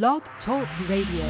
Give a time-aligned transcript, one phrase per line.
[0.00, 1.26] Blog Talk Radio.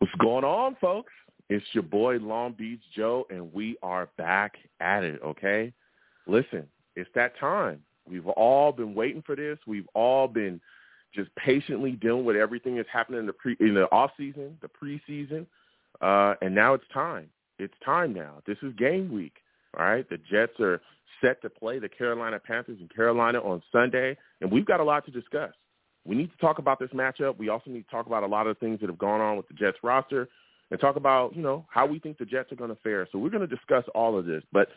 [0.00, 1.14] What's going on, folks?
[1.48, 5.72] It's your boy Long Beach Joe, and we are back at it, okay?
[6.26, 7.80] Listen, it's that time.
[8.06, 9.58] We've all been waiting for this.
[9.66, 10.60] We've all been
[11.14, 14.68] just patiently dealing with everything that's happening in the pre in the off season, the
[14.68, 15.46] preseason,
[16.02, 17.30] uh, and now it's time.
[17.58, 18.42] It's time now.
[18.46, 19.32] This is game week.
[19.78, 20.80] All right, the Jets are
[21.22, 25.04] set to play the Carolina Panthers in Carolina on Sunday, and we've got a lot
[25.06, 25.52] to discuss.
[26.04, 27.38] We need to talk about this matchup.
[27.38, 29.48] We also need to talk about a lot of things that have gone on with
[29.48, 30.28] the Jets roster
[30.70, 33.08] and talk about, you know, how we think the Jets are going to fare.
[33.10, 34.42] So we're going to discuss all of this.
[34.52, 34.68] But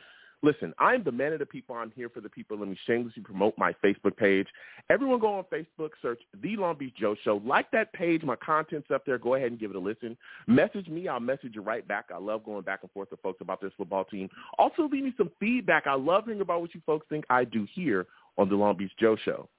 [0.43, 1.75] listen, I'm the man of the people.
[1.75, 2.57] I'm here for the people.
[2.57, 4.47] Let me shamelessly promote my Facebook page.
[4.89, 7.41] Everyone go on Facebook, search The Long Beach Joe Show.
[7.45, 8.23] Like that page.
[8.23, 9.17] My content's up there.
[9.17, 10.17] Go ahead and give it a listen.
[10.47, 11.07] Message me.
[11.07, 12.05] I'll message you right back.
[12.13, 14.29] I love going back and forth with folks about this football team.
[14.57, 15.87] Also, leave me some feedback.
[15.87, 18.05] I love hearing about what you folks think I do here
[18.37, 19.49] on The Long Beach Joe Show.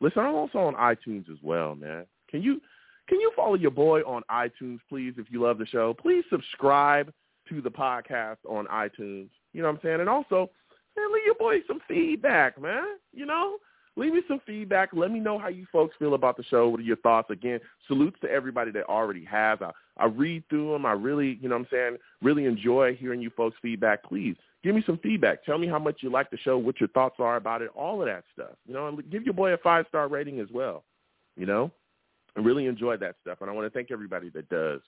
[0.00, 2.06] Listen, I'm also on iTunes as well, man.
[2.30, 2.60] Can you
[3.08, 5.94] can you follow your boy on iTunes, please, if you love the show?
[5.94, 7.12] Please subscribe
[7.48, 9.28] to the podcast on iTunes.
[9.52, 10.00] You know what I'm saying?
[10.00, 10.50] And also,
[10.96, 12.84] man, leave your boy some feedback, man.
[13.12, 13.56] You know?
[13.96, 14.90] Leave me some feedback.
[14.92, 16.68] Let me know how you folks feel about the show.
[16.68, 17.30] What are your thoughts?
[17.30, 19.58] Again, salutes to everybody that already has.
[19.60, 20.86] I, I read through them.
[20.86, 24.04] I really, you know what I'm saying, really enjoy hearing you folks' feedback.
[24.04, 25.44] Please give me some feedback.
[25.44, 28.00] Tell me how much you like the show, what your thoughts are about it, all
[28.00, 28.54] of that stuff.
[28.66, 30.84] You know, and give your boy a five-star rating as well.
[31.36, 31.72] You know?
[32.36, 34.80] I really enjoy that stuff, and I want to thank everybody that does.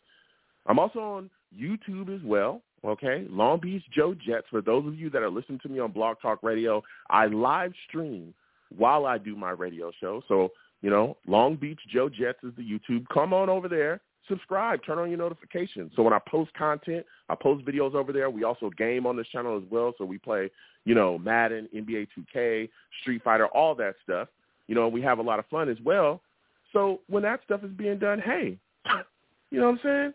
[0.66, 2.62] I'm also on YouTube as well.
[2.84, 4.46] Okay, Long Beach Joe Jets.
[4.50, 7.72] For those of you that are listening to me on Blog Talk Radio, I live
[7.88, 8.34] stream
[8.76, 10.22] while I do my radio show.
[10.26, 10.50] So
[10.82, 13.06] you know, Long Beach Joe Jets is the YouTube.
[13.12, 15.92] Come on over there, subscribe, turn on your notifications.
[15.94, 18.28] So when I post content, I post videos over there.
[18.28, 19.94] We also game on this channel as well.
[19.96, 20.50] So we play,
[20.84, 22.68] you know, Madden, NBA 2K,
[23.00, 24.28] Street Fighter, all that stuff.
[24.66, 26.20] You know, we have a lot of fun as well.
[26.72, 28.58] So when that stuff is being done, hey,
[29.50, 30.14] you know what I'm saying?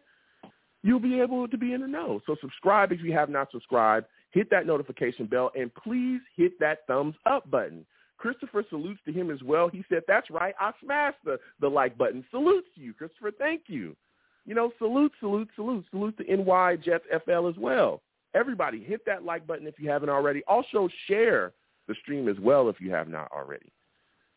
[0.88, 2.22] You'll be able to be in the know.
[2.26, 4.06] So subscribe if you have not subscribed.
[4.32, 7.86] Hit that notification bell, and please hit that thumbs up button.
[8.16, 9.68] Christopher salutes to him as well.
[9.68, 10.56] He said, that's right.
[10.62, 12.24] I smashed the, the like button.
[12.32, 13.32] Salutes to you, Christopher.
[13.38, 13.98] Thank you.
[14.46, 15.84] You know, salute, salute, salute.
[15.92, 18.02] Salute to NY Jets FL as well.
[18.34, 20.42] Everybody, hit that like button if you haven't already.
[20.48, 21.52] Also, share
[21.90, 23.74] the stream as well if you have not already.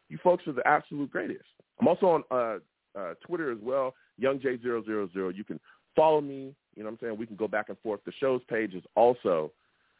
[0.09, 1.45] You folks are the absolute greatest.
[1.81, 5.37] I'm also on uh, uh, Twitter as well, YoungJ000.
[5.37, 5.61] You can
[5.97, 6.55] follow me.
[6.77, 7.19] You know what I'm saying?
[7.19, 8.01] We can go back and forth.
[8.05, 9.53] The show's page is also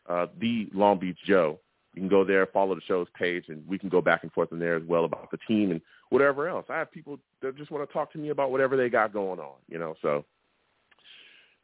[0.09, 1.59] uh, the Long Beach Joe.
[1.95, 4.53] You can go there, follow the show's page, and we can go back and forth
[4.53, 5.81] in there as well about the team and
[6.11, 6.67] whatever else.
[6.69, 9.41] I have people that just want to talk to me about whatever they got going
[9.41, 9.97] on, you know.
[10.01, 10.25] So,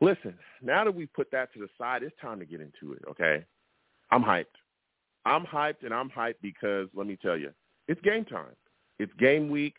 [0.00, 3.02] listen, now that we've put that to the side, it's time to get into it,
[3.08, 3.44] okay?
[4.10, 4.46] I'm hyped.
[5.24, 7.52] I'm hyped, and I'm hyped because, let me tell you,
[7.86, 8.56] it's game time.
[8.98, 9.74] It's game week.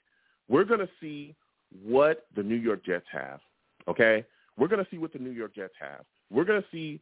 [0.47, 1.35] We're going to see
[1.83, 3.41] what the New York Jets have,
[3.89, 4.25] okay?
[4.57, 6.05] We're going to see what the New York Jets have.
[6.29, 6.99] We're going to see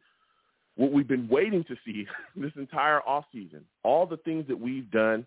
[0.76, 2.06] what we've been waiting to see
[2.36, 5.26] this entire offseason, all the things that we've done,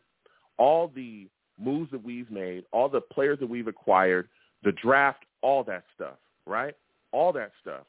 [0.57, 1.27] all the
[1.59, 4.27] moves that we've made, all the players that we've acquired,
[4.63, 6.75] the draft, all that stuff, right?
[7.11, 7.85] All that stuff.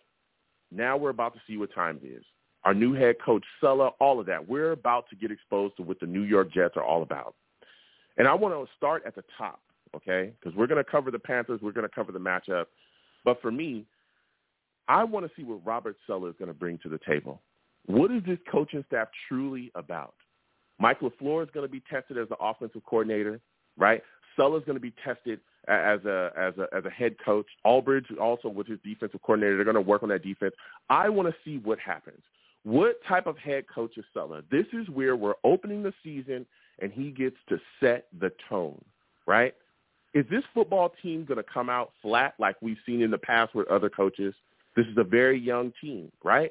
[0.73, 2.25] Now we're about to see what time it is.
[2.65, 4.47] Our new head coach, Saleh, all of that.
[4.47, 7.35] We're about to get exposed to what the New York Jets are all about.
[8.19, 9.61] And I want to start at the top
[9.95, 10.33] okay?
[10.39, 11.61] Because we're going to cover the Panthers.
[11.63, 12.67] We're going to cover the matchup.
[13.25, 13.87] But for me,
[14.91, 17.41] I want to see what Robert Saleh is going to bring to the table.
[17.87, 20.15] What is this coaching staff truly about?
[20.81, 23.41] Mike LaFleur is going to be tested as the offensive coordinator,
[23.79, 24.03] right?
[24.37, 27.47] Saleh is going to be tested as a as a as a head coach.
[27.65, 30.55] Ulbrich also with his defensive coordinator, they're going to work on that defense.
[30.89, 32.23] I want to see what happens.
[32.65, 34.43] What type of head coach is Saleh?
[34.51, 36.47] This is where we're opening the season
[36.81, 38.83] and he gets to set the tone,
[39.25, 39.55] right?
[40.13, 43.55] is this football team going to come out flat like we've seen in the past
[43.55, 44.35] with other coaches?
[44.77, 46.51] This is a very young team, right?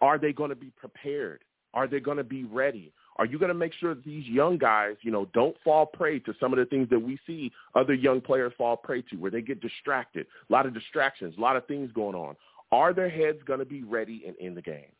[0.00, 1.44] Are they going to be prepared?
[1.74, 2.92] Are they going to be ready?
[3.16, 6.18] Are you going to make sure that these young guys, you know, don't fall prey
[6.20, 9.30] to some of the things that we see other young players fall prey to, where
[9.30, 12.36] they get distracted, a lot of distractions, a lot of things going on?
[12.72, 14.92] Are their heads going to be ready and in the game?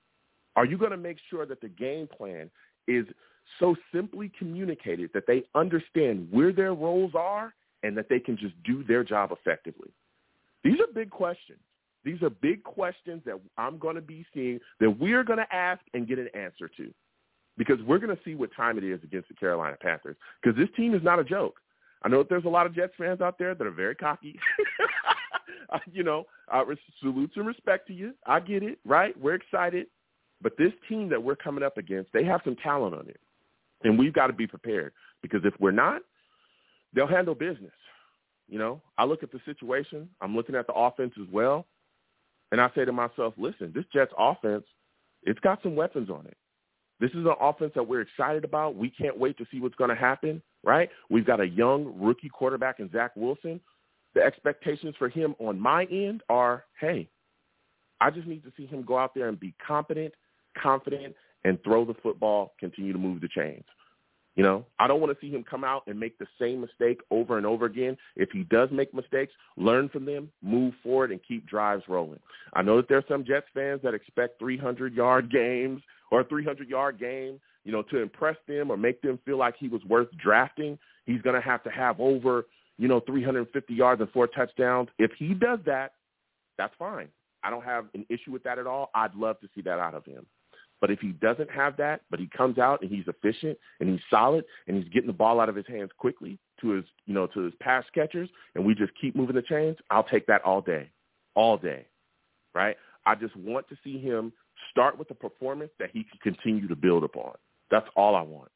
[0.57, 2.51] Are you going to make sure that the game plan
[2.87, 3.07] is
[3.59, 8.55] so simply communicated that they understand where their roles are and that they can just
[8.63, 9.89] do their job effectively?
[10.63, 11.59] These are big questions.
[12.05, 15.81] These are big questions that I'm going to be seeing that we're going to ask
[15.95, 16.93] and get an answer to
[17.57, 20.69] because we're going to see what time it is against the Carolina Panthers because this
[20.77, 21.57] team is not a joke.
[22.03, 24.39] I know that there's a lot of Jets fans out there that are very cocky.
[25.93, 26.65] you know, I
[27.01, 28.15] salutes and respect to you.
[28.27, 29.19] I get it, right?
[29.21, 29.87] We're excited.
[30.41, 33.21] But this team that we're coming up against, they have some talent on it.
[33.85, 36.03] And we've got to be prepared because if we're not,
[36.95, 37.73] they'll handle business.
[38.49, 40.09] You know, I look at the situation.
[40.21, 41.67] I'm looking at the offense as well.
[42.53, 44.65] And I say to myself, listen, this Jets offense,
[45.25, 46.37] it's got some weapons on it.
[47.01, 48.77] This is an offense that we're excited about.
[48.77, 50.89] We can't wait to see what's going to happen, right?
[51.11, 53.61] We've got a young rookie quarterback in Zach Wilson.
[54.15, 57.09] The expectations for him on my end are, hey,
[58.01, 60.13] I just need to see him go out there and be competent,
[60.63, 63.65] confident, and throw the football, continue to move the chains.
[64.35, 67.01] You know, I don't want to see him come out and make the same mistake
[67.11, 67.99] over and over again.
[68.17, 72.21] If he does make mistakes, learn from them, move forward, and keep drives rolling.
[72.55, 76.99] I know that there are some Jets fans that expect 300-yard games or a 300-yard
[76.99, 80.79] game, you know, to impress them or make them feel like he was worth drafting.
[81.05, 82.47] He's going to have to have over,
[82.79, 84.89] you know, 350 yards and four touchdowns.
[84.99, 85.93] If he does that,
[86.57, 87.09] that's fine.
[87.45, 88.91] I don't have an issue with that at all.
[88.95, 90.27] I'd love to see that out of him.
[90.83, 94.01] But if he doesn't have that, but he comes out and he's efficient and he's
[94.11, 97.29] solid and he's getting the ball out of his hands quickly to his, you know,
[97.29, 100.61] to his pass catchers, and we just keep moving the chains, I'll take that all
[100.61, 100.91] day,
[101.37, 101.87] all day,
[102.53, 102.77] right?
[103.07, 104.33] I just want to see him
[104.73, 107.35] start with a performance that he can continue to build upon.
[107.71, 108.51] That's all I want.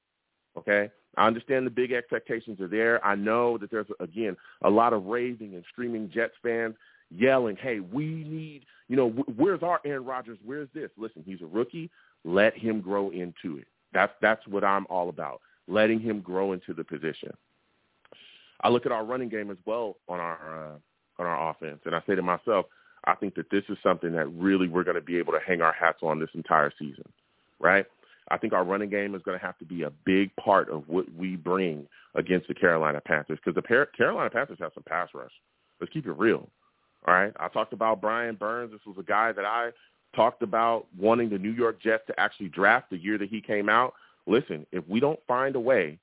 [0.58, 0.90] Okay.
[1.16, 3.04] I understand the big expectations are there.
[3.04, 6.74] I know that there's again a lot of raving and screaming Jets fans
[7.10, 10.38] yelling, "Hey, we need, you know, where's our Aaron Rodgers?
[10.44, 11.90] Where's this?" Listen, he's a rookie.
[12.26, 13.68] Let him grow into it.
[13.92, 15.40] That's that's what I'm all about.
[15.68, 17.32] Letting him grow into the position.
[18.60, 21.94] I look at our running game as well on our uh, on our offense, and
[21.94, 22.66] I say to myself,
[23.04, 25.62] I think that this is something that really we're going to be able to hang
[25.62, 27.04] our hats on this entire season,
[27.60, 27.86] right?
[28.28, 30.88] I think our running game is going to have to be a big part of
[30.88, 31.86] what we bring
[32.16, 35.30] against the Carolina Panthers because the Carolina Panthers have some pass rush.
[35.80, 36.48] Let's keep it real.
[37.06, 37.32] All right.
[37.38, 38.72] I talked about Brian Burns.
[38.72, 39.70] This was a guy that I
[40.16, 43.68] talked about wanting the New York Jets to actually draft the year that he came
[43.68, 43.94] out.
[44.26, 45.98] Listen, if we don't find a way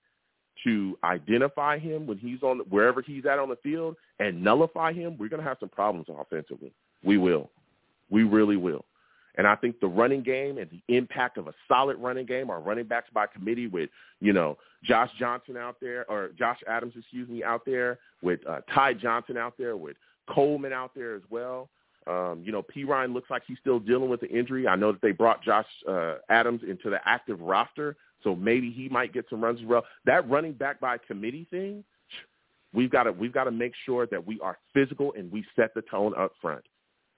[0.63, 5.17] to identify him when he's on wherever he's at on the field and nullify him,
[5.17, 6.71] we're going to have some problems offensively.
[7.03, 7.49] We will.
[8.09, 8.85] We really will.
[9.35, 12.61] And I think the running game and the impact of a solid running game, our
[12.61, 13.89] running backs by committee with,
[14.19, 18.61] you know, Josh Johnson out there, or Josh Adams, excuse me, out there, with uh,
[18.73, 19.97] Ty Johnson out there, with
[20.29, 21.69] Coleman out there as well.
[22.07, 24.67] Um, you know, Perine looks like he's still dealing with the injury.
[24.67, 28.89] I know that they brought Josh uh, Adams into the active roster, so maybe he
[28.89, 29.83] might get some runs as well.
[30.05, 31.83] That running back by committee thing,
[32.73, 35.73] we've got to we've got to make sure that we are physical and we set
[35.73, 36.63] the tone up front.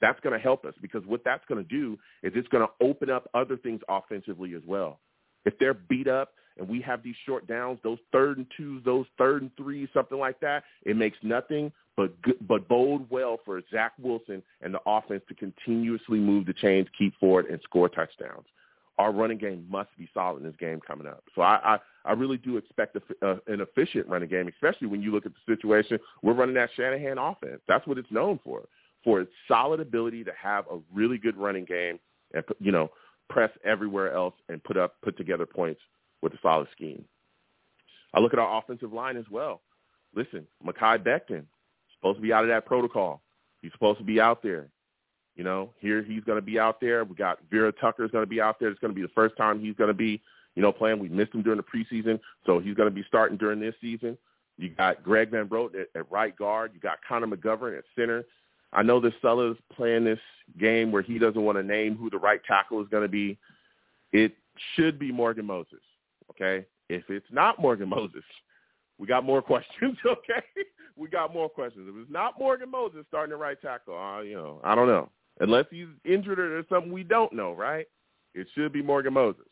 [0.01, 2.85] That's going to help us because what that's going to do is it's going to
[2.85, 4.99] open up other things offensively as well.
[5.45, 9.05] If they're beat up and we have these short downs, those third and twos, those
[9.17, 12.13] third and threes, something like that, it makes nothing but
[12.47, 17.17] but bode well for Zach Wilson and the offense to continuously move the chains, keep
[17.19, 18.45] forward, and score touchdowns.
[18.97, 21.23] Our running game must be solid in this game coming up.
[21.35, 25.11] So I I, I really do expect a, an efficient running game, especially when you
[25.11, 27.61] look at the situation we're running that Shanahan offense.
[27.67, 28.63] That's what it's known for,
[29.03, 31.99] for its solid ability to have a really good running game
[32.33, 32.89] and you know
[33.29, 35.81] press everywhere else and put up put together points
[36.21, 37.05] with a solid scheme.
[38.13, 39.61] I look at our offensive line as well.
[40.15, 41.43] Listen, Mekhi Becton,
[42.05, 43.21] supposed to be out of that protocol.
[43.61, 44.67] He's supposed to be out there.
[45.35, 47.03] You know, here he's going to be out there.
[47.03, 48.69] We got Vera Tucker is going to be out there.
[48.69, 50.21] It's going to be the first time he's going to be,
[50.53, 50.99] you know, playing.
[50.99, 54.17] We missed him during the preseason, so he's going to be starting during this season.
[54.57, 56.71] You got Greg Van Roten at, at right guard.
[56.75, 58.23] You got Connor McGovern at center.
[58.71, 60.19] I know this fella's playing this
[60.59, 63.37] game where he doesn't want to name who the right tackle is going to be.
[64.13, 64.33] It
[64.75, 65.81] should be Morgan Moses.
[66.29, 68.23] Okay, if it's not Morgan Moses,
[68.97, 69.97] we got more questions.
[70.05, 70.43] Okay,
[70.95, 71.87] we got more questions.
[71.89, 75.09] If it's not Morgan Moses starting the right tackle, uh, you know, I don't know.
[75.39, 77.87] Unless he's injured or there's something we don't know, right?
[78.33, 79.47] It should be Morgan Moses.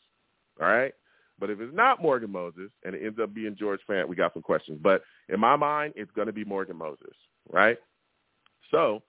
[0.62, 0.94] All right.
[1.40, 4.34] But if it's not Morgan Moses and it ends up being George Fant, we got
[4.34, 4.80] some questions.
[4.82, 7.16] But in my mind, it's going to be Morgan Moses,
[7.52, 7.78] right?
[8.72, 9.02] So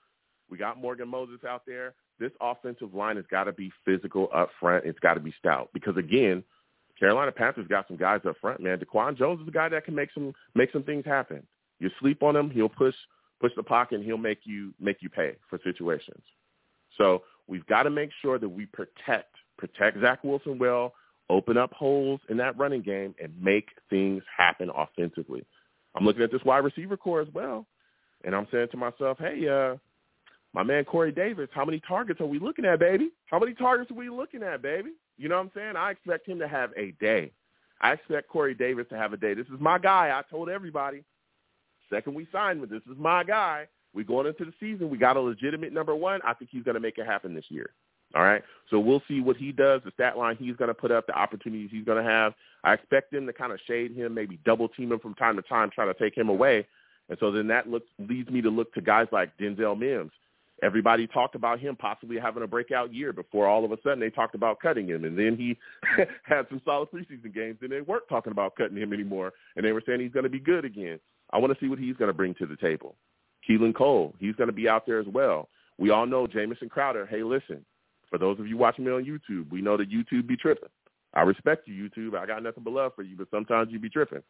[0.50, 1.94] we got Morgan Moses out there.
[2.18, 4.84] This offensive line has got to be physical up front.
[4.84, 6.42] It's got to be stout because again,
[6.98, 8.78] Carolina Panthers got some guys up front, man.
[8.78, 11.46] DaQuan Jones is a guy that can make some make some things happen.
[11.80, 12.94] You sleep on him, he'll push
[13.40, 16.22] push the pocket and he'll make you make you pay for situations.
[16.96, 20.94] So we've got to make sure that we protect protect Zach Wilson well,
[21.30, 25.44] open up holes in that running game, and make things happen offensively.
[25.94, 27.66] I'm looking at this wide receiver corps as well,
[28.24, 29.76] and I'm saying to myself, hey, uh,
[30.54, 33.10] my man Corey Davis, how many targets are we looking at, baby?
[33.26, 34.90] How many targets are we looking at, baby?
[35.18, 35.76] You know what I'm saying?
[35.76, 37.32] I expect him to have a day.
[37.80, 39.34] I expect Corey Davis to have a day.
[39.34, 40.16] This is my guy.
[40.16, 41.04] I told everybody.
[41.90, 43.66] Second we signed with this is my guy.
[43.94, 44.90] We're going into the season.
[44.90, 46.20] We got a legitimate number one.
[46.24, 47.70] I think he's going to make it happen this year.
[48.14, 48.42] All right.
[48.70, 51.18] So we'll see what he does, the stat line he's going to put up, the
[51.18, 52.32] opportunities he's going to have.
[52.62, 55.42] I expect them to kind of shade him, maybe double team him from time to
[55.42, 56.66] time, try to take him away.
[57.08, 60.12] And so then that looks, leads me to look to guys like Denzel Mims.
[60.64, 64.08] Everybody talked about him possibly having a breakout year before all of a sudden they
[64.08, 65.04] talked about cutting him.
[65.04, 65.58] And then he
[66.22, 69.32] had some solid preseason games and they weren't talking about cutting him anymore.
[69.56, 70.98] And they were saying he's going to be good again.
[71.30, 72.96] I want to see what he's going to bring to the table.
[73.46, 75.50] Keelan Cole, he's going to be out there as well.
[75.76, 77.04] We all know Jamison Crowder.
[77.04, 77.62] Hey, listen,
[78.08, 80.70] for those of you watching me on YouTube, we know that YouTube be tripping.
[81.12, 82.16] I respect you, YouTube.
[82.16, 84.22] I got nothing but love for you, but sometimes you be tripping.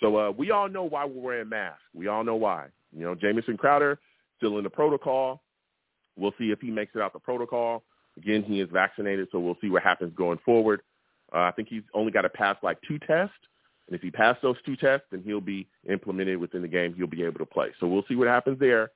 [0.00, 1.82] So uh, we all know why we're wearing masks.
[1.92, 2.68] We all know why.
[2.96, 3.98] You know, Jamison Crowder
[4.38, 5.42] still in the protocol.
[6.16, 7.82] We'll see if he makes it out the protocol.
[8.16, 10.82] Again, he is vaccinated, so we'll see what happens going forward.
[11.34, 13.34] Uh, I think he's only got to pass like two tests,
[13.86, 16.94] and if he passes those two tests, then he'll be implemented within the game.
[16.94, 17.68] He'll be able to play.
[17.78, 18.90] So we'll see what happens there.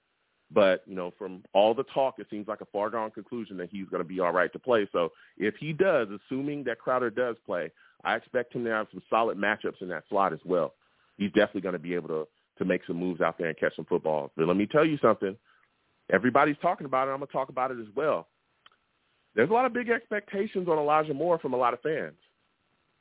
[0.52, 3.86] But, you know, from all the talk, it seems like a foregone conclusion that he's
[3.88, 4.88] going to be all right to play.
[4.90, 7.70] So if he does, assuming that Crowder does play,
[8.02, 10.74] I expect him to have some solid matchups in that slot as well.
[11.18, 12.26] He's definitely going to be able to
[12.58, 14.30] to make some moves out there and catch some footballs.
[14.36, 15.34] But let me tell you something.
[16.12, 17.12] Everybody's talking about it.
[17.12, 18.28] I'm going to talk about it as well.
[19.34, 22.16] There's a lot of big expectations on Elijah Moore from a lot of fans.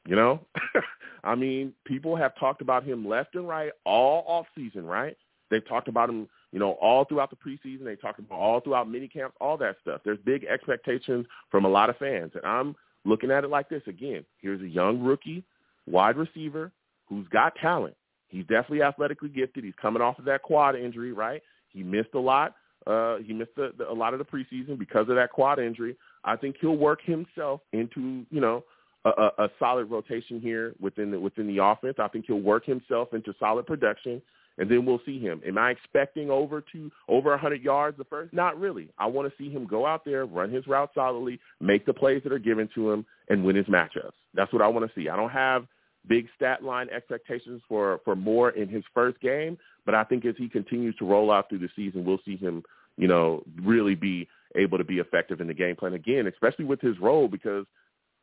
[0.06, 0.42] You know,
[1.24, 5.18] I mean, people have talked about him left and right all off season, right?
[5.50, 7.84] They've talked about him you know, all throughout the preseason.
[7.84, 10.02] They talked about all throughout mini camps, all that stuff.
[10.04, 12.32] There's big expectations from a lot of fans.
[12.36, 12.76] And I'm
[13.06, 14.26] looking at it like this again.
[14.42, 15.44] Here's a young rookie,
[15.86, 16.72] wide receiver,
[17.08, 17.96] who's got talent.
[18.28, 19.64] He's definitely athletically gifted.
[19.64, 21.42] He's coming off of that quad injury, right?
[21.70, 22.56] He missed a lot.
[22.88, 25.96] Uh, he missed the, the, a lot of the preseason because of that quad injury.
[26.24, 28.64] I think he'll work himself into, you know,
[29.06, 31.96] a, a, a solid rotation here within the, within the offense.
[32.00, 34.22] I think he'll work himself into solid production
[34.60, 35.42] and then we'll see him.
[35.48, 38.34] Am I expecting over to over 100 yards the first?
[38.34, 38.90] Not really.
[39.00, 42.22] I want to see him go out there, run his route solidly, make the plays
[42.24, 44.12] that are given to him, and win his matchups.
[44.34, 45.08] That's what I want to see.
[45.08, 45.66] I don't have
[46.08, 50.36] big stat line expectations for for Moore in his first game, but I think as
[50.38, 52.64] he continues to roll out through the season, we'll see him,
[52.98, 56.82] you know, really be able to be effective in the game plan again, especially with
[56.82, 57.66] his role because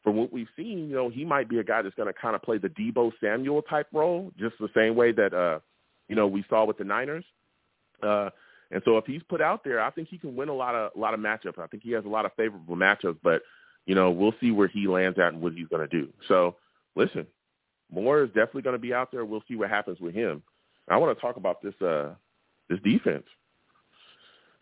[0.02, 2.34] from what we've seen, you know, he might be a guy that's going to kind
[2.34, 5.60] of play the Deebo Samuel type role, just the same way that uh
[6.08, 7.24] you know, we saw with the Niners.
[8.02, 8.30] Uh,
[8.70, 10.92] and so if he's put out there, I think he can win a lot of
[10.96, 11.58] a lot of matchups.
[11.58, 13.42] I think he has a lot of favorable matchups, but
[13.86, 16.08] you know, we'll see where he lands at and what he's going to do.
[16.26, 16.56] So,
[16.96, 17.26] listen,
[17.90, 19.24] Moore is definitely going to be out there.
[19.24, 20.42] We'll see what happens with him.
[20.88, 22.14] I want to talk about this uh
[22.68, 23.24] this defense.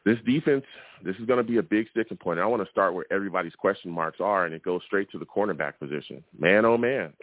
[0.04, 0.64] This defense,
[1.02, 2.38] this is going to be a big sticking point.
[2.38, 5.24] I want to start where everybody's question marks are, and it goes straight to the
[5.24, 6.22] cornerback position.
[6.38, 7.14] Man, oh man.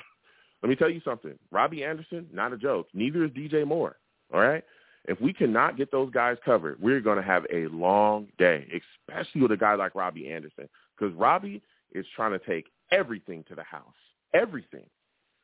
[0.64, 1.38] Let me tell you something.
[1.52, 2.88] Robbie Anderson, not a joke.
[2.94, 3.98] Neither is DJ Moore.
[4.34, 4.64] All right.
[5.06, 8.68] If we cannot get those guys covered, we're going to have a long day,
[9.10, 13.56] especially with a guy like Robbie Anderson, because Robbie is trying to take everything to
[13.56, 13.84] the house,
[14.34, 14.86] everything.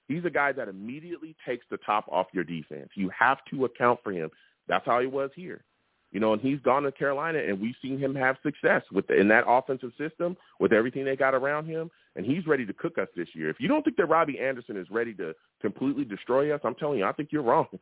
[0.07, 2.89] He's a guy that immediately takes the top off your defense.
[2.95, 4.29] You have to account for him.
[4.67, 5.63] That's how he was here.
[6.11, 9.19] You know, and he's gone to Carolina, and we've seen him have success with the,
[9.19, 12.97] in that offensive system with everything they got around him, and he's ready to cook
[12.97, 13.49] us this year.
[13.49, 16.99] If you don't think that Robbie Anderson is ready to completely destroy us, I'm telling
[16.99, 17.67] you, I think you're wrong.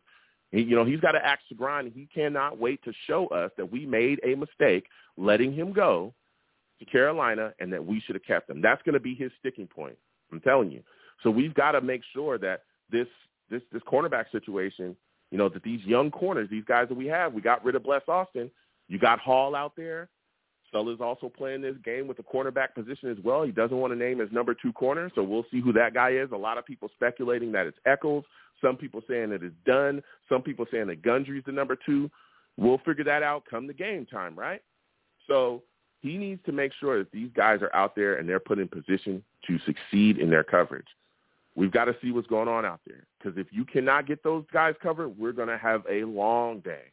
[0.51, 1.91] He, you know, he's got to axe the grind.
[1.93, 4.85] He cannot wait to show us that we made a mistake
[5.17, 6.13] letting him go
[6.79, 8.61] to Carolina and that we should have kept him.
[8.61, 9.97] That's going to be his sticking point.
[10.31, 10.81] I'm telling you.
[11.23, 13.07] So we've got to make sure that this
[13.49, 14.95] this this cornerback situation,
[15.31, 17.83] you know, that these young corners, these guys that we have, we got rid of
[17.83, 18.51] Bless Austin.
[18.87, 20.09] You got Hall out there.
[20.71, 23.43] Saleh's also playing this game with the cornerback position as well.
[23.43, 26.11] He doesn't want to name his number two corner, so we'll see who that guy
[26.11, 26.29] is.
[26.33, 28.25] A lot of people speculating that it's Echols.
[28.61, 30.01] Some people saying that it's Dunn.
[30.27, 32.09] Some people saying that Guidry's the number two.
[32.57, 34.61] We'll figure that out come the game time, right?
[35.27, 35.63] So
[36.01, 38.67] he needs to make sure that these guys are out there and they're put in
[38.67, 40.87] position to succeed in their coverage.
[41.55, 44.43] We've got to see what's going on out there because if you cannot get those
[44.51, 46.91] guys covered, we're going to have a long day.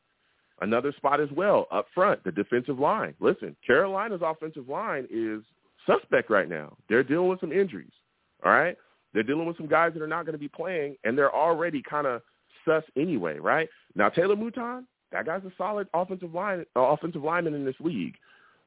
[0.61, 3.15] Another spot as well up front, the defensive line.
[3.19, 5.43] Listen, Carolina's offensive line is
[5.87, 6.77] suspect right now.
[6.89, 7.91] They're dealing with some injuries.
[8.45, 8.77] All right.
[9.13, 11.83] They're dealing with some guys that are not going to be playing, and they're already
[11.83, 12.23] kind of
[12.65, 13.69] sus anyway, right?
[13.95, 18.15] Now Taylor Moton, that guy's a solid offensive line uh, offensive lineman in this league.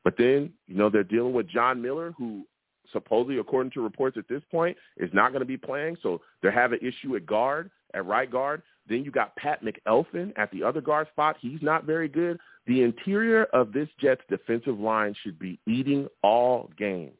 [0.04, 2.46] But then, you know, they're dealing with John Miller, who
[2.92, 5.98] supposedly, according to reports at this point, is not going to be playing.
[6.02, 8.62] So they have an issue at guard, at right guard.
[8.88, 11.38] Then you got Pat McElfin at the other guard spot.
[11.40, 12.40] He's not very good.
[12.68, 17.12] The interior of this Jets defensive line should be eating all game.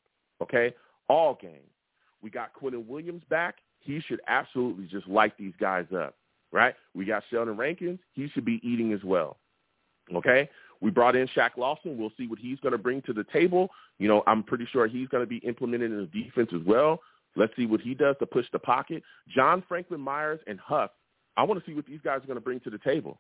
[0.42, 0.74] Okay?
[1.08, 1.66] All game.
[2.22, 3.56] We got Quinnen Williams back.
[3.80, 6.16] He should absolutely just light these guys up,
[6.52, 6.74] right?
[6.96, 8.00] We got Sheldon Rankins.
[8.14, 9.38] He should be eating as well.
[10.14, 10.50] Okay?
[10.86, 11.98] We brought in Shaq Lawson.
[11.98, 13.72] We'll see what he's going to bring to the table.
[13.98, 17.00] You know, I'm pretty sure he's going to be implemented in the defense as well.
[17.36, 19.02] Let's see what he does to push the pocket.
[19.28, 20.92] John Franklin Myers and Huff,
[21.38, 23.20] I want to see what these guys are going to bring to the table.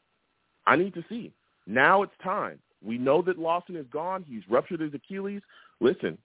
[0.67, 1.33] I need to see.
[1.65, 2.59] Now it's time.
[2.85, 4.23] We know that Lawson is gone.
[4.29, 5.41] He's ruptured his Achilles.
[5.79, 6.19] Listen,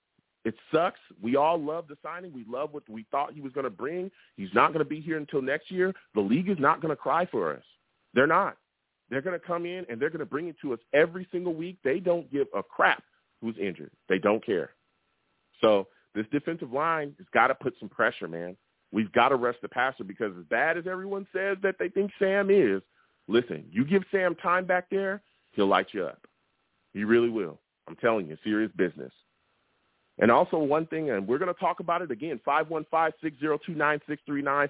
[0.45, 1.01] it sucks.
[1.23, 2.35] We all love the signing.
[2.35, 4.11] We love what we thought he was going to bring.
[4.37, 5.95] He's not going to be here until next year.
[6.15, 7.65] The league is not going to cry for us.
[8.13, 8.59] They're not.
[9.11, 11.55] They're going to come in and they're going to bring it to us every single
[11.55, 11.79] week.
[11.83, 13.03] They don't give a crap
[13.41, 13.91] who's injured.
[14.09, 14.71] They don't care.
[15.61, 18.57] So this defensive line has got to put some pressure, man.
[18.93, 22.11] We've got to rush the passer because as bad as everyone says that they think
[22.19, 22.83] Sam is,
[23.29, 26.27] listen, you give Sam time back there, he'll light you up.
[26.93, 27.61] He really will.
[27.89, 29.13] I'm telling you, serious business.
[30.19, 34.69] And also one thing, and we're going to talk about it again, 515-602-9639,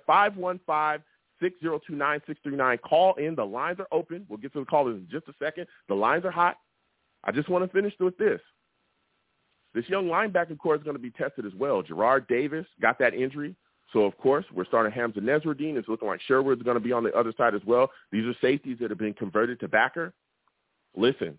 [1.42, 2.80] 515-602-9639.
[2.82, 3.34] Call in.
[3.34, 4.26] The lines are open.
[4.28, 5.66] We'll get to the callers in just a second.
[5.88, 6.56] The lines are hot.
[7.24, 8.40] I just want to finish with this.
[9.74, 11.82] This young linebacker corps is going to be tested as well.
[11.82, 13.54] Jarrad Davis got that injury.
[13.92, 15.76] So, of course, we're starting Hamsah Nasirildeen.
[15.76, 17.90] It's looking like Sherwood's going to be on the other side as well.
[18.12, 20.12] These are safeties that have been converted to backer.
[20.96, 21.36] Listen,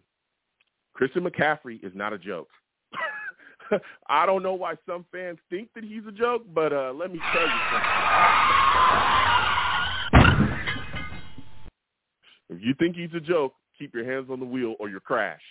[0.94, 2.50] Christian McCaffrey is not a joke.
[4.10, 7.20] I don't know why some fans think that he's a joke, but uh, let me
[7.34, 9.41] tell you something.
[12.52, 15.42] If you think he's a joke, keep your hands on the wheel or you'll crash.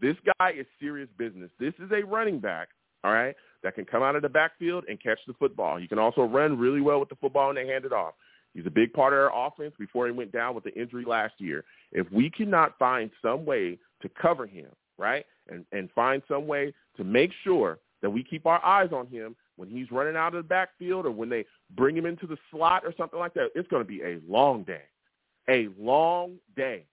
[0.00, 1.50] This guy is serious business.
[1.58, 2.68] This is a running back,
[3.02, 5.78] all right, that can come out of the backfield and catch the football.
[5.78, 8.12] He can also run really well with the football and they hand it off.
[8.52, 11.34] He's a big part of our offense before he went down with the injury last
[11.38, 11.64] year.
[11.92, 16.74] If we cannot find some way to cover him, right, and, and find some way
[16.98, 20.44] to make sure that we keep our eyes on him when he's running out of
[20.44, 23.68] the backfield or when they bring him into the slot or something like that, it's
[23.68, 24.82] going to be a long day.
[25.48, 26.84] A long day.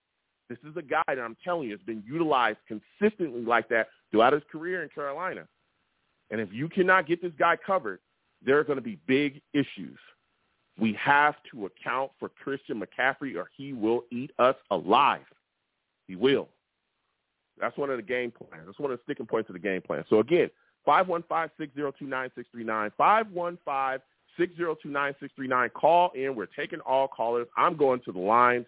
[0.49, 4.33] This is a guy that I'm telling you has been utilized consistently like that throughout
[4.33, 5.47] his career in Carolina.
[6.29, 7.99] And if you cannot get this guy covered,
[8.43, 9.97] there are going to be big issues.
[10.79, 15.21] We have to account for Christian McCaffrey or he will eat us alive.
[16.07, 16.49] He will.
[17.59, 18.63] That's one of the game plans.
[18.65, 20.05] That's one of the sticking points of the game plan.
[20.09, 20.49] So again,
[20.87, 22.91] 515-602-9639,
[24.39, 25.73] 515-602-9639.
[25.73, 26.35] Call in.
[26.35, 27.47] We're taking all callers.
[27.57, 28.65] I'm going to the lines.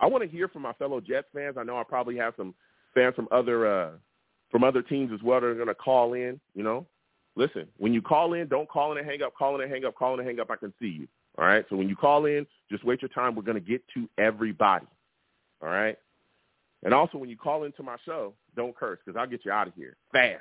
[0.00, 1.56] I want to hear from my fellow Jets fans.
[1.58, 2.54] I know I probably have some
[2.94, 3.90] fans from other uh,
[4.50, 6.40] from other teams as well that are going to call in.
[6.54, 6.86] You know,
[7.36, 9.34] listen, when you call in, don't call in and hang up.
[9.34, 9.94] Call in and hang up.
[9.94, 10.50] Call in and hang up.
[10.50, 11.08] I can see you.
[11.38, 11.64] All right.
[11.68, 13.34] So when you call in, just wait your time.
[13.34, 14.86] We're going to get to everybody.
[15.62, 15.98] All right.
[16.82, 19.68] And also, when you call into my show, don't curse because I'll get you out
[19.68, 20.40] of here fast.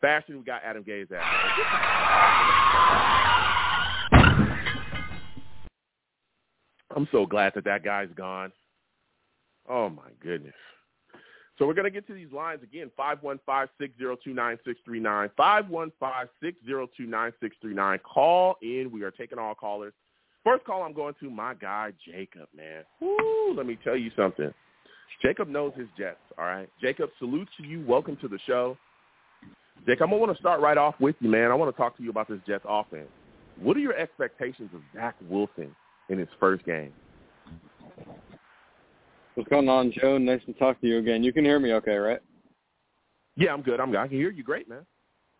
[0.00, 1.24] Faster than we got Adam Gase out.
[6.94, 8.52] I'm so glad that that guy's gone.
[9.68, 10.54] Oh, my goodness.
[11.58, 15.30] So we're going to get to these lines again, 515-602-9639,
[16.42, 18.02] 515-602-9639.
[18.02, 18.90] Call in.
[18.92, 19.94] We are taking all callers.
[20.42, 22.82] First call I'm going to my guy, Jacob, man.
[23.00, 24.52] Woo, let me tell you something.
[25.22, 26.68] Jacob knows his Jets, all right?
[26.80, 27.84] Jacob, salute to you.
[27.86, 28.76] Welcome to the show.
[29.86, 31.50] Going to want to start right off with you, man.
[31.50, 33.08] I want to talk to you about this Jets offense.
[33.60, 35.74] What are your expectations of Zach Wilson
[36.08, 36.92] in his first game?
[39.34, 40.16] What's going on, Joe?
[40.18, 41.24] Nice to talk to you again.
[41.24, 42.20] You can hear me okay, right?
[43.36, 43.80] Yeah, I'm good.
[43.80, 43.98] I'm good.
[43.98, 44.86] I can hear you great, man.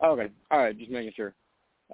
[0.04, 0.28] Okay.
[0.50, 0.76] All right.
[0.76, 1.34] Just making sure.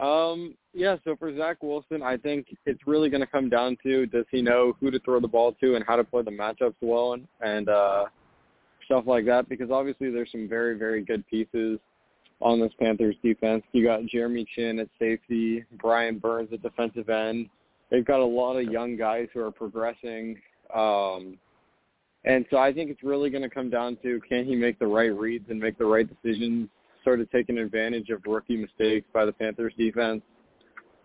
[0.01, 4.07] Um, yeah, so for Zach Wilson, I think it's really going to come down to
[4.07, 6.77] does he know who to throw the ball to and how to play the matchups
[6.81, 8.05] well and, and uh,
[8.87, 11.79] stuff like that because obviously there's some very, very good pieces
[12.41, 13.63] on this Panthers defense.
[13.73, 17.49] You got Jeremy Chinn at safety, Brian Burns at defensive end.
[17.91, 20.41] They've got a lot of young guys who are progressing.
[20.75, 21.39] Um,
[22.25, 24.87] and so I think it's really going to come down to can he make the
[24.87, 26.69] right reads and make the right decisions
[27.03, 30.23] sort of taking advantage of rookie mistakes by the Panthers defense.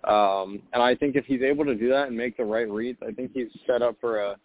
[0.04, 3.00] Um, and I think if he's able to do that and make the right reads,
[3.02, 4.36] I think he's set up for a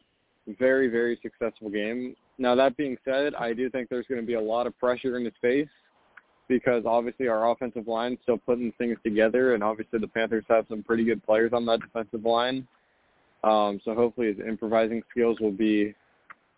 [0.58, 2.14] very, very successful game.
[2.38, 5.18] Now, that being said, I do think there's going to be a lot of pressure
[5.18, 5.68] in his face
[6.50, 10.82] because obviously our offensive line still putting things together, and obviously the Panthers have some
[10.82, 12.66] pretty good players on that defensive line.
[13.42, 15.94] Um, so hopefully his improvising skills will be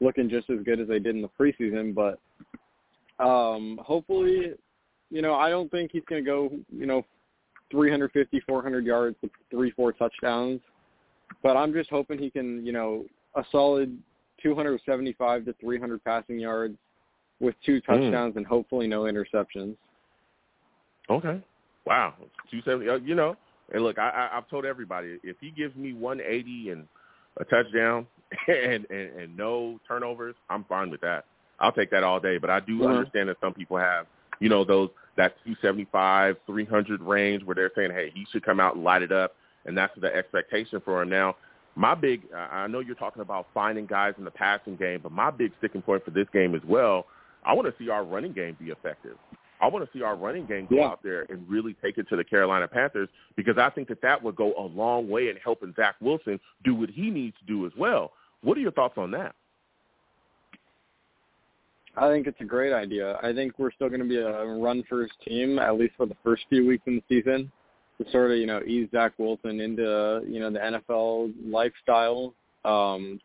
[0.00, 1.94] looking just as good as they did in the preseason.
[1.94, 2.18] But
[3.24, 4.54] um, hopefully
[5.12, 7.04] you know, I don't think he's going to go, you know,
[7.70, 10.60] 350, 400 yards with three, four touchdowns.
[11.42, 13.04] But I'm just hoping he can, you know,
[13.36, 13.96] a solid
[14.42, 16.76] 275 to 300 passing yards
[17.40, 17.92] with two hmm.
[17.92, 18.38] touchdowns mm.
[18.38, 19.76] and hopefully no interceptions.
[21.10, 21.40] Okay.
[21.84, 22.14] Wow.
[22.50, 22.88] 270.
[22.88, 23.36] Uh, you know,
[23.72, 26.86] and look, I, I, I've told everybody if he gives me 180 and
[27.38, 28.06] a touchdown
[28.48, 31.24] and, and, and no turnovers, I'm fine with that.
[31.60, 32.38] I'll take that all day.
[32.38, 32.90] But I do Mhm.
[32.96, 34.06] understand that some people have,
[34.40, 38.74] you know, those that 275, 300 range where they're saying, hey, he should come out
[38.74, 39.34] and light it up,
[39.66, 41.10] and that's the expectation for him.
[41.10, 41.36] Now,
[41.74, 45.30] my big, I know you're talking about finding guys in the passing game, but my
[45.30, 47.06] big sticking point for this game as well,
[47.44, 49.16] I want to see our running game be effective.
[49.60, 50.88] I want to see our running game go Yeah.
[50.88, 54.20] out there and really take it to the Carolina Panthers because I think that that
[54.22, 57.64] would go a long way in helping Zach Wilson do what he needs to do
[57.64, 58.12] as well.
[58.42, 59.34] What are your thoughts on that?
[61.96, 63.18] I think it's a great idea.
[63.22, 66.16] I think we're still going to be a run first team at least for the
[66.24, 67.52] first few weeks in the season
[67.98, 72.34] to sort of you know ease Zach Wilson into you know the NFL lifestyle.
[72.64, 73.20] Um,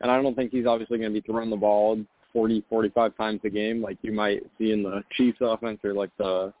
[0.00, 1.98] and I don't think he's obviously going to be throwing the ball
[2.32, 6.10] 40, 45 times a game like you might see in the Chiefs offense or like
[6.18, 6.52] the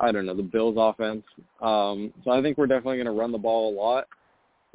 [0.00, 1.22] I don't know the Bills offense.
[1.60, 4.06] Um, so I think we're definitely going to run the ball a lot.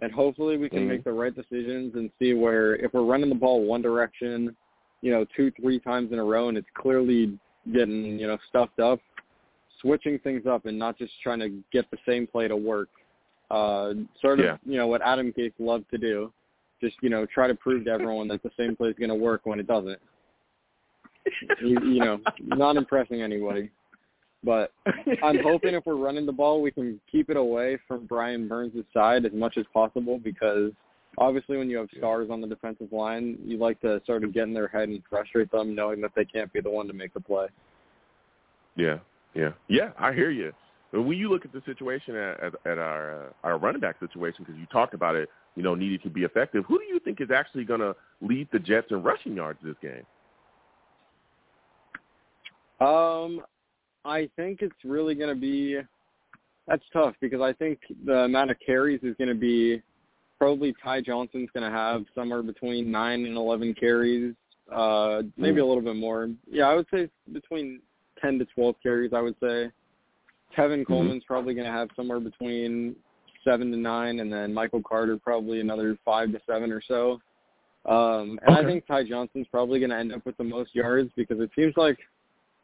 [0.02, 0.88] And hopefully we can Mhm.
[0.88, 4.56] make the right decisions and see where if we're running the ball one direction,
[5.02, 7.38] you know, two, three times in a row and it's clearly
[7.74, 9.02] getting, you know, stuffed up,
[9.82, 12.90] switching things up and not just trying to get the same play to work.
[13.52, 14.58] Uh, sort of, Yeah.
[14.66, 16.32] you know, what Adam Gase loved to do.
[16.82, 19.15] Just, you know, try to prove to everyone that the same play is going to
[19.15, 20.00] work when it doesn't.
[21.62, 23.70] You, you know, not impressing anybody.
[24.44, 24.72] But
[25.24, 28.74] I'm hoping if we're running the ball, we can keep it away from Brian Burns'
[28.94, 30.72] side as much as possible because
[31.18, 34.44] obviously when you have stars on the defensive line, you like to sort of get
[34.44, 37.13] in their head and frustrate them knowing that they can't be the one to make
[37.13, 37.48] the play.
[38.76, 39.00] Yeah,
[39.34, 39.92] yeah, yeah.
[40.00, 40.54] I hear you.
[40.91, 43.99] But when you look at the situation at, at, at our uh, our running back
[43.99, 46.65] situation, because you talked about it, you know, needed to be effective.
[46.67, 49.75] Who do you think is actually going to lead the Jets in rushing yards this
[49.82, 50.06] game?
[52.86, 53.41] Um,
[54.06, 55.80] I think it's really going to be
[56.67, 59.82] that's tough because I think the amount of carries is going to be
[60.38, 64.34] probably Ty Johnson's going to have somewhere between nine and eleven carries,
[64.73, 66.30] uh, maybe a little bit more.
[66.49, 67.82] Yeah, I would say between
[68.21, 69.12] ten to twelve carries.
[69.13, 69.71] I would say
[70.58, 72.96] Tevin Coleman's probably going to have somewhere between
[73.44, 77.20] seven to nine, and then Michael Carter probably another five to seven or so.
[77.86, 81.12] Um, and I think Ty Johnson's probably going to end up with the most yards
[81.16, 81.98] because it seems like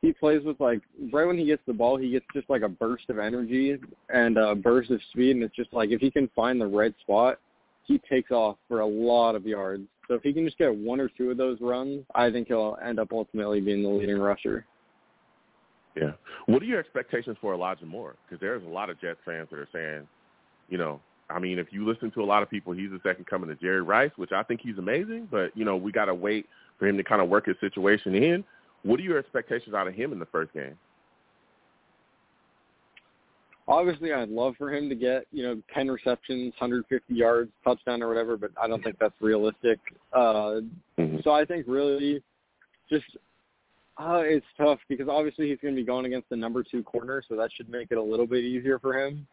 [0.02, 2.70] he plays with like right when he gets the ball, he gets just like a
[2.70, 3.78] burst of energy
[4.10, 6.94] and a burst of speed, and it's just like if he can find the right
[7.02, 7.40] spot,
[7.86, 9.88] he takes off for a lot of yards.
[10.08, 12.78] So if he can just get one or two of those runs, I think he'll
[12.86, 14.66] end up ultimately being the leading rusher.
[15.96, 16.12] Yeah.
[16.46, 18.16] What are your expectations for Elijah Moore?
[18.26, 20.08] Because there's a lot of Jets fans that are saying,
[20.70, 23.26] you know, I mean, if you listen to a lot of people, he's the second
[23.26, 25.28] coming to Jerry Rice, which I think he's amazing.
[25.32, 26.46] But you know, we got to wait
[26.78, 28.44] for him to kind of work his situation in.
[28.84, 30.78] What are your expectations out of him in the first game?
[33.68, 38.08] Obviously, I'd love for him to get you know 10 receptions, 150 yards, touchdown or
[38.08, 39.80] whatever, but I don't think that's realistic.
[40.14, 40.62] Uh,
[41.00, 41.24] Mhm.
[41.24, 42.22] so I think really
[42.90, 43.06] just
[43.98, 47.24] uh, it's tough because obviously he's going to be going against the number two corner,
[47.28, 49.26] so that should make it a little bit easier for him.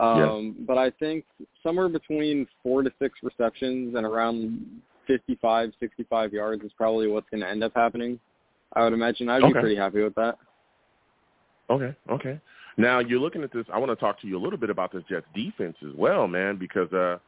[0.00, 1.24] Um, But I think
[1.62, 7.42] somewhere between four to six receptions and around 55, 65 yards is probably what's going
[7.42, 8.18] to end up happening.
[8.74, 10.38] I would imagine I'd be pretty happy with that.
[11.70, 12.40] Okay, okay.
[12.76, 13.64] Now you're looking at this.
[13.72, 16.26] I want to talk to you a little bit about this Jets defense as well,
[16.28, 17.18] man, because uh,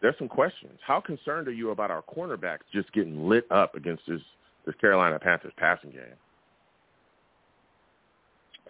[0.00, 0.78] there's some questions.
[0.86, 4.20] How concerned are you about our cornerbacks just getting lit up against this
[4.66, 6.16] this Carolina Panthers passing game?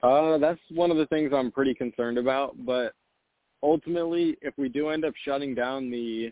[0.03, 2.55] Uh, that's one of the things I'm pretty concerned about.
[2.65, 2.93] But
[3.63, 6.31] ultimately, if we do end up shutting down the,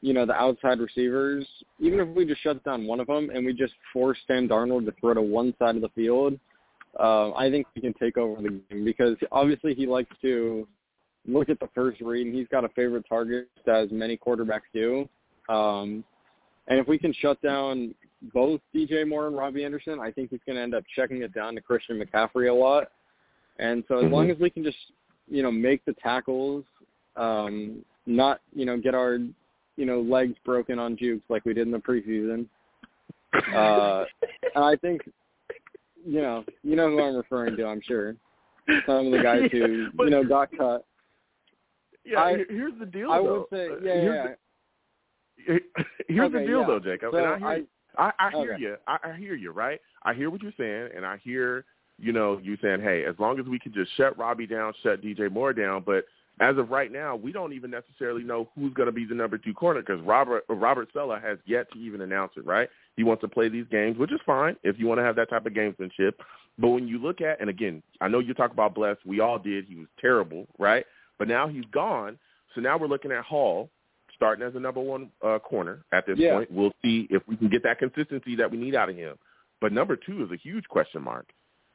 [0.00, 1.46] you know, the outside receivers,
[1.78, 4.86] even if we just shut down one of them and we just force Sam Darnold
[4.86, 6.38] to throw to one side of the field,
[6.98, 10.66] uh, I think we can take over the game because obviously he likes to
[11.26, 15.08] look at the first read and he's got a favorite target as many quarterbacks do.
[15.48, 16.02] Um,
[16.68, 17.94] and if we can shut down
[18.34, 21.32] both DJ Moore and Robbie Anderson, I think he's going to end up checking it
[21.34, 22.90] down to Christian McCaffrey a lot.
[23.58, 24.76] And so as long as we can just,
[25.28, 26.64] you know, make the tackles,
[27.16, 29.14] um, not, you know, get our,
[29.76, 32.46] you know, legs broken on jukes like we did in the preseason.
[33.54, 34.04] Uh,
[34.54, 35.02] and I think,
[36.06, 38.16] you know, you know who I'm referring to, I'm sure.
[38.86, 40.84] Some of the guys who, But- you know, got cut.
[42.04, 43.10] Yeah, I- here's the deal.
[43.10, 43.46] I though.
[43.50, 45.54] would say, Uh, yeah, here's yeah.
[45.54, 45.60] the-
[46.08, 46.66] here's the deal yeah.
[46.66, 47.12] though, Jacob.
[47.12, 47.62] So I
[47.98, 48.12] I.
[48.18, 48.62] I, hear Okay.
[48.62, 48.76] you.
[48.86, 49.52] I, I hear you.
[49.52, 49.80] Right.
[50.04, 51.64] I hear what you're saying, and I hear
[51.98, 55.02] you know you saying, hey, as long as we can just shut Robbie down, shut
[55.02, 56.04] DJ Moore down, but
[56.40, 59.36] as of right now, we don't even necessarily know who's going to be the number
[59.36, 62.46] two corner because Robert Robert Saleh has yet to even announce it.
[62.46, 62.68] Right.
[62.96, 65.28] He wants to play these games, which is fine if you want to have that
[65.30, 66.12] type of gamesmanship.
[66.58, 68.96] But when you look at, and again, I know you talk about Bless.
[69.06, 69.66] We all did.
[69.66, 70.84] He was terrible, right?
[71.18, 72.18] But now he's gone.
[72.54, 73.70] So now we're looking at Hall,
[74.20, 76.34] starting as a number one uh, corner at this Yeah.
[76.34, 76.50] point.
[76.52, 79.16] We'll see if we can get that consistency that we need out of him.
[79.62, 81.26] But number two is a huge question mark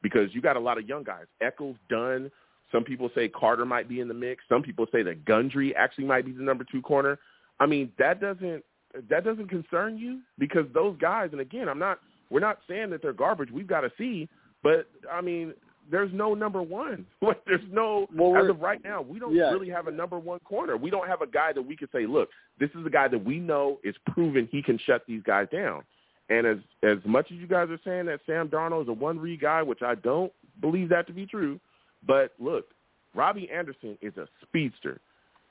[0.04, 1.26] because you got a lot of young guys.
[1.42, 2.30] Echols, Dunn.
[2.72, 4.44] Some people say Carter might be in the mix.
[4.48, 7.18] Some people say that Guidry actually might be the number two corner.
[7.60, 8.64] I mean, that doesn't
[9.10, 11.30] that doesn't concern you because those guys.
[11.32, 12.00] And again, I'm not.
[12.30, 13.50] We're not saying that they're garbage.
[13.52, 14.30] We've got to see.
[14.64, 15.54] But I mean,
[15.90, 17.06] there's no number one.
[17.46, 19.02] there's no Well, as of right now.
[19.02, 19.52] We don't Yeah.
[19.52, 20.78] really have a number one corner.
[20.78, 23.24] We don't have a guy that we could say, look, this is a guy that
[23.24, 25.84] we know is proven he can shut these guys down.
[26.30, 29.20] And as as much as you guys are saying that Sam Darnold is a one
[29.20, 31.60] read guy, which I don't believe that to be true,
[32.08, 32.66] but look,
[33.14, 35.00] Robbie Anderson is a speedster.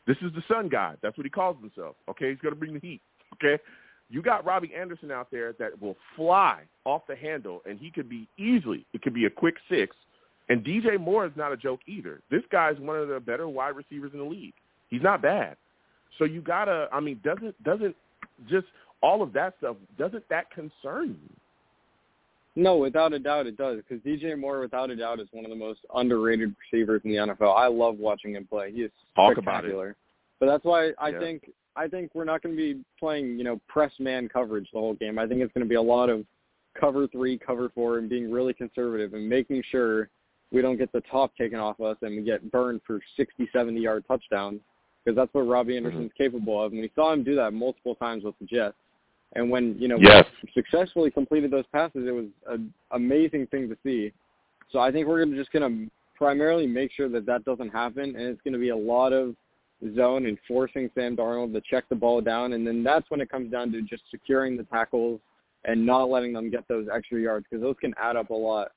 [0.06, 0.98] This is the sun god.
[1.00, 1.94] That's what he calls himself.
[2.10, 3.00] Okay, he's going to bring the heat.
[3.34, 3.62] Okay,
[4.10, 8.08] you got Robbie Anderson out there that will fly off the handle, and he could
[8.08, 8.84] be easily.
[8.92, 9.94] It could be a quick six.
[10.48, 12.20] And DJ Moore is not a joke either.
[12.30, 14.52] This guy's one of the better wide receivers in the league.
[14.90, 15.56] He's not bad.
[16.18, 16.88] So you gotta.
[16.92, 17.96] I mean, doesn't doesn't
[18.48, 18.66] just
[19.02, 21.36] all of that stuff doesn't that concern you?
[22.56, 25.50] No, without a doubt it does because DJ Moore, without a doubt, is one of
[25.50, 27.56] the most underrated receivers in the NFL.
[27.56, 28.70] I love watching him play.
[28.70, 29.68] He is Talk about it.
[29.68, 29.96] spectacular.
[30.38, 31.18] But that's why I Yeah.
[31.20, 34.78] think I think we're not going to be playing, you know, press man coverage the
[34.78, 35.18] whole game.
[35.18, 36.24] I think it's going to be a lot of
[36.78, 40.08] cover three, cover four, and being really conservative and making sure
[40.54, 43.80] we don't get the top taken off us and we get burned for 60, 70
[43.80, 44.60] yard touchdowns
[45.04, 45.86] because that's what Robbie mm-hmm.
[45.86, 46.72] Anderson's capable of.
[46.72, 48.76] And we saw him do that multiple times with the Jets.
[49.34, 50.26] And when you know Yes.
[50.54, 54.12] successfully completed those passes, it was an amazing thing to see.
[54.70, 58.14] So I think we're gonna just going to primarily make sure that that doesn't happen,
[58.16, 59.34] and it's going to be a lot of
[59.96, 63.28] zone and forcing Sam Darnold to check the ball down, and then that's when it
[63.28, 65.20] comes down to just securing the tackles
[65.64, 68.68] and not letting them get those extra yards because those can add up a lot.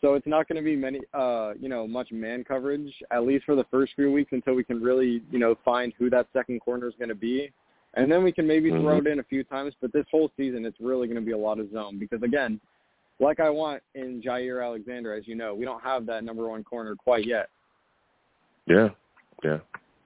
[0.00, 3.44] So it's not going to be many, uh, you know, much man coverage at least
[3.44, 6.60] for the first few weeks until we can really, you know, find who that second
[6.60, 7.52] corner is going to be,
[7.94, 9.74] and then we can maybe throw it in a few times.
[9.80, 12.60] But this whole season, it's really going to be a lot of zone because again,
[13.18, 16.64] like I want in Jaire Alexander, as you know, we don't have that number one
[16.64, 17.50] corner quite yet.
[18.66, 18.88] Yeah,
[19.44, 19.58] yeah,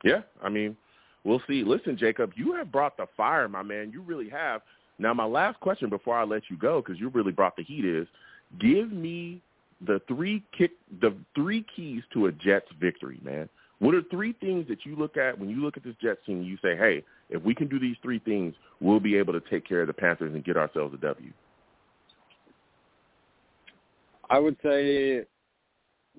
[0.03, 0.23] yeah.
[0.43, 0.77] I mean,
[1.23, 1.63] we'll see.
[1.63, 3.93] Listen, Jacob, you have brought the fire, my man.
[3.93, 4.63] You really have.
[4.99, 7.85] Now, my last question before I let you go, because you really brought the heat,
[7.85, 8.09] is
[8.61, 9.41] give me
[9.87, 13.49] the three kick, the three keys to a Jets victory, man.
[13.81, 16.43] What are three things that you look at when you look at this Jets team?
[16.43, 19.67] You say, hey, if we can do these three things, we'll be able to take
[19.67, 21.33] care of the Panthers and get ourselves a W.
[24.31, 25.25] I would say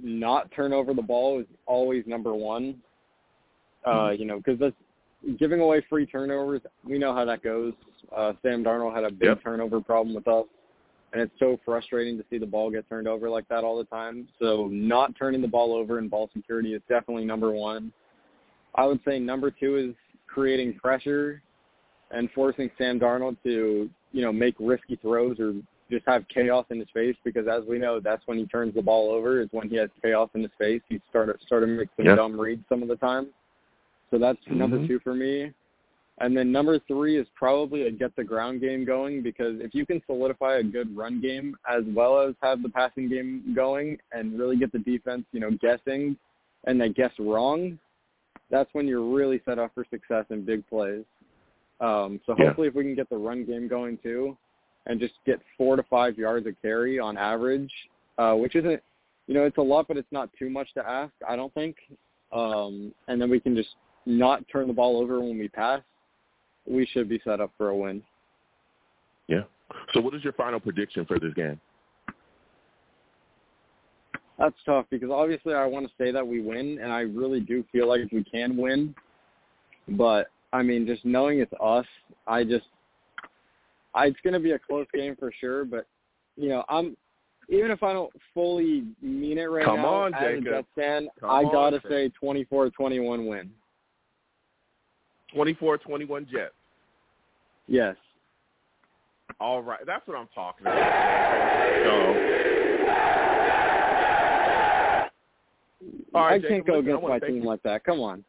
[0.01, 2.81] not turn over the ball is always number one.
[3.85, 4.75] Uh, you know, because that's
[5.39, 6.61] giving away free turnovers.
[6.83, 7.73] We know how that goes.
[8.15, 9.43] Uh, Sam Darnold had a big Yep.
[9.43, 10.45] turnover problem with us,
[11.15, 13.85] and it's so frustrating to see the ball get turned over like that all the
[13.85, 14.27] time.
[14.37, 17.93] So not turning the ball over and ball security is definitely number one.
[18.75, 19.95] I would say number two is
[20.27, 21.41] creating pressure
[22.11, 25.53] and forcing Sam Darnold to, you know, make risky throws or
[25.89, 28.81] just have chaos in his face because as we know, that's when he turns the
[28.81, 30.81] ball over is when he has chaos in his face.
[30.89, 32.15] He started started make some Yeah.
[32.15, 33.27] dumb reads some of the time.
[34.11, 34.87] So that's number Mhm.
[34.87, 35.53] two for me.
[36.19, 39.85] And then number three is probably a get the ground game going because if you
[39.85, 44.39] can solidify a good run game as well as have the passing game going and
[44.39, 46.15] really get the defense, you know, guessing
[46.65, 47.77] and they guess wrong,
[48.49, 51.03] that's when you're really set up for success in big plays.
[51.81, 52.45] Um, so Yeah.
[52.45, 54.37] hopefully if we can get the run game going too
[54.85, 57.73] and just get four to five yards a carry on average,
[58.17, 58.81] uh, which isn't,
[59.27, 61.75] you know, it's a lot, but it's not too much to ask, I don't think.
[62.31, 63.75] Um, and then we can just
[64.05, 65.81] not turn the ball over when we pass,
[66.67, 68.01] we should be set up for a win.
[69.27, 69.43] Yeah.
[69.93, 71.59] So, what is your final prediction for this game?
[74.37, 77.63] That's tough because obviously I want to say that we win, and I really do
[77.71, 78.93] feel like we can win.
[79.89, 81.85] But I mean, just knowing it's us,
[82.27, 82.65] I just,
[83.93, 85.63] I, it's going to be a close game for sure.
[85.63, 85.85] But
[86.35, 86.97] you know, I'm
[87.49, 90.47] even if I don't fully mean it right Come now on, as Jacob.
[90.47, 93.51] a Jets fan, Come I gotta say 24-21 win.
[95.35, 96.53] 24-21 Jets.
[97.67, 97.95] Yes.
[99.39, 100.77] All right, that's what I'm talking about.
[101.83, 101.91] So,
[106.13, 107.43] all right, I Jacob, can't go listen, against my team you.
[107.43, 107.83] like that.
[107.83, 108.23] Come on.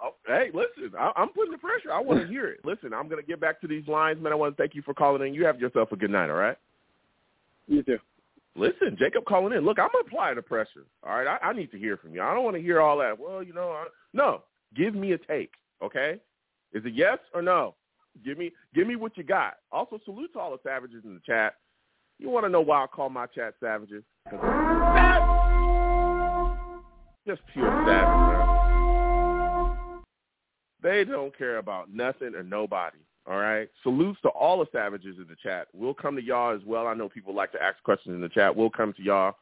[0.00, 1.92] Oh, hey, listen, I, I'm putting the pressure.
[1.92, 2.60] I want to hear it.
[2.64, 4.32] Listen, I'm going to get back to these lines, man.
[4.32, 5.34] I want to thank you for calling in.
[5.34, 6.56] You have yourself a good night, all right?
[7.66, 7.98] You too.
[8.54, 9.64] Listen, Jacob calling in.
[9.64, 10.84] Look, I'm applying the pressure.
[11.04, 12.22] All right, I, I need to hear from you.
[12.22, 13.18] I don't want to hear all that.
[13.18, 14.42] Well, you know, I, no.
[14.76, 16.20] Give me a take, okay?
[16.72, 17.74] Is it yes or no?
[18.24, 19.54] Give me, give me what you got.
[19.70, 21.54] Also, salute to all the savages in the chat.
[22.18, 24.02] You want to know why I call my chat savages?
[27.26, 28.38] Just pure savage.
[30.82, 32.98] They don't care about nothing or nobody.
[33.28, 33.68] All right.
[33.82, 35.68] Salutes to all the savages in the chat.
[35.72, 36.86] We'll come to y'all as well.
[36.86, 38.56] I know people like to ask questions in the chat.
[38.56, 39.36] We'll come to y'all.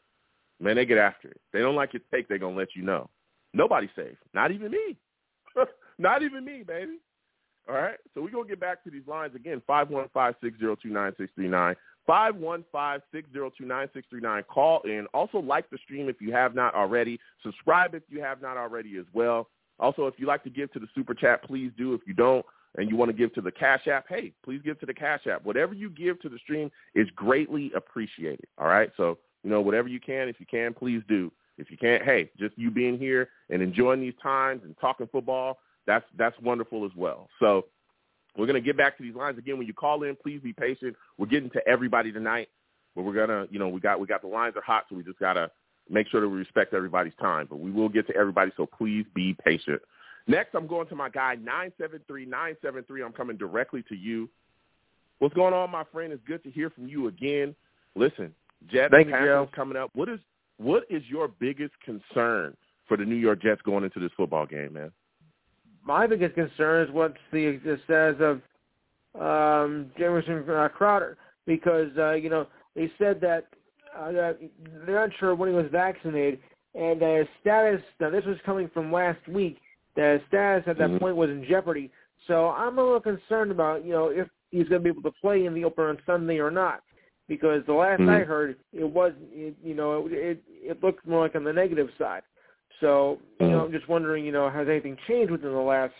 [0.60, 1.40] Man, they get after it.
[1.52, 2.28] They don't like your take.
[2.28, 3.08] They're gonna let you know.
[3.52, 4.16] Nobody's safe.
[4.34, 4.96] Not even me.
[5.98, 6.98] Not even me, baby.
[7.68, 7.98] All right.
[8.14, 9.60] So we're gonna get back to these lines again.
[9.66, 11.76] Five one five six zero two nine six three nine.
[12.08, 14.46] 515-602-9639.
[14.46, 15.06] Call in.
[15.12, 17.18] Also like the stream if you have not already.
[17.42, 19.48] Subscribe if you have not already as well.
[19.78, 21.94] Also, if you like to give to the super chat, please do.
[21.94, 22.46] If you don't
[22.78, 25.26] and you want to give to the Cash App, hey, please give to the Cash
[25.26, 25.44] App.
[25.44, 28.46] Whatever you give to the stream is greatly appreciated.
[28.58, 28.90] All right?
[28.96, 31.32] So, you know, whatever you can, if you can, please do.
[31.58, 35.58] If you can't, hey, just you being here and enjoying these times and talking football,
[35.86, 37.28] that's that's wonderful as well.
[37.40, 37.66] So
[38.36, 39.58] we're going to get back to these lines again.
[39.58, 40.96] When you call in, please be patient.
[41.18, 42.48] We're getting to everybody tonight,
[42.94, 45.02] but we're gonna, you know, we got we got the lines are hot, so we
[45.02, 45.50] just gotta
[45.88, 47.46] make sure that we respect everybody's time.
[47.48, 49.80] But we will get to everybody, so please be patient.
[50.26, 53.02] Next, I'm going to my guy nine seven three nine seven three.
[53.02, 54.28] I'm coming directly to you.
[55.18, 56.12] What's going on, my friend?
[56.12, 57.54] It's good to hear from you again.
[57.94, 58.34] Listen,
[58.70, 59.90] Jets Thank you, coming up.
[59.94, 60.20] What is
[60.58, 62.56] what is your biggest concern
[62.88, 64.92] for the New York Jets going into this football game, man?
[65.86, 68.40] My biggest concern is what's the, the status of
[69.20, 73.46] um, Jamison uh, Crowder because uh, you know they said that,
[73.98, 74.38] uh, that
[74.84, 76.40] they're not sure when he was vaccinated,
[76.74, 77.80] and uh, his status.
[78.00, 79.58] Now this was coming from last week.
[79.94, 80.98] That his status at that mm-hmm.
[80.98, 81.90] point was in jeopardy.
[82.26, 85.16] So I'm a little concerned about you know if he's going to be able to
[85.20, 86.82] play in the opener on Sunday or not,
[87.28, 88.10] because the last mm-hmm.
[88.10, 91.52] I heard it was it, you know it, it it looked more like on the
[91.52, 92.22] negative side.
[92.80, 95.94] So, you know, I'm just wondering, you know, has anything changed within the last,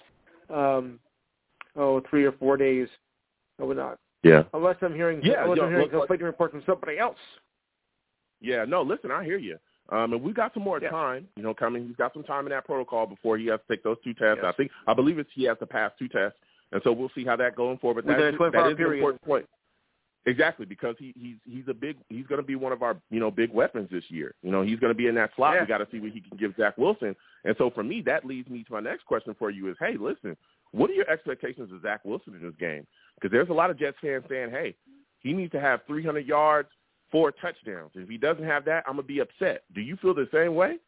[0.51, 0.99] um,
[1.75, 2.89] oh, three or four days
[3.59, 3.99] or whatnot?
[4.23, 4.43] Yeah.
[4.53, 7.17] Unless I'm hearing, yeah, unless yo, I'm hearing look, conflicting reports from somebody else.
[8.41, 9.57] Yeah, no, listen, I hear you.
[9.89, 10.91] Um, and we've got some more yeah.
[10.91, 11.87] time, you know, coming.
[11.87, 14.41] He's got some time in that protocol before he has to take those two tests.
[14.43, 14.53] Yes.
[14.53, 16.39] I think, I believe it's he has to pass two tests,
[16.73, 18.05] and so we'll see how that going forward.
[18.05, 18.93] But that, that is period.
[18.93, 19.47] an important point.
[20.29, 23.21] Exactly, because he he's he's a big he's going to be one of our you
[23.21, 24.35] know big weapons this year.
[24.43, 25.55] You know he's going to be in that slot.
[25.55, 25.61] Yeah.
[25.61, 27.15] We got to see what he can give Zach Wilson.
[27.45, 29.97] And so for me, that leads me to my next question for you: is Hey,
[29.99, 30.37] listen,
[30.73, 32.85] what are your expectations of Zach Wilson in this game?
[33.15, 34.75] Because there's a lot of Jets fans saying, Hey,
[35.21, 36.69] he needs to have 300 yards,
[37.13, 37.93] four touchdowns.
[37.95, 39.63] If he doesn't have that, I'm gonna be upset.
[39.77, 40.79] Do you feel the same way?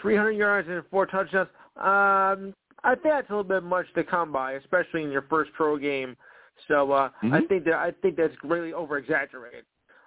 [0.00, 1.48] 300 yards and four touchdowns.
[1.76, 5.52] Um, I think that's a little bit much to come by, especially in your first
[5.52, 6.16] pro game.
[6.66, 7.34] So uh, mm-hmm.
[7.34, 9.64] I think that I think that's greatly over exaggerated.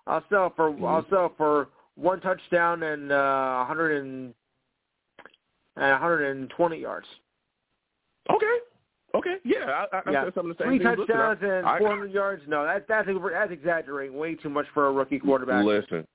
[0.08, 0.86] I'll sell for mm-hmm.
[0.86, 4.34] I'll sell for one touchdown and uh, 100 and
[5.78, 7.08] uh, 120 yards.
[8.30, 8.46] Okay.
[9.14, 9.36] Okay.
[9.44, 10.24] Yeah, I, I yeah.
[10.26, 10.98] said some of the same Three things.
[11.00, 12.44] touchdowns and I, 400 yards.
[12.48, 15.66] No, that, that's that's exaggerating way too much for a rookie quarterback.
[15.66, 16.08] Listen,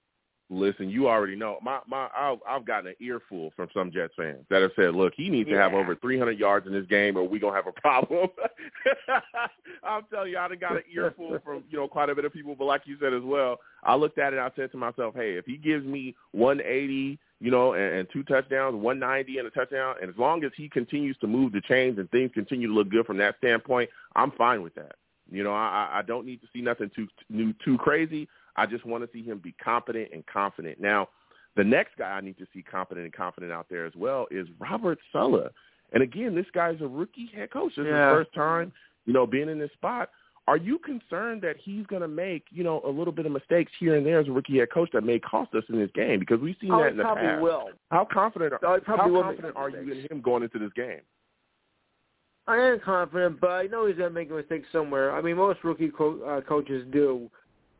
[0.49, 4.45] Listen, you already know my my I've, I've gotten an earful from some Jets fans
[4.49, 5.57] that have said, "Look, he needs yeah.
[5.57, 8.29] to have over 300 yards in this game, or we gonna have a problem."
[9.83, 12.33] I'm telling you, I done got an earful from you know quite a bit of
[12.33, 14.37] people, but like you said as well, I looked at it.
[14.37, 18.09] and I said to myself, "Hey, if he gives me 180, you know, and, and
[18.13, 21.63] two touchdowns, 190 and a touchdown, and as long as he continues to move the
[21.63, 24.95] chains and things continue to look good from that standpoint, I'm fine with that."
[25.29, 28.29] You know, I, I don't need to see nothing too new, too crazy.
[28.57, 30.81] I just want to see him be competent and confident.
[30.81, 31.09] Now,
[31.57, 34.47] the next guy I need to see competent and confident out there as well is
[34.59, 35.51] Robert Saleh.
[35.93, 37.73] And again, this guy's a rookie head coach.
[37.77, 38.13] This yeah.
[38.13, 38.73] is his first time,
[39.07, 40.11] you know, being in this spot.
[40.49, 43.73] Are you concerned that he's going to make, you know, a little bit of mistakes
[43.81, 46.21] here and there as a rookie head coach that may cost us in this game?
[46.21, 47.43] Because we've seen oh, that in the probably past.
[47.43, 47.71] Will.
[47.91, 48.55] How confident?
[48.63, 51.01] Oh, how confident are you in him going into this game?
[52.47, 55.17] I am confident, but I know he's going to make a mistake somewhere.
[55.17, 57.29] I mean, most rookie co- uh, coaches do.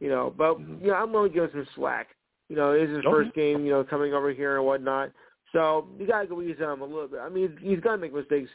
[0.01, 0.85] You know, but mm-hmm.
[0.85, 2.09] yeah, I'm going to give him some slack.
[2.49, 3.11] You know, is his okay.
[3.11, 3.65] first game.
[3.65, 5.11] You know, coming over here and whatnot.
[5.53, 7.21] So you got to go easy on him a little bit.
[7.21, 8.51] I mean, he's going to make mistakes.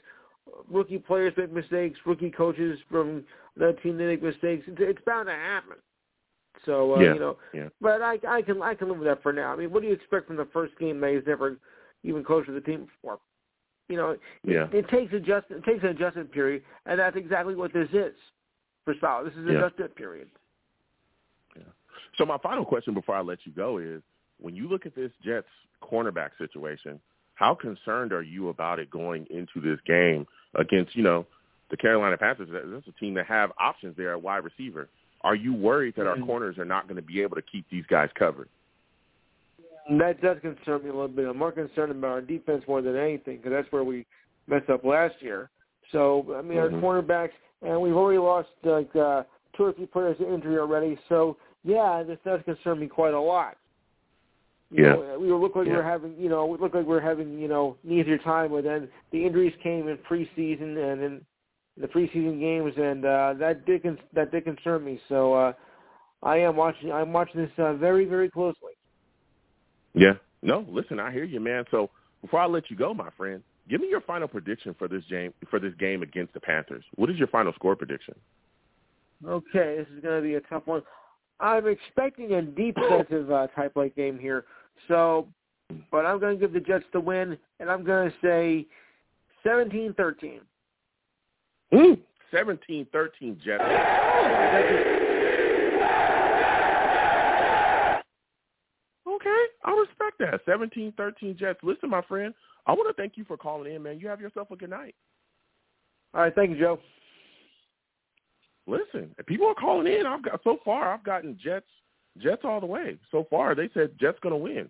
[0.69, 1.97] Rookie players make mistakes.
[2.06, 3.23] Rookie coaches from
[3.58, 4.65] the team they make mistakes.
[4.67, 5.77] It's, it's bound to happen.
[6.65, 7.13] So uh, yeah.
[7.13, 7.69] you know, yeah.
[7.80, 9.54] but I I can I can live with that for now.
[9.54, 11.58] I mean, what do you expect from the first game that he's never
[12.04, 13.19] even coached with the team before?
[13.88, 14.65] You know, yeah.
[14.65, 18.13] it, it takes adjust it takes an adjustment period, and that's exactly what this is
[18.86, 19.23] for Sal.
[19.23, 19.65] This is an yeah.
[19.65, 20.30] adjustment period.
[22.21, 24.04] So my final question before I let you go is,
[24.39, 25.48] when you look at this Jets
[25.81, 27.00] cornerback situation,
[27.33, 31.25] how concerned are you about it going into this game against, you know,
[31.71, 32.50] the Carolina Panthers?
[32.52, 34.87] That's a team that have options there at wide receiver.
[35.21, 36.25] Are you worried that our Mm-hmm.
[36.27, 38.50] corners are not going to be able to keep these guys covered?
[39.89, 41.27] That does concern me a little bit.
[41.27, 44.06] I'm more concerned about our defense more than anything because that's where we
[44.46, 45.50] messed up last year.
[45.91, 46.75] So I mean, Mhm.
[46.75, 47.33] our cornerbacks,
[47.63, 49.23] and we've already lost like uh,
[49.58, 51.00] two or three players to injury already.
[51.10, 53.57] So yeah, this does concern me quite a lot.
[54.73, 54.93] you Yeah.
[54.93, 55.77] know, we looked like we Yeah.
[55.79, 58.51] were having, you know, it looked like we were having, you know, an easier time.
[58.51, 61.25] But then the injuries came in preseason and in
[61.75, 64.99] the preseason games, and uh, that did con- that did concern me.
[65.09, 65.53] So uh,
[66.23, 66.89] I am watching.
[66.89, 68.71] I'm watching this uh, very very closely.
[69.93, 70.13] Yeah.
[70.41, 71.65] No, listen, I hear you, man.
[71.69, 71.89] So
[72.21, 75.33] before I let you go, my friend, give me your final prediction for this game
[75.49, 76.85] for this game against the Panthers.
[76.95, 78.15] What is your final score prediction?
[79.25, 80.81] Okay, this is going to be a tough one.
[81.42, 84.46] I'm expecting a deep defensive uh, type like game here.
[84.87, 85.27] So,
[85.92, 88.67] but I'm going to give the Jets the win, and I'm going to say
[89.46, 90.39] 17-13.
[91.73, 92.00] Mm.
[92.33, 93.63] 17-13 Jets.
[99.08, 100.46] Okay, I respect that.
[100.48, 101.60] 17-13 Jets.
[101.63, 102.33] Listen, my friend,
[102.65, 104.00] I want to thank you for calling in, man.
[104.00, 104.96] You have yourself a good night.
[106.13, 106.79] All right, thank you, Joe.
[108.67, 110.05] Listen, if people are calling in.
[110.05, 110.93] I've got so far.
[110.93, 111.65] I've gotten Jets,
[112.19, 112.97] Jets all the way.
[113.12, 114.69] So far, they said Jets going to win.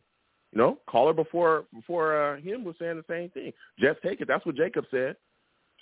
[0.54, 3.54] You know, caller before before uh, him was saying the same thing.
[3.80, 4.28] Jets take it.
[4.28, 5.16] That's what Jacob said.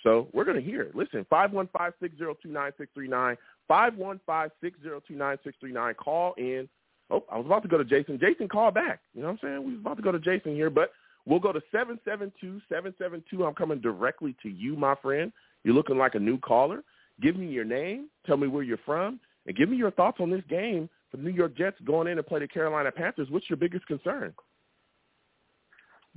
[0.02, 0.94] So we're going to hear it.
[0.94, 3.36] Listen, five one five six zero two nine six three nine
[3.68, 5.94] five one five six zero two nine six three nine.
[5.94, 6.68] Call in.
[7.10, 8.18] Oh, I was about to go to Jason.
[8.20, 9.00] Jason, call back.
[9.14, 9.64] You know what I'm saying?
[9.64, 10.92] We was about to go to Jason here, but
[11.26, 13.44] we'll go to seven seven two seven seven two.
[13.44, 15.32] I'm coming directly to you, my friend.
[15.64, 16.84] You're looking like a new caller.
[17.20, 18.08] Give me your name.
[18.26, 21.22] Tell me where you're from, and give me your thoughts on this game for the
[21.22, 23.28] New York Jets going in and play the Carolina Panthers.
[23.30, 24.32] What's your biggest concern?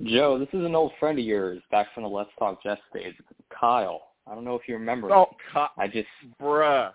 [0.02, 3.14] Joe, this is an old friend of yours back from the Let's Talk Jets days,
[3.58, 4.02] Kyle.
[4.26, 5.12] I don't know if you remember.
[5.12, 6.08] Oh, Ky- I just
[6.40, 6.90] bruh.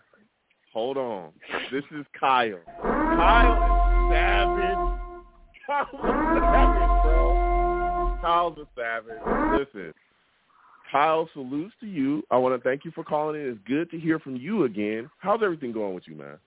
[0.73, 1.31] Hold on.
[1.71, 2.59] This is Kyle.
[2.81, 4.99] Kyle is savage.
[5.65, 8.17] Kyle's a savage, bro.
[8.21, 9.59] Kyle's a savage.
[9.59, 9.93] Listen,
[10.91, 12.23] Kyle, salutes to you.
[12.31, 13.47] I want to thank you for calling in.
[13.49, 15.09] It's good to hear from you again.
[15.19, 16.37] How's everything going with you, man?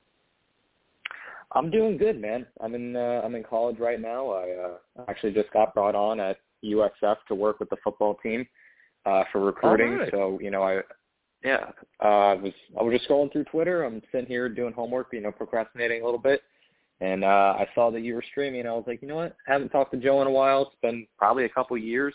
[1.55, 2.47] I'm doing good, man.
[2.61, 4.30] I'm in uh, I'm in college right now.
[4.30, 8.47] I uh, actually just got brought on at USF to work with the football team
[9.05, 9.93] uh, for recruiting.
[9.93, 10.11] Alright.
[10.12, 10.80] So you know, I
[11.45, 11.70] yeah,
[12.03, 13.84] uh, I was I was just scrolling through Twitter.
[13.84, 16.43] I'm sitting here doing homework, you know, procrastinating a little bit,
[17.01, 19.36] and uh, I saw that you were streaming, and I was like, you know what?
[19.47, 20.62] I haven't talked to Joe in a while.
[20.62, 22.14] It's been probably a couple years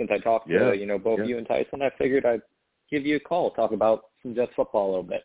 [0.00, 0.70] since I talked Yeah.
[0.70, 1.26] to you know both Yeah.
[1.26, 1.82] you and Tyson.
[1.82, 2.40] I figured I'd
[2.90, 5.24] give you a call, talk about some Jets football a little bit.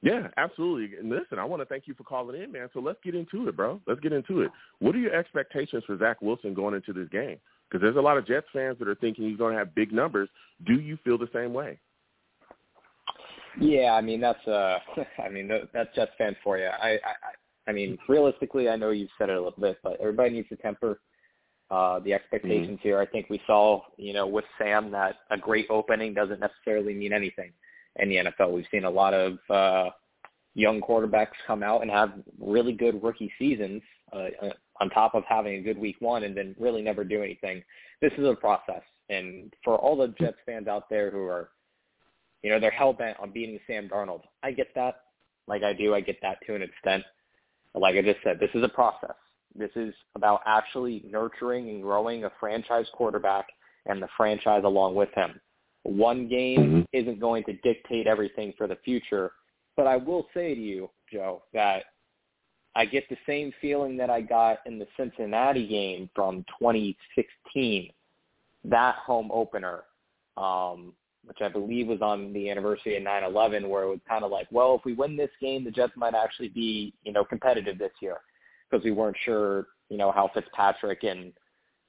[0.00, 0.98] Yeah, absolutely.
[0.98, 2.68] And listen, I want to thank you for calling in, man.
[2.72, 3.80] So let's get into it, bro.
[3.86, 4.50] Let's get into it.
[4.80, 7.38] What are your expectations for Zach Wilson going into this game?
[7.68, 9.92] Because there's a lot of Jets fans that are thinking he's going to have big
[9.92, 10.28] numbers.
[10.66, 11.78] Do you feel the same way?
[13.60, 14.78] Yeah, I mean that's uh,
[15.22, 16.66] I mean that's Jets fans for you.
[16.66, 17.36] I, I, I-
[17.68, 20.56] I mean realistically, I know you've said it a little bit, but everybody needs to
[20.56, 20.98] temper
[21.72, 23.00] uh, the expectations here.
[23.00, 27.12] I think we saw, you know, with Sam that a great opening doesn't necessarily mean
[27.14, 27.50] anything
[27.96, 28.52] in the NFL.
[28.52, 29.90] We've seen a lot of uh,
[30.54, 33.80] young quarterbacks come out and have really good rookie seasons
[34.12, 37.22] uh, uh, on top of having a good week one and then really never do
[37.22, 37.62] anything.
[38.02, 41.50] This is a process, and for all the Jets fans out there who are
[42.42, 44.22] you know, they're hell bent on beating Sam Darnold.
[44.42, 45.02] I get that.
[45.46, 47.04] Like I do, I get that to an extent.
[47.74, 49.14] Like I just said, this is a process.
[49.54, 53.46] This is about actually nurturing and growing a franchise quarterback
[53.86, 55.40] and the franchise along with him.
[55.82, 56.86] One game Mhm.
[56.92, 59.32] isn't going to dictate everything for the future.
[59.76, 61.86] But I will say to you, Joe, that
[62.74, 67.92] I get the same feeling that I got in the Cincinnati game from 2016,
[68.64, 69.84] that home opener.
[70.36, 70.94] Um,
[71.24, 74.48] which I believe was on the anniversary of 9/11, where it was kind of like,
[74.50, 77.92] well, if we win this game, the Jets might actually be, you know, competitive this
[78.00, 78.20] year,
[78.72, 81.32] because we weren't sure, you know, how Fitzpatrick and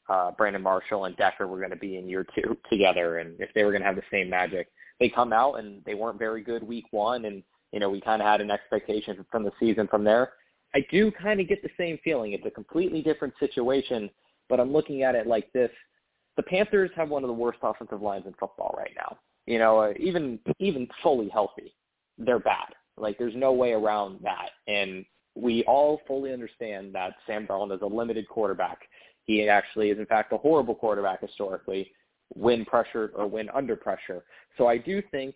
[0.09, 3.49] uh, Brandon Marshall and Decker were going to be in year two together, and if
[3.55, 4.67] they were going to have the same magic.
[4.99, 8.21] They come out and they weren't very good week one, and you know, we kind
[8.21, 10.34] of had an expectation from the season from there.
[10.75, 12.34] I do kind of get the same feeling.
[12.34, 14.09] It's a completely different situation,
[14.49, 15.71] but I'm looking at it like this
[16.36, 19.17] the Panthers have one of the worst offensive lines in football right now.
[19.45, 21.73] You know, uh, even even fully healthy,
[22.17, 22.73] they're bad.
[22.97, 24.49] Like there's no way around that.
[24.67, 25.05] And
[25.36, 28.79] we all fully understand that Sam Darnold is a limited quarterback.
[29.25, 31.91] He actually is in fact a horrible quarterback historically,
[32.36, 34.23] when pressured or when under pressure.
[34.57, 35.36] So I do think,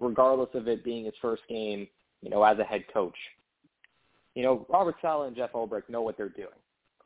[0.00, 1.86] regardless of it being his first game,
[2.22, 3.16] you know, as a head coach,
[4.34, 6.48] you know, Robert Saleh and Jeff Ulbrich know what they're doing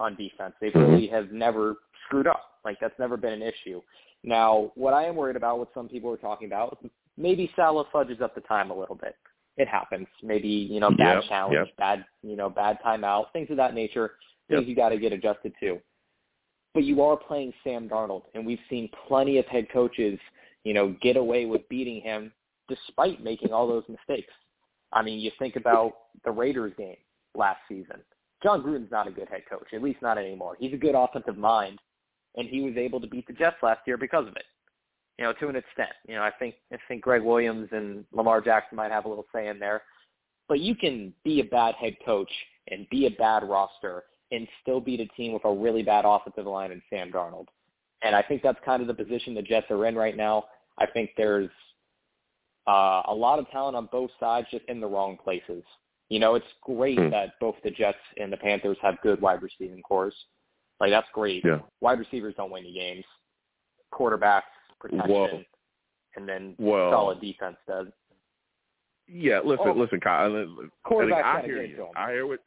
[0.01, 0.55] on defense.
[0.61, 0.93] They mm-hmm.
[0.93, 1.77] really have never
[2.07, 2.43] screwed up.
[2.65, 3.81] Like that's never been an issue.
[4.25, 6.79] Now, what I am worried about, what some people are talking about,
[7.17, 9.17] maybe Saleh fudges up the time a little bit.
[9.57, 10.07] It happens.
[10.23, 11.77] Maybe you know bad Yep, challenge, yep.
[11.77, 14.13] bad you know bad timeout, things of that nature.
[14.49, 14.69] Things Yep.
[14.69, 15.79] you got to get adjusted to.
[16.75, 20.19] But you are playing Sam Darnold, and we've seen plenty of head coaches,
[20.65, 22.33] you know, get away with beating him
[22.69, 24.33] despite making all those mistakes.
[24.93, 25.93] I mean, you think about
[26.25, 26.97] the Raiders game
[27.35, 28.01] last season.
[28.43, 30.57] Jon Gruden's not a good head coach, at least not anymore.
[30.59, 31.79] He's a good offensive mind,
[32.37, 34.45] and he was able to beat the Jets last year because of it.
[35.19, 35.91] You know, to an extent.
[36.09, 39.27] You know, I think I think Gregg Williams and Lamar Jackson might have a little
[39.35, 39.83] say in there,
[40.49, 42.31] but you can be a bad head coach
[42.69, 46.47] and be a bad roster and still beat a team with a really bad offensive
[46.47, 47.47] line and Sam Darnold.
[48.03, 50.45] And I think that's kind of the position the Jets are in right now.
[50.79, 51.51] I think there's
[52.67, 55.63] uh, a lot of talent on both sides, just in the wrong places.
[56.09, 57.11] You know, it's great mm.
[57.11, 60.13] that both the Jets and the Panthers have good wide receiving corps.
[60.81, 61.45] Like that's great.
[61.45, 61.59] Yeah.
[61.81, 63.05] Wide receivers don't win you games.
[63.95, 64.43] Quarterbacks,
[64.83, 65.43] protection, Whoa.
[66.17, 67.87] and then well, solid defense does.
[69.09, 70.31] Yeah, listen, oh, listen, Kyle.
[70.87, 71.87] Quarterbacks I hear you.
[71.97, 72.41] I hear what.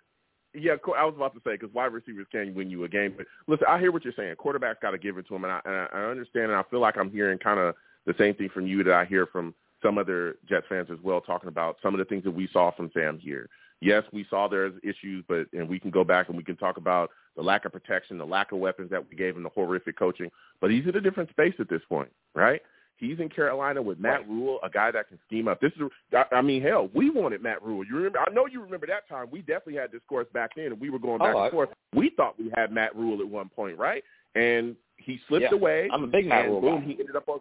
[0.53, 3.13] Yeah, I was about to say because wide receivers can win you a game.
[3.17, 4.35] But listen, I hear what you're saying.
[4.35, 6.79] Quarterbacks got to give it to them, and I, and I understand, and I feel
[6.79, 7.75] like I'm hearing kind of
[8.05, 11.19] the same thing from you that I hear from some other Jets fans as well,
[11.19, 13.49] talking about some of the things that we saw from Sam here.
[13.81, 16.77] Yes, we saw there's issues, but and we can go back and we can talk
[16.77, 19.97] about the lack of protection, the lack of weapons that we gave him, the horrific
[19.97, 20.29] coaching.
[20.61, 22.61] But he's in a different space at this point, right?
[22.97, 24.29] He's in Carolina with Matt right.
[24.29, 25.59] Rhule, a guy that can scheme up.
[25.59, 25.89] This is,
[26.31, 27.83] I mean, hell, we wanted Matt Rhule.
[27.85, 28.19] You remember?
[28.19, 29.27] I know you remember that time.
[29.31, 31.69] We definitely had discourse back then, and we were going back oh, and forth.
[31.93, 34.01] We thought we had Matt Rhule at one point, right?
[34.35, 35.89] And he slipped yeah, away.
[35.91, 36.85] I'm a big Matt Rhule boom, guy.
[36.85, 37.39] he ended up on.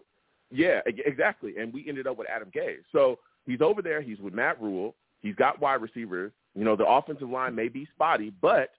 [0.51, 1.55] Yeah, exactly.
[1.59, 2.79] And we ended up with Adam Gase.
[2.91, 4.01] So he's over there.
[4.01, 4.95] He's with Matt Rhule.
[5.21, 6.33] He's got wide receivers.
[6.55, 8.71] You know, the offensive line may be spotty, but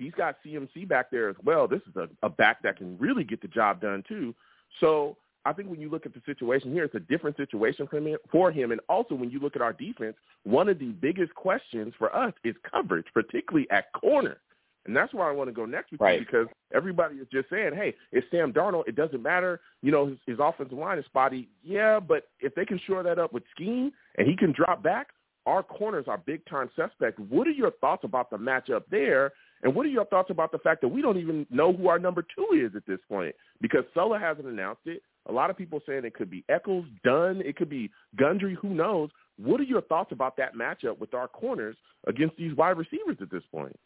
[0.00, 1.68] he's got CMC back there as well.
[1.68, 4.34] This is a, a back that can really get the job done too.
[4.80, 7.98] So I think when you look at the situation here, it's a different situation for
[7.98, 8.72] him, for him.
[8.72, 12.32] And also when you look at our defense, one of the biggest questions for us
[12.44, 14.38] is coverage, particularly at corner.
[14.86, 16.18] And that's where I want to go next with right.
[16.18, 18.88] you because everybody is just saying, hey, it's Sam Darnold.
[18.88, 19.60] It doesn't matter.
[19.82, 21.48] You know, his, his offensive line is spotty.
[21.62, 25.08] Yeah, but if they can shore that up with scheme and he can drop back,
[25.46, 27.18] our corners are big-time suspect.
[27.18, 29.32] What are your thoughts about the matchup there?
[29.62, 31.98] And what are your thoughts about the fact that we don't even know who our
[31.98, 33.34] number two is at this point?
[33.60, 35.02] Because Saleh hasn't announced it.
[35.28, 38.70] A lot of people saying it could be Echols, Dunn, it could be Guidry, who
[38.70, 39.10] knows?
[39.36, 43.30] What are your thoughts about that matchup with our corners against these wide receivers at
[43.30, 43.78] this point?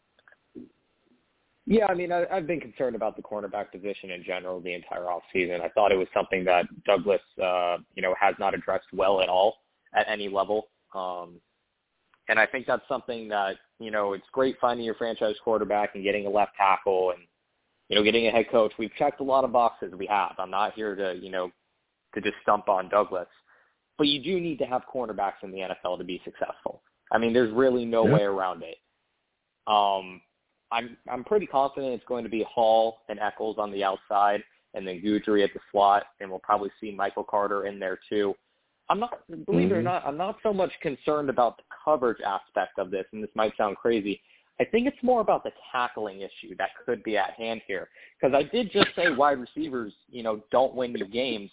[1.67, 5.05] Yeah, I mean, I, I've been concerned about the cornerback position in general the entire
[5.05, 5.61] offseason.
[5.61, 9.29] I thought it was something that Douglas, uh, you know, has not addressed well at
[9.29, 9.55] all
[9.95, 10.67] at any level.
[10.93, 11.41] Um,
[12.27, 16.03] and I think that's something that, you know, it's great finding your franchise quarterback and
[16.03, 17.19] getting a left tackle and,
[17.89, 18.73] you know, getting a head coach.
[18.79, 19.93] We've checked a lot of boxes.
[19.97, 20.33] We have.
[20.39, 21.51] I'm not here to, you know,
[22.15, 23.27] to just stump on Douglas.
[23.97, 26.81] But you do need to have cornerbacks in the NFL to be successful.
[27.11, 28.13] I mean, there's really no yeah.
[28.13, 28.77] way around it.
[29.67, 30.21] Um,
[30.71, 34.85] I'm I'm pretty confident it's going to be Hall and Echols on the outside, and
[34.87, 38.35] then Guidry at the slot, and we'll probably see Michael Carter in there too.
[38.89, 39.75] I'm not, believe mm-hmm.
[39.75, 43.23] it or not, I'm not so much concerned about the coverage aspect of this, and
[43.23, 44.21] this might sound crazy.
[44.59, 47.89] I think it's more about the tackling issue that could be at hand here.
[48.19, 51.51] Because I did just say wide receivers, you know, don't win you games.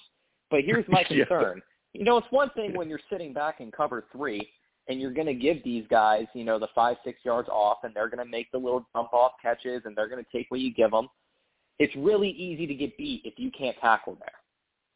[0.50, 1.62] But here's my concern.
[1.92, 2.00] yeah.
[2.00, 4.48] You know, it's one thing when you're sitting back in cover three
[4.88, 7.94] and you're going to give these guys, you know, the five, six yards off, and
[7.94, 10.60] they're going to make the little dump off catches, and they're going to take what
[10.60, 11.08] you give them.
[11.78, 14.41] It's really easy to get beat if you can't tackle there.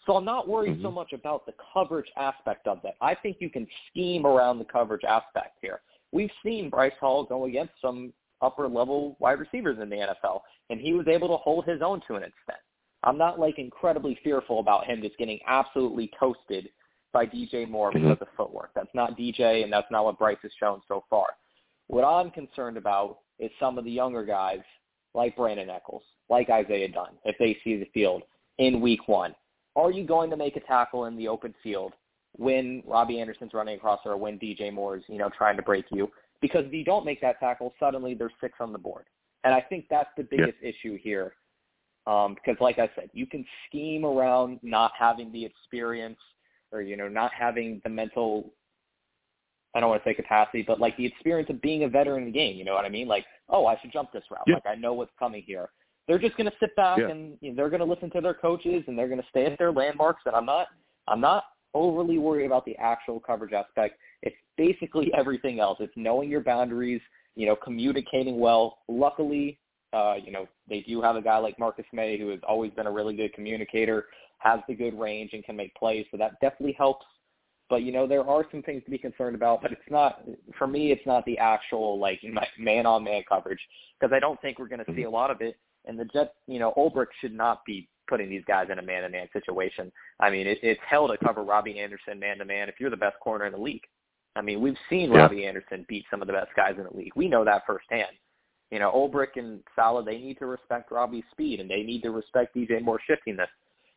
[0.07, 0.83] So I'm not worried mm-hmm.
[0.83, 2.95] so much about the coverage aspect of that.
[3.01, 5.81] I think you can scheme around the coverage aspect here.
[6.13, 10.81] We've seen Bryce Hall go against some upper level wide receivers in the NFL, and
[10.81, 12.61] he was able to hold his own to an extent.
[13.03, 16.69] I'm not like incredibly fearful about him just getting absolutely toasted
[17.13, 18.11] by DJ Moore mm-hmm.
[18.11, 18.71] because of footwork.
[18.75, 21.27] That's not DJ, and that's not what Bryce has shown so far.
[21.89, 24.61] What I'm concerned about is some of the younger guys
[25.15, 28.23] like Brandon Echols, like Isaiah Dunn, if they see the field
[28.59, 29.35] in week one
[29.77, 31.93] are you going to make a tackle in the open field
[32.33, 36.11] when Robbie Anderson's running across or when DJ Moore's, you know, trying to break you?
[36.41, 39.05] Because if you don't make that tackle, suddenly there's six on the board.
[39.45, 40.70] And I think that's the biggest yeah.
[40.70, 41.35] issue here.
[42.07, 46.18] Um, because like I said, you can scheme around not having the experience
[46.72, 48.53] or, you know, not having the mental
[49.74, 52.33] I don't want to say capacity, but like the experience of being a veteran in
[52.33, 53.07] the game, you know what I mean?
[53.07, 54.45] Like, oh, I should jump this route.
[54.47, 54.55] Yeah.
[54.55, 55.68] Like I know what's coming here
[56.09, 57.09] they're just going to sit back yeah.
[57.09, 59.47] and you know, they're going to listen to their coaches and they're going to stay
[59.47, 60.23] at their landmarks.
[60.27, 60.69] And I'm not,
[61.09, 61.45] I'm not
[61.75, 63.99] overly worried about the actual coverage aspect.
[64.23, 65.79] It's basically everything else.
[65.81, 67.01] It's knowing your boundaries,
[67.35, 68.79] you know, communicating well.
[68.89, 69.59] Luckily,
[69.93, 72.87] uh, you know, they do have a guy like Marcus Maye who has always been
[72.87, 74.07] a really good communicator,
[74.39, 76.07] has the good range and can make plays.
[76.11, 77.05] So that definitely helps.
[77.69, 80.23] But you know, there are some things to be concerned about, but it's not
[80.57, 80.93] for me.
[80.93, 82.21] It's not the actual like
[82.59, 83.59] man-on-man coverage
[83.99, 86.34] because I don't think we're going to see a lot of it and the Jets,
[86.47, 89.91] you know, Ulbrich should not be putting these guys in a man-to-man situation.
[90.20, 93.47] I mean, it, it's hell to cover Robbie Anderson man-to-man if you're the best corner
[93.47, 93.82] in the league.
[94.37, 95.18] I mean, we've seen yeah.
[95.18, 97.12] Robbie Anderson beat some of the best guys in the league.
[97.16, 98.16] We know that firsthand.
[98.70, 102.11] You know, Ulbrich and Saleh, they need to respect Robbie's speed and they need to
[102.11, 103.49] respect DJ Moore's shiftiness.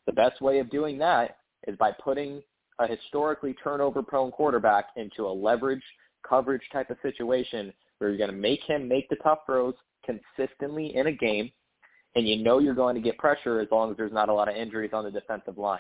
[0.06, 1.38] The best way of doing that
[1.68, 2.42] is by putting
[2.80, 5.84] a historically turnover-prone quarterback into a leverage
[6.28, 9.74] coverage type of situation where you're going to make him make the tough throws
[10.06, 11.52] consistently in a game,
[12.16, 14.50] and you know you're going to get pressure as long as there's not a lot
[14.50, 15.80] of injuries on the defensive line.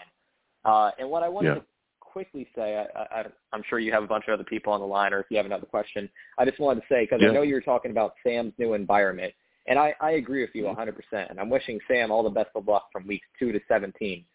[0.66, 1.56] Uh, and what I wanted Yeah.
[1.56, 1.64] to
[2.00, 4.86] quickly say, I, I, I'm sure you have a bunch of other people on the
[4.86, 7.30] line, or if you have another question, I just wanted to say because Yeah.
[7.30, 9.34] I know you were talking about Sam's new environment,
[9.68, 10.76] and I, I agree with you Mhm.
[10.76, 11.30] 100%.
[11.30, 14.26] And I'm wishing Sam all the best of luck from weeks two to 17.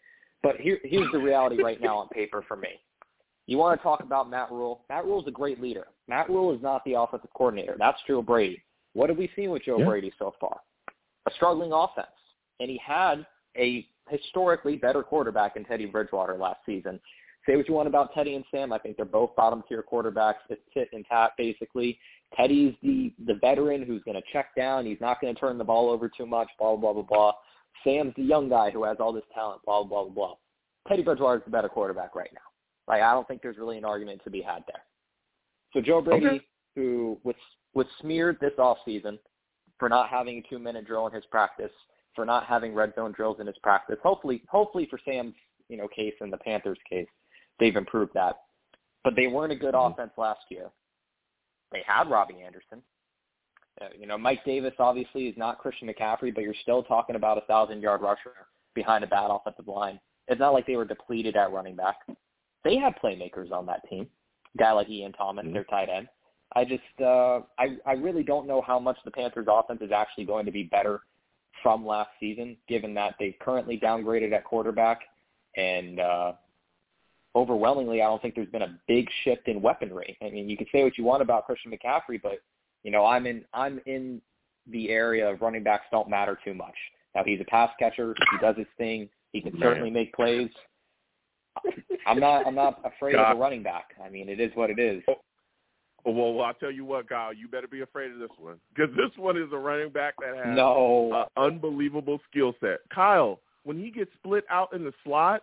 [0.42, 2.80] But here, here's the reality right now on paper for me.
[3.46, 4.84] You want to talk about Matt Rhule?
[4.88, 5.88] Matt Rhule is a great leader.
[6.08, 7.76] Matt Rhule is not the offensive coordinator.
[7.78, 8.62] That's Joe Brady.
[8.94, 9.84] What have we seen with Joe Yeah.
[9.86, 10.60] Brady so far?
[11.26, 12.06] A struggling offense.
[12.60, 17.00] And he had a historically better quarterback in Teddy Bridgewater last season.
[17.46, 18.72] Say what you want about Teddy and Sam.
[18.72, 20.36] I think they're both bottom tier quarterbacks.
[20.48, 21.98] It's tit and tat basically.
[22.36, 24.86] Teddy's the the veteran who's going to check down.
[24.86, 26.48] He's not going to turn the ball over too much.
[26.58, 27.32] Blah blah blah blah blah.
[27.82, 29.60] Sam's the young guy who has all this talent.
[29.64, 30.34] Blah blah blah blah.
[30.88, 32.40] Teddy Bridgewater is the better quarterback right now.
[32.88, 34.82] Like I don't think there's really an argument to be had there.
[35.74, 36.40] So Joe Brady, Okay.
[36.76, 37.36] who was
[37.74, 39.18] was smeared this off season
[39.78, 41.72] for not having a two minute drill in his practice,
[42.14, 43.98] for not having red zone drills in his practice.
[44.02, 45.34] Hopefully hopefully for Sam's,
[45.68, 47.08] you know, case and the Panthers case,
[47.58, 48.42] they've improved that.
[49.02, 49.92] But they weren't a good Mhm.
[49.92, 50.70] offense last year.
[51.72, 52.82] They had Robbie Anderson.
[53.80, 57.38] Uh, you know, Mike Davis obviously is not Christian McCaffrey, but you're still talking about
[57.38, 60.00] a thousand yard rusher behind a bad offensive line.
[60.28, 62.06] It's not like they were depleted at running back.
[62.62, 64.08] They had playmakers on that team.
[64.54, 65.52] A guy like Ian Thomas, Mhm.
[65.52, 66.08] their tight end.
[66.56, 70.24] I just uh I, I really don't know how much the Panthers offense is actually
[70.24, 71.00] going to be better
[71.62, 75.00] from last season, given that they currently downgraded at quarterback
[75.56, 76.32] and uh
[77.36, 80.16] overwhelmingly I don't think there's been a big shift in weaponry.
[80.22, 82.40] I mean you can say what you want about Christian McCaffrey, but
[82.84, 84.20] you know, I'm in I'm in
[84.70, 86.74] the area of running backs don't matter too much.
[87.14, 89.62] Now he's a pass catcher, he does his thing, he can Man.
[89.62, 90.50] certainly make plays.
[92.06, 93.32] I'm not I'm not afraid God.
[93.32, 93.90] of a running back.
[94.04, 95.02] I mean it is what it is.
[96.04, 98.94] Well, well, I'll tell you what, Kyle, you better be afraid of this one because
[98.94, 101.26] this one is a running back that has No.
[101.36, 102.80] an unbelievable skill set.
[102.94, 105.42] Kyle, when he gets split out in the slot,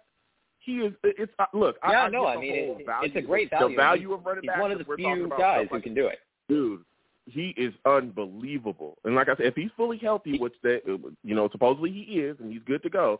[0.59, 0.93] he is.
[1.03, 1.78] It's uh, look.
[1.82, 3.70] I, Yeah, I no, I mean, it- it's a great value.
[3.70, 6.20] The value of running He's one of the few guys who like can do it.
[6.47, 6.84] dude,
[7.26, 8.97] he is unbelievable.
[9.03, 10.82] And like I said, if he's fully healthy, which that
[11.24, 13.20] you know, supposedly he is, and he's good to go,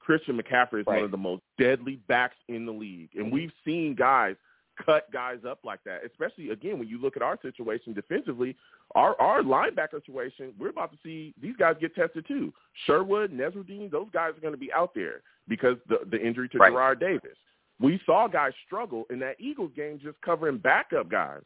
[0.00, 3.10] Christian McCaffrey is one of the most deadly backs in the league.
[3.14, 4.36] And we've seen guys
[4.84, 8.56] cut guys up like that, especially again when you look at our situation defensively.
[8.94, 12.52] Our our linebacker situation, we're about to see these guys get tested too.
[12.86, 16.58] Sherwood, Nasirildeen, those guys are going to be out there because the the injury to
[16.58, 16.72] Right.
[16.72, 17.36] Jarrad Davis.
[17.80, 21.40] We saw guys struggle in that Eagles game just covering backup guys,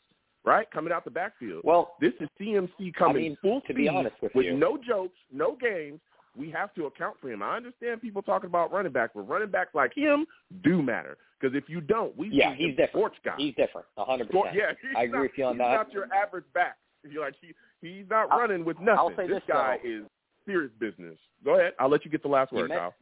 [0.45, 0.70] right?
[0.70, 1.62] Coming out the backfield.
[1.64, 4.55] Well, This is CMC coming I mean, full to speed be honest with you.
[4.57, 6.01] no jokes, no games.
[6.37, 7.43] We have to account for him.
[7.43, 10.26] I understand people talking about running back, but running backs like him
[10.62, 12.91] do matter because if you don't, we yeah, see he's different.
[12.91, 13.34] sports guy.
[13.39, 14.55] He's different, hundred percent.
[14.55, 15.72] yeah, he's I agree not, with you on he's that.
[15.72, 16.76] not your average back.
[17.11, 17.55] You're like he
[17.87, 18.99] he's not I'll- running with nothing.
[18.99, 19.89] I'll say this this, guy though.
[19.89, 20.03] is
[20.47, 21.16] serious business.
[21.45, 21.72] Go ahead.
[21.80, 22.95] I'll let you get the last word, Kyle.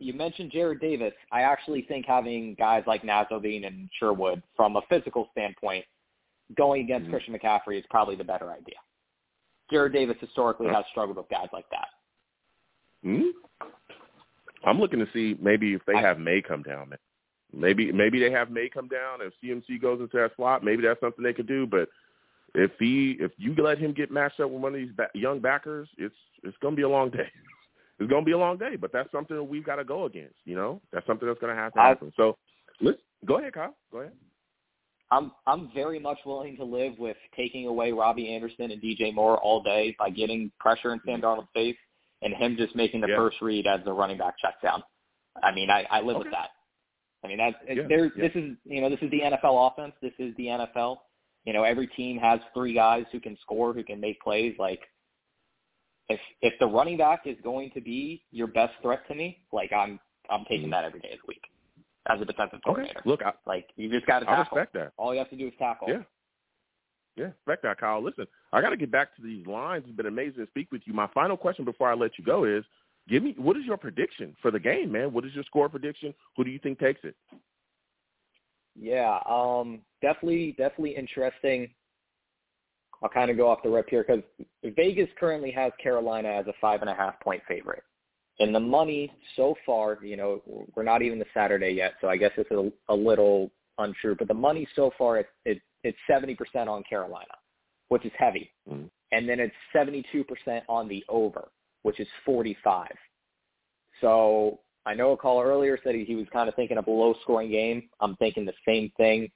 [0.00, 1.12] You mentioned Jarrad Davis.
[1.32, 5.84] I actually think having guys like Nasirildeen and Sherwood, from a physical standpoint,
[6.56, 7.10] going against Mhm.
[7.10, 8.76] Christian McCaffrey is probably the better idea.
[9.72, 11.88] Jarrad Davis historically has struggled with guys like that.
[13.02, 13.22] Hmm?
[14.64, 16.90] I'm looking to see maybe if they I- have Maye come down.
[16.90, 16.98] Man.
[17.52, 19.20] Maybe maybe they have Maye come down.
[19.22, 21.66] If CMC goes into that slot, maybe that's something they could do.
[21.66, 21.88] But
[22.54, 25.88] if he if you let him get matched up with one of these young backers,
[25.96, 27.28] it's it's going to be a long day.
[28.00, 28.76] It's going to be a long day.
[28.76, 30.36] But that's something that we've got to go against.
[30.44, 32.12] You know, that's something that's going to have to I- happen.
[32.16, 32.36] So
[32.80, 33.74] let's go ahead, Kyle.
[33.90, 34.12] Go ahead.
[35.10, 39.38] I'm I'm very much willing to live with taking away Robbie Anderson and DJ Moore
[39.38, 41.74] all day by getting pressure in Sam Darnold's face
[42.22, 43.12] and him just making the Mm-hmm.
[43.12, 43.18] Yeah.
[43.28, 44.82] first read as the running back checks down.
[45.42, 46.50] I mean, I, I live with that.
[47.24, 48.28] I mean, that Yeah, there's yeah.
[48.28, 49.92] this is you know this is the NFL offense.
[50.02, 50.98] This is the NFL.
[51.44, 54.54] You know, every team has three guys who can score, who can make plays.
[54.58, 54.80] Like,
[56.08, 59.72] if if the running back is going to be your best threat to me, like
[59.72, 59.98] I'm
[60.30, 60.72] I'm taking Mhm.
[60.72, 61.42] that every day of the week
[62.10, 62.64] as a defensive Okay.
[62.66, 63.02] coordinator.
[63.04, 64.34] Look, I, Like you just got to tackle.
[64.34, 64.58] I tackle.
[64.58, 64.92] respect that.
[64.96, 65.88] All you have to do is tackle.
[65.88, 66.02] Yeah.
[67.18, 68.02] Yeah, respect that, Kyle.
[68.02, 69.84] Listen, I got to get back to these lines.
[69.86, 70.92] It's been amazing to speak with you.
[70.92, 72.62] My final question before I let you go is,
[73.08, 75.12] give me what is your prediction for the game, man?
[75.12, 76.14] What is your score prediction?
[76.36, 77.16] Who do you think takes it?
[78.80, 81.68] Yeah, um, definitely, definitely interesting.
[83.02, 84.22] I'll kind of go off the rip here because
[84.76, 87.82] Vegas currently has Carolina as a five and a half point favorite,
[88.38, 90.42] and the money so far, you know,
[90.76, 94.14] we're not even the Saturday yet, so I guess it's a, a little untrue.
[94.16, 97.34] But the money so far, it, it it's seventy percent on Carolina,
[97.88, 98.50] which is heavy.
[98.70, 98.90] Mm.
[99.12, 101.48] and then it's 72% on the over,
[101.82, 102.88] which is 45.
[104.00, 106.90] So I know a caller earlier said he, he was kind of thinking of a
[106.90, 107.88] low-scoring game.
[108.00, 109.30] I'm thinking the same thing.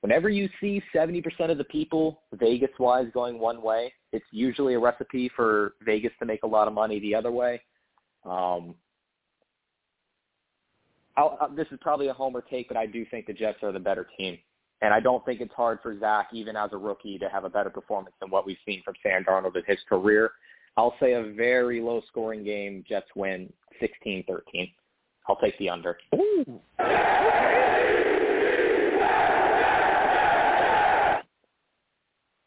[0.00, 5.30] Whenever you see 70% of the people Vegas-wise going one way, it's usually a recipe
[5.34, 7.60] for Vegas to make a lot of money the other way.
[8.24, 8.74] Um,
[11.16, 13.72] I'll, I'll, this is probably a homer take, but I do think the Jets are
[13.72, 14.38] the better team.
[14.82, 17.48] And I don't think it's hard for Zach, even as a rookie, to have a
[17.48, 20.32] better performance than what we've seen from Sam Darnold in his career.
[20.76, 22.84] I'll say a very low-scoring game.
[22.88, 24.72] Jets win 16-13.
[25.28, 25.98] I'll take the under.
[26.16, 26.60] Ooh.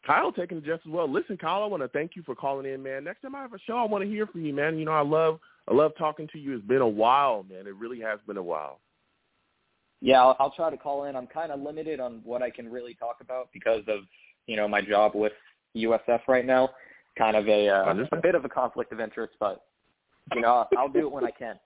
[0.06, 1.10] Kyle taking the Jets as well.
[1.10, 3.02] Listen, Kyle, I want to thank you for calling in, man.
[3.02, 4.78] Next time I have a show, I want to hear from you, man.
[4.78, 6.54] You know, I love I love talking to you.
[6.54, 7.66] It's been a while, man.
[7.66, 8.78] It really has been a while.
[10.00, 11.16] Yeah, I'll, I'll try to call in.
[11.16, 14.00] I'm kind of limited on what I can really talk about because of
[14.46, 15.32] you know my job with
[15.76, 16.70] USF right now.
[17.18, 19.62] Kind of a uh, a bit of a conflict of interest, but
[20.34, 21.58] you know I'll, I'll do it when I can.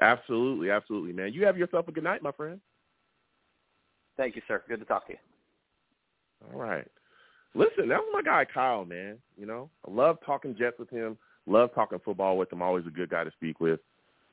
[0.00, 1.32] Absolutely, absolutely, man.
[1.32, 2.60] You have yourself a good night, my friend.
[4.16, 4.62] Thank you, sir.
[4.68, 5.18] Good to talk to you.
[6.52, 6.86] All right.
[7.54, 9.18] Listen, that was my guy Kyle, man.
[9.36, 11.16] You know, I love talking Jets with him.
[11.46, 12.62] Love talking football with him.
[12.62, 13.80] Always a good guy to speak with.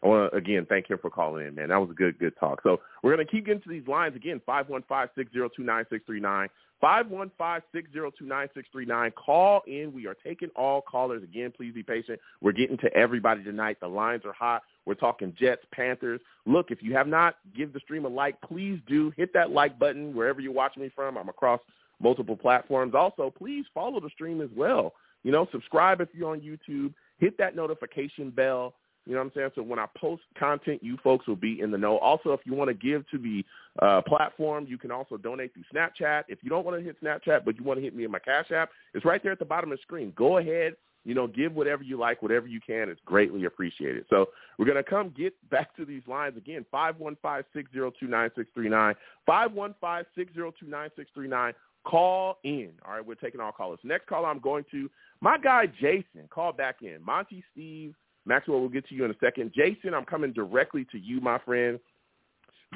[0.04, 1.70] I want to again thank him for calling in, man.
[1.70, 2.62] That was a good, good talk.
[2.64, 4.42] So we're gonna keep getting to these lines again.
[4.46, 6.50] Five one five six zero two nine six three nine.
[6.82, 9.12] Five one five six zero two nine six three nine.
[9.12, 9.94] Call in.
[9.94, 11.52] We are taking all callers again.
[11.56, 12.20] Please be patient.
[12.42, 13.78] We're getting to everybody tonight.
[13.80, 14.64] The lines are hot.
[14.86, 16.22] We're talking Jets, Panthers.
[16.46, 19.80] Look, if you have not give the stream a like, please do hit that like
[19.80, 21.18] button wherever you're watching me from.
[21.18, 21.62] I'm across
[22.00, 22.94] multiple platforms.
[22.94, 24.94] Also, please follow the stream as well.
[25.24, 26.94] You know, subscribe if you're on YouTube.
[27.18, 28.76] Hit that notification bell.
[29.06, 29.50] You know what I'm saying?
[29.56, 32.00] So when I post content, you folks will be in the know.
[32.00, 33.46] Also, if you want to give to the
[33.82, 36.24] uh, platform, you can also donate through Snapchat.
[36.28, 38.20] If you don't want to hit Snapchat, but you want to hit me in my
[38.20, 40.12] Cash App, it's right there at the bottom of the screen.
[40.16, 42.90] Go ahead, you know, give whatever you like, whatever you can.
[42.90, 44.06] It's greatly appreciated.
[44.10, 48.96] So we're going to come get back to these lines again, 515-602-9639,
[49.30, 51.54] 515-602-9639.
[51.86, 52.72] Call in.
[52.84, 53.78] All right, we're taking all callers.
[53.84, 54.90] Next call I'm going to,
[55.22, 56.28] my guy Jason.
[56.32, 56.98] Call back in.
[57.06, 57.94] Monty, Steve,
[58.26, 59.52] Maxwell, we'll get to you in a second.
[59.56, 61.80] Jason, I'm coming directly to you, my friend.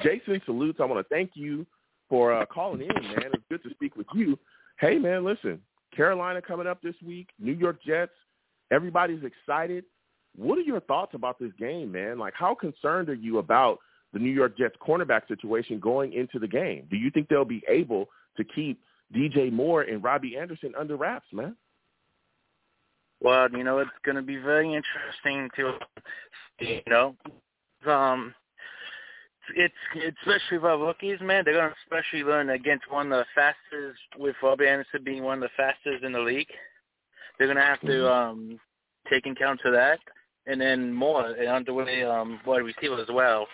[0.03, 0.79] Jason salutes.
[0.81, 1.65] I want to thank you
[2.07, 3.31] for uh, calling in, man.
[3.33, 4.37] It's good to speak with you.
[4.79, 5.59] Hey, man, listen,
[5.95, 8.11] Carolina coming up this week, New York Jets.
[8.71, 9.83] Everybody's excited.
[10.35, 12.19] What are your thoughts about this game, man?
[12.19, 13.79] Like, how concerned are you about
[14.13, 16.87] the New York Jets cornerback situation going into the game?
[16.89, 18.79] Do you think they'll be able to keep
[19.15, 21.55] DJ Moore and Robbie Anderson under wraps, man?
[23.21, 25.73] Well, you know, it's going to be very interesting to,
[26.59, 27.15] you know,
[27.85, 28.33] um,
[29.55, 29.73] it's
[30.21, 31.43] especially for rookies, man.
[31.43, 35.41] They're going to especially learn against one of the fastest, with Robbie Anderson being one
[35.43, 36.49] of the fastest in the league.
[37.37, 38.29] They're going to have to mm-hmm.
[38.31, 38.59] um,
[39.09, 39.99] take account of that,
[40.45, 43.47] and then more on the way um, wide receiver as well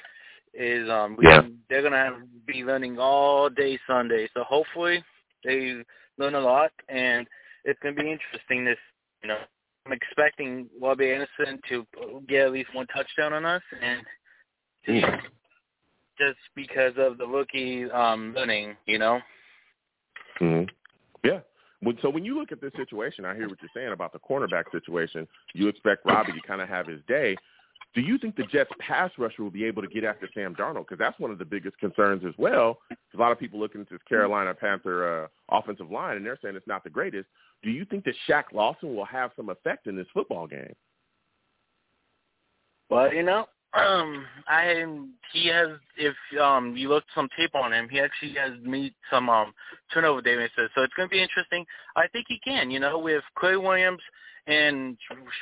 [0.53, 1.41] is um, we, yeah.
[1.69, 4.29] they're going to have be learning all day Sunday.
[4.33, 5.03] So hopefully
[5.43, 5.83] they
[6.17, 7.27] learn a lot, and
[7.63, 8.65] it's going to be interesting.
[8.65, 8.77] This,
[9.21, 9.39] you know,
[9.85, 11.85] I'm expecting Robbie Anderson to
[12.27, 14.01] get at least one touchdown on us, and
[16.17, 19.19] just because of the rookie um, learning, you know.
[20.41, 20.69] Mm-hmm.
[21.23, 21.39] Yeah.
[22.01, 24.71] So when you look at this situation, I hear what you're saying about the cornerback
[24.71, 25.27] situation.
[25.53, 27.35] You expect Robbie to kind of have his day.
[27.93, 30.87] Do you think the Jets pass rusher will be able to get after Sam Darnold?
[30.87, 32.79] Because that's one of the biggest concerns as well.
[32.91, 35.27] A lot of people looking at this Carolina Panther uh,
[35.57, 37.27] offensive line, and they're saying it's not the greatest.
[37.63, 40.73] Do you think that Shaq Lawson will have some effect in this football game?
[42.89, 44.85] Well, you know, um, I
[45.33, 45.69] he has.
[45.97, 49.53] If um you look some tape on him, he actually has made some um
[49.93, 50.69] turnover differences.
[50.75, 51.65] So it's going to be interesting.
[51.95, 52.71] I think he can.
[52.71, 54.01] You know, with Clay Williams
[54.47, 54.97] and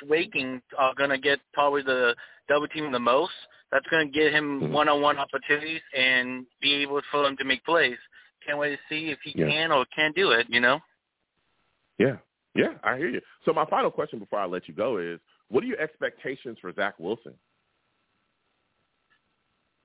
[0.07, 2.15] Waking are going to get probably the
[2.47, 3.33] double team the most.
[3.71, 4.73] That's going to get him mm-hmm.
[4.73, 7.97] one-on-one opportunities and be able for him to make plays.
[8.45, 9.47] Can't wait to see if he yeah.
[9.47, 10.47] can or can't do it.
[10.49, 10.79] You know.
[11.97, 12.17] Yeah,
[12.55, 13.21] yeah, I hear you.
[13.45, 15.19] So my final question before I let you go is,
[15.49, 17.33] what are your expectations for Zach Wilson?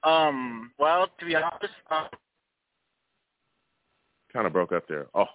[0.02, 0.70] Um.
[0.78, 2.06] Well, to be honest, um,
[4.32, 5.06] kind of broke up there.
[5.14, 5.26] Oh,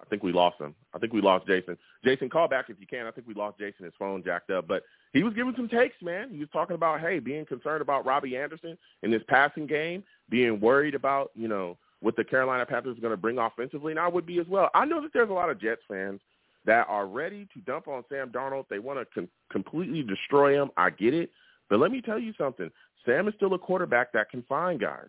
[0.00, 0.74] I think we lost him.
[0.94, 1.76] I think we lost Jason.
[2.04, 3.06] Jason, call back if you can.
[3.06, 3.84] I think we lost Jason.
[3.84, 6.30] His phone jacked up, but he was giving some takes, man.
[6.30, 10.60] He was talking about, hey, being concerned about Robbie Anderson in his passing game, being
[10.60, 14.08] worried about, you know, what the Carolina Panthers are going to bring offensively, and I
[14.08, 14.70] would be as well.
[14.74, 16.20] I know that there's a lot of Jets fans
[16.66, 18.66] that are ready to dump on Sam Darnold.
[18.68, 20.70] They want to com- completely destroy him.
[20.76, 21.30] I get it.
[21.70, 22.70] But let me tell you something.
[23.04, 25.08] Sam is still a quarterback that can find guys,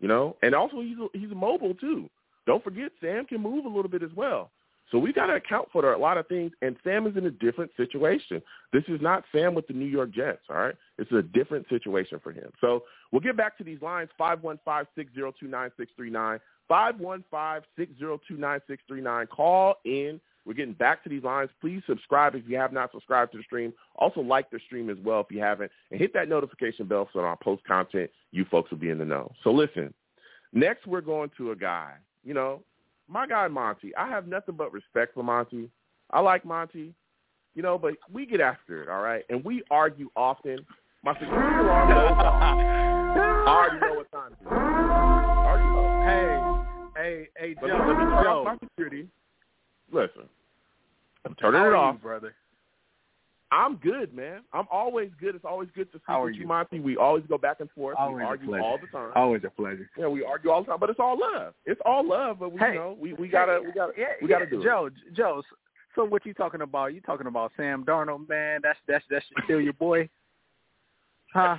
[0.00, 2.10] you know, and also he's he's mobile too.
[2.46, 4.50] Don't forget, Sam can move a little bit as well.
[4.90, 7.30] So we got to account for a lot of things, and Sam is in a
[7.30, 8.40] different situation.
[8.72, 10.74] This is not Sam with the New York Jets, all right?
[10.96, 12.50] It's a different situation for him.
[12.60, 19.28] So we'll get back to these lines, 515-602-9639, 515-602-9639.
[19.28, 20.18] Call in.
[20.46, 21.50] We're getting back to these lines.
[21.60, 23.74] Please subscribe if you have not subscribed to the stream.
[23.96, 25.70] Also like the stream as well if you haven't.
[25.90, 29.04] And hit that notification bell so our post content, you folks will be in the
[29.04, 29.30] know.
[29.44, 29.92] So listen,
[30.54, 32.62] next we're going to a guy, you know,
[33.08, 33.94] my guy Monty.
[33.96, 35.70] I have nothing but respect for Monty.
[36.10, 36.94] I like Monty,
[37.54, 39.24] you know, but we get after it, all right?
[39.30, 40.64] And we argue often.
[41.04, 42.42] My security alarm goes off.
[42.42, 44.48] I already know what time it is.
[44.50, 45.48] I
[46.04, 46.42] Hey,
[46.96, 47.78] hey, hey, Let Joe.
[47.78, 48.40] me, let me turn Joe.
[48.40, 49.08] off my security.
[49.92, 50.28] Listen,
[51.24, 52.00] I'm turning it off.
[52.00, 52.34] brother?
[53.50, 54.42] I'm good, man.
[54.52, 55.34] I'm always good.
[55.34, 56.46] It's always good to speak How you?
[56.46, 56.80] Monty.
[56.80, 57.96] We always go back and forth.
[57.98, 59.10] Always we argue all the time.
[59.14, 59.88] Always a pleasure.
[59.96, 61.54] Yeah, we argue all the time, but it's all love.
[61.64, 62.74] It's all love, but we Hey.
[62.74, 64.64] you know we we gotta we gotta Yeah, we gotta yeah, do it.
[64.64, 65.42] Joe, Joe.
[65.94, 66.94] So what you talking about?
[66.94, 68.60] You talking about Sam Darnold, man?
[68.62, 70.08] That's that's that's still your boy,
[71.32, 71.56] huh?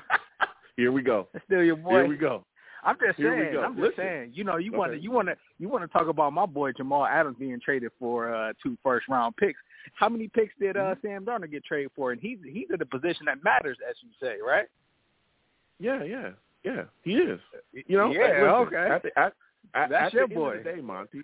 [0.77, 1.27] Here we go.
[1.33, 1.91] That's still your boy.
[2.01, 2.45] Here we go.
[2.83, 3.63] I'm just Here saying.
[3.63, 3.95] I'm just Listen.
[3.97, 4.31] saying.
[4.33, 6.71] You know, you want to you want to you want to talk about my boy
[6.71, 9.59] Jamal Adams being traded for uh two first round picks.
[9.93, 11.07] How many picks did uh Mm-hmm.
[11.07, 12.11] Sam Darnold get traded for?
[12.11, 14.67] And he's he's in the position that matters, as you say, right?
[15.79, 16.31] Yeah, yeah,
[16.63, 16.83] yeah.
[17.03, 17.39] He is.
[17.73, 18.11] You know.
[18.11, 18.19] Yeah.
[18.21, 18.89] listen, okay.
[18.91, 19.33] At the, at,
[19.75, 20.49] at, That's at your boy.
[20.51, 21.21] end of the day, Monty.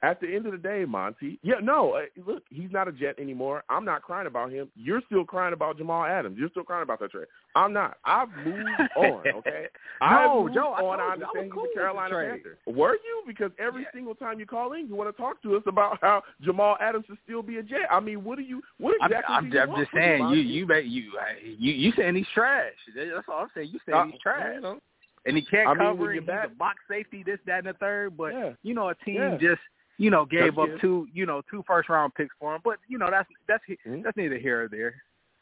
[0.00, 1.40] At the end of the day, Monty.
[1.42, 1.94] Yeah, no.
[1.94, 3.64] Uh, look, he's not a Jet anymore.
[3.68, 4.68] I'm not crying about him.
[4.76, 6.36] You're still crying about Jamal Adams.
[6.38, 7.26] You're still crying about that trade.
[7.56, 7.96] I'm not.
[8.04, 9.22] I've moved on.
[9.38, 9.66] Okay.
[10.00, 11.00] I've No, moved Joe, I on.
[11.00, 12.30] I I understand he's cool a Carolina trade.
[12.44, 12.58] Panther.
[12.66, 13.22] Were you?
[13.26, 13.88] Because every Yeah.
[13.92, 17.06] single time you call in, you want to talk to us about how Jamal Adams
[17.08, 17.88] should still be a Jet.
[17.90, 18.62] I mean, what do you?
[18.78, 19.34] What I'm, exactly?
[19.34, 21.10] I'm, do you I'm just saying, you you bet you
[21.58, 22.70] you you saying he's trash.
[22.94, 23.70] That's all I'm saying.
[23.72, 24.78] You saying Uh, he's trash, you know,
[25.26, 26.04] and he can't I mean, cover.
[26.04, 28.16] you're and back- a box safety, this, that, and the third.
[28.16, 28.52] But yeah.
[28.62, 29.36] you know, a team Yeah.
[29.40, 29.60] just
[29.98, 30.80] you know gave That's up it.
[30.80, 32.60] two you know two first round picks for him.
[32.64, 34.02] But you know that's that's Mhm.
[34.02, 34.94] that's neither here or there.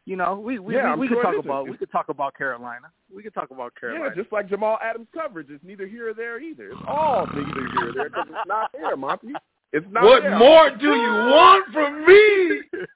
[0.07, 2.37] You know, we we Yeah, we, we sure could talk about we could talk about
[2.37, 2.87] Carolina.
[3.15, 4.05] We could talk about Carolina.
[4.15, 5.49] Yeah, just like Jamal Adams' coverage.
[5.51, 6.69] It's neither here or there either.
[6.71, 9.33] It's all neither here or there because it's not there, Monty.
[9.73, 10.39] It's not What there.
[10.39, 12.63] more do you want from me?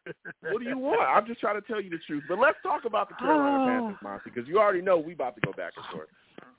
[0.52, 1.02] What do you want?
[1.02, 2.22] I'm just trying to tell you the truth.
[2.28, 5.40] But let's talk about the Carolina Panthers, Monty, because you already know we about to
[5.42, 6.08] go back and forth.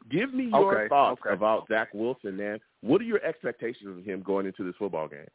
[0.10, 1.34] Give me your Okay, thoughts okay.
[1.34, 2.60] about Zach Wilson, man.
[2.82, 5.28] What are your expectations of him going into this football game?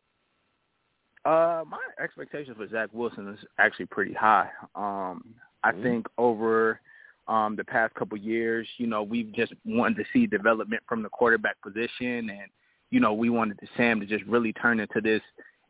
[1.25, 4.51] Uh, my expectations for Zach Wilson is actually pretty high.
[4.75, 5.83] Um, I Mhm.
[5.83, 6.81] think over
[7.29, 11.09] um, the past couple years, you know, we've just wanted to see development from the
[11.09, 12.51] quarterback position, and
[12.91, 15.23] you know, we wanted to Sam to just really turn into this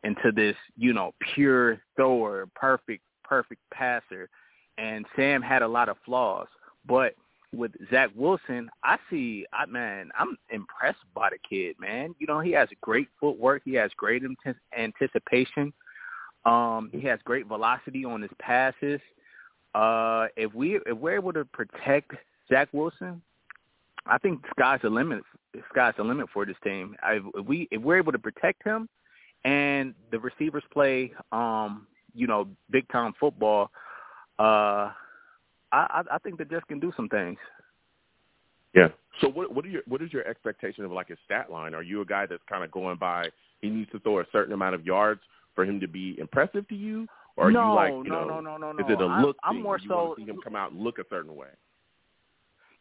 [0.03, 4.29] into this, you know, pure thrower, perfect, perfect passer.
[4.77, 6.47] And Sam had a lot of flaws,
[6.85, 7.15] but
[7.53, 12.13] with Zach Wilson, I see, I man, I'm impressed by the kid, man.
[12.19, 14.23] You know, he has great footwork, he has great
[14.77, 15.73] anticipation,
[16.45, 18.99] um, he has great velocity on his passes.
[19.75, 22.11] Uh, if we if we're able to protect
[22.49, 23.21] Zach Wilson,
[24.05, 25.23] I think sky's the limit.
[25.69, 26.95] Sky's the limit for this team.
[27.01, 28.89] I, if we if we're able to protect him,
[29.43, 33.69] and the receivers play, um, you know, big time football,
[34.39, 34.91] uh,
[35.71, 37.37] I, I I think the Jets can do some things.
[38.73, 38.89] Yeah.
[39.21, 41.73] So what what are your what is your expectation of like his stat line?
[41.73, 43.29] Are you a guy that's kind of going by
[43.61, 45.21] he needs to throw a certain amount of yards
[45.55, 48.39] for him to be impressive to you, or are no, you like you no, know
[48.39, 49.63] no, no, no, is it a I- look I'm thing?
[49.63, 51.47] more you so want to see him come out and look a certain way.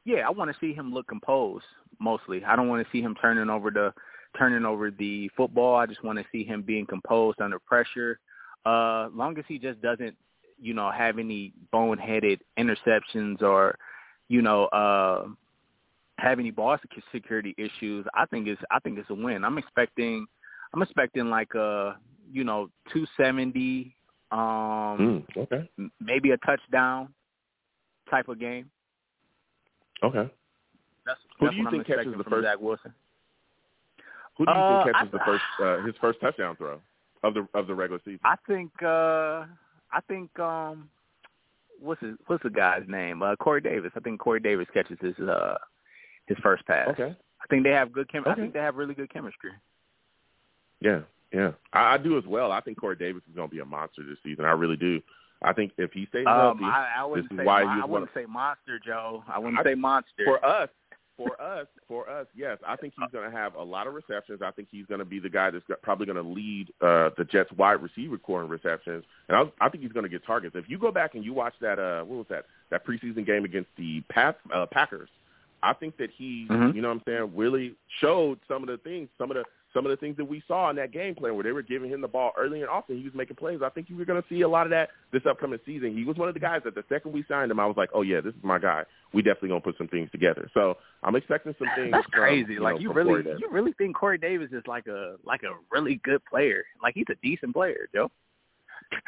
[0.05, 1.65] yeah, I want to see him look composed
[1.99, 2.45] mostly.
[2.45, 3.95] I don't want to see him turning over the
[4.39, 5.77] turning over the football.
[5.77, 8.21] I just want to see him being composed under pressure.
[8.67, 10.15] Uh long as he just doesn't,
[10.61, 13.77] you know, have any boneheaded interceptions or,
[14.29, 15.27] you know, uh
[16.19, 19.45] have any ball sec- security issues, I think it's I think it's a win.
[19.45, 20.27] I'm expecting
[20.73, 21.97] I'm expecting like a,
[22.33, 23.95] you know, 270
[24.33, 24.39] um
[24.99, 25.69] Mm, okay.
[26.01, 27.09] maybe a touchdown
[28.11, 28.71] type of game.
[30.03, 30.31] Okay.
[31.05, 32.93] That's, Who that's do you think catches the first- Zach Wilson.
[34.39, 36.81] Who do you Uh, think catches I- the first uh, his first touchdown throw
[37.23, 38.21] of the of the regular season?
[38.25, 39.45] I think uh
[39.93, 40.89] I think um
[41.81, 43.23] what's his what's the guy's name?
[43.23, 43.93] Uh Corey Davis.
[43.97, 45.57] I think Corey Davis catches his uh
[46.27, 46.89] his first pass.
[46.89, 47.15] okay.
[47.43, 49.53] I think they have good chem I think they have really good chemistry.
[50.81, 51.01] Yeah,
[51.33, 51.53] yeah.
[51.73, 52.53] I, I do as well.
[52.53, 54.45] I think Corey Davis is going to be a monster this season.
[54.45, 55.01] I really do.
[55.43, 58.11] I think if he stays Um healthy, I, I wouldn't is say why I wouldn't
[58.15, 59.23] say monster, Joe.
[59.29, 60.25] I wouldn't I- say monster.
[60.25, 60.69] for us,
[61.17, 64.41] for us, for us, yes, I think he's going to have a lot of receptions.
[64.43, 67.25] I think he's going to be the guy that's probably going to lead uh, the
[67.25, 70.55] Jets wide receiver corps in receptions, and I, I think he's going to get targets.
[70.57, 72.45] If you go back and you watch that, uh, what was that?
[72.71, 75.09] That preseason game against the Pat, uh, Packers.
[75.63, 76.75] I think that he, Mhm.
[76.75, 79.45] you know, what I'm saying, really showed some of the things, some of the
[79.77, 81.91] some of the things that we saw in that game plan where they were giving
[81.91, 83.61] him the ball early and often, he was making plays.
[83.63, 85.95] I think you were going to see a lot of that this upcoming season.
[85.95, 87.91] He was one of the guys that the second we signed him, I was like,
[87.93, 88.85] oh yeah, this is my guy.
[89.13, 90.51] We definitely gonna put some things together.
[90.55, 91.93] So I'm expecting some things.
[91.93, 92.55] That's from, crazy.
[92.55, 95.53] You like know, you really, you really think Corey Davis is like a like a
[95.71, 96.65] really good player?
[96.83, 98.11] Like he's a decent player, Joe.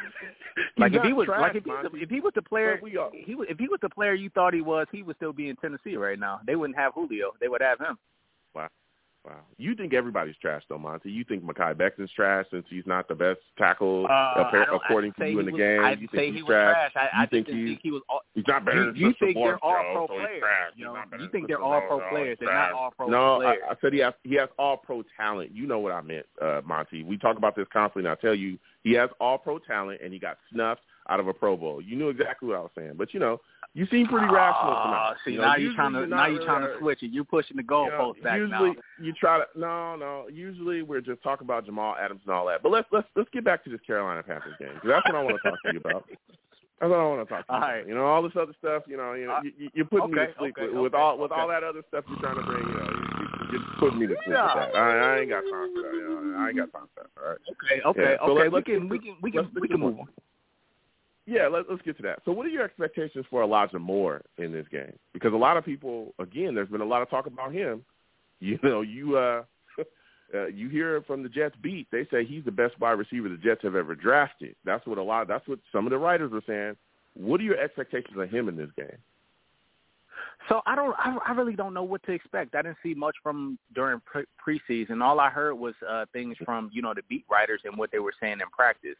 [0.77, 2.97] Like if he was trash, like if he was if he was the player we
[2.97, 5.33] are- he was, if he was the player you thought he was, he would still
[5.33, 6.39] be in Tennessee right now.
[6.45, 7.31] They wouldn't have Julio.
[7.39, 7.97] They would have him.
[8.53, 8.69] Wow.
[9.57, 11.11] You think everybody's trash though, Monty.
[11.11, 15.39] You think Mekhi Becton's trash since he's not the best tackle Uh, according to you
[15.39, 15.83] in the was, game.
[15.83, 16.91] I'd you say think he he's was trash.
[16.93, 17.09] trash.
[17.13, 18.01] I, I think he's think he was.
[18.09, 20.43] All, he's not better you, you think they're all pro so players?
[20.75, 22.37] You, know, you think they're all pro players?
[22.39, 23.59] They're not all pro No, players.
[23.67, 25.51] I, I said he has he has all pro talent.
[25.53, 27.03] You know what I meant, uh, Monty.
[27.03, 30.13] We talk about this constantly, and I tell you he has all pro talent, and
[30.13, 31.81] he got snuffed out of a Pro Bowl.
[31.81, 33.41] You knew exactly what I was saying, but you know,
[33.75, 35.15] you seem pretty rational Oh, tonight.
[35.23, 37.11] see, you know, now you're trying to now you're trying to switch it.
[37.11, 38.75] You're pushing the you know, goalpost back usually now.
[38.99, 40.27] you try to no, no.
[40.31, 42.63] Usually we're just talking about Jamal Adams and all that.
[42.63, 45.23] But let's let's let's get back to this Carolina Panthers game 'cause that's what I
[45.23, 46.05] want to talk to you about.
[46.79, 47.87] That's what I want to talk to you All right.
[47.87, 48.83] You know, all this other stuff.
[48.87, 50.93] You know, you know, Uh, you, you- you're putting me to sleep okay, with, with
[50.95, 51.41] all with okay.
[51.41, 52.65] all that other stuff you're trying to bring.
[52.67, 54.45] You know, you, you, you're putting me to sleep Yeah.
[54.55, 54.79] with that.
[54.79, 55.93] I, I ain't got time for that.
[55.93, 57.09] You know, I ain't got time for that.
[57.21, 57.37] All right.
[57.51, 58.47] Okay, okay, Yeah, so okay.
[58.49, 60.07] we can we can we can we can move on.
[61.29, 62.19] Yeah, let, let's get to that.
[62.25, 64.93] So, what are your expectations for Elijah Moore in this game?
[65.13, 67.85] Because a lot of people, again, there's been a lot of talk about him.
[68.41, 69.43] You know, you uh,
[70.33, 73.35] uh, you hear from the Jets beat, they say he's the best wide receiver the
[73.35, 74.55] Jets have ever drafted.
[74.63, 75.27] That's what a lot.
[75.27, 76.77] That's what some of the writers were saying.
[77.15, 78.95] What are your expectations of him in this game?
[80.47, 82.55] So I don't, I, I really don't know what to expect.
[82.55, 85.03] I didn't see much from during pre- preseason.
[85.03, 87.99] All I heard was uh, things from you know the beat writers and what they
[87.99, 88.95] were saying in practice.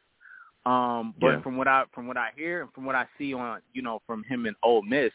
[0.66, 1.42] Um, but Yeah.
[1.42, 4.02] from what I from what I hear and from what I see on you know
[4.06, 5.12] from him in Ole Miss,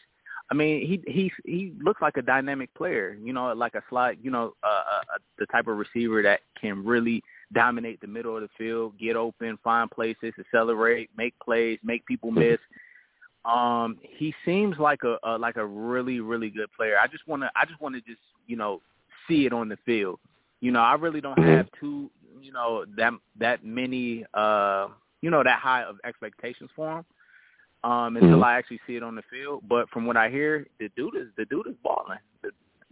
[0.51, 3.17] I mean he he he looks like a dynamic player.
[3.21, 4.17] You know, like a slide.
[4.21, 7.21] You know, uh, uh, uh, the type of receiver that can really
[7.53, 12.31] dominate the middle of the field, get open, find places, accelerate, make plays, make people
[12.31, 12.59] miss.
[13.45, 16.95] Um, he seems like a, a like a really really good player.
[17.01, 18.81] I just want to I just want to just you know
[19.27, 20.19] see it on the field.
[20.61, 22.09] You know, I really don't have too
[22.41, 24.87] you know that that many uh
[25.25, 27.05] you know that high of expectations for him
[27.91, 29.59] um until I actually see it on the field.
[29.73, 32.19] But from what I hear, the dude is the dude is balling.
[32.43, 32.49] The,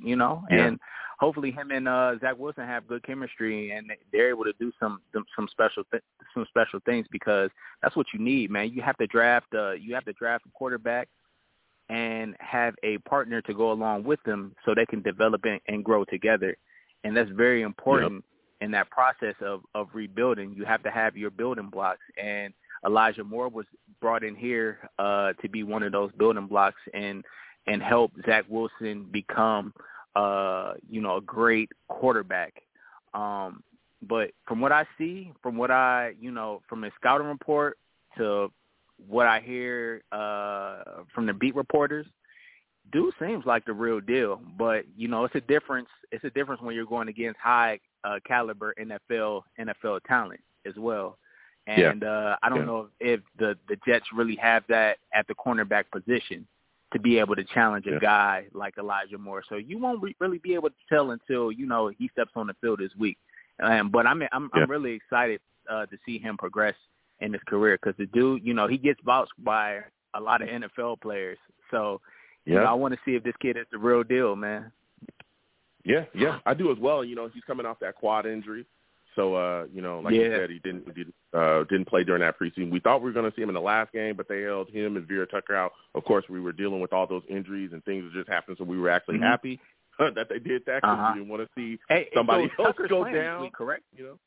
[0.10, 0.66] you know, Yeah.
[0.66, 0.80] and
[1.24, 4.96] hopefully him and uh Zach Wilson have good chemistry and they're able to do some
[5.14, 6.04] some, some special th-
[6.34, 7.50] some special things because
[7.82, 8.72] that's what you need, man.
[8.76, 11.08] You have to draft uh you have to draft a quarterback
[11.90, 15.84] and have a partner to go along with them so they can develop and, and
[15.90, 16.52] grow together.
[17.04, 18.24] And that's very important
[18.64, 20.54] in that process of of rebuilding.
[20.56, 22.54] You have to have your building blocks and
[22.86, 23.66] Elijah Moore was
[24.00, 27.26] brought in here uh to be one of those building blocks and
[27.68, 29.74] and help Zach Wilson become
[30.16, 32.54] uh you know a great quarterback.
[33.14, 33.64] Um
[34.02, 37.78] but from what I see, from what I, you know, from a scouting report
[38.18, 38.52] to
[39.10, 42.06] what I hear uh from the beat reporters,
[42.94, 44.40] dude seems like the real deal.
[44.58, 45.90] But you know, it's a difference.
[46.14, 51.18] It's a difference when you're going against high uh, caliber NFL NFL talent as well.
[51.68, 51.92] Yeah.
[51.92, 52.66] And uh I don't Yeah.
[52.66, 56.46] know if the the Jets really have that at the cornerback position
[56.94, 58.00] to be able to challenge a Yeah.
[58.00, 59.44] guy like Elijah Moore.
[59.48, 62.48] So you won't re- really be able to tell until you know he steps on
[62.48, 63.18] the field this week.
[63.62, 64.64] Um, but I'm I'm Yeah.
[64.64, 65.40] I'm really excited
[65.70, 66.76] uh, to see him progress
[67.22, 69.80] in his career because the dude, you know, he gets vouched by
[70.14, 71.38] a lot of NFL players.
[71.72, 72.02] So
[72.46, 74.70] you know, I want to see if this kid is the real deal, man.
[75.86, 77.04] Yeah, yeah, I do as well.
[77.04, 78.66] You know, he's coming off that quad injury,
[79.16, 82.40] so uh, you know, like you said, he didn't didn't uh, didn't play during that
[82.40, 82.72] preseason.
[82.72, 84.70] We thought we were going to see him in the last game, but they held
[84.70, 85.74] him and Vera Tucker out.
[85.94, 88.64] Of course, we were dealing with all those injuries and things that just happened, so
[88.64, 89.24] we were actually Mhm.
[89.30, 89.60] happy
[90.00, 91.12] that they did that because Uh-huh.
[91.14, 93.42] we didn't want to see Hey, Somebody so else go down.
[93.42, 93.84] week, correct?
[93.96, 94.20] you know.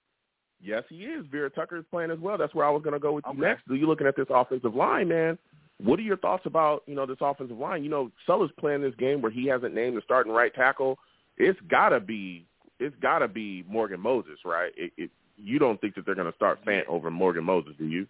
[0.63, 1.25] Yes, he is.
[1.31, 2.39] Vera Tucker is playing as well.
[2.39, 3.63] That's where I was going to go with you next.
[3.69, 5.39] You looking at this offensive line, man?
[5.83, 7.83] What are your thoughts about you know this offensive line?
[7.85, 10.99] You know, Saleh's playing this game where he hasn't named the starting right tackle.
[11.39, 12.47] It's gotta be
[12.79, 14.73] it's gotta be Morgan Moses, right?
[14.77, 17.87] It, it, you don't think that they're going to start Fant over Morgan Moses, do
[17.87, 18.07] you?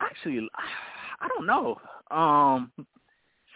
[0.00, 0.48] Actually,
[1.20, 1.78] I don't know.
[2.10, 2.70] Um,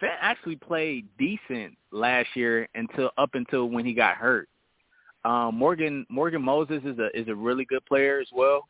[0.01, 4.49] Fant actually played decent last year until up until when he got hurt.
[5.23, 8.67] Um, Morgan Morgan Moses is a is a really good player as well.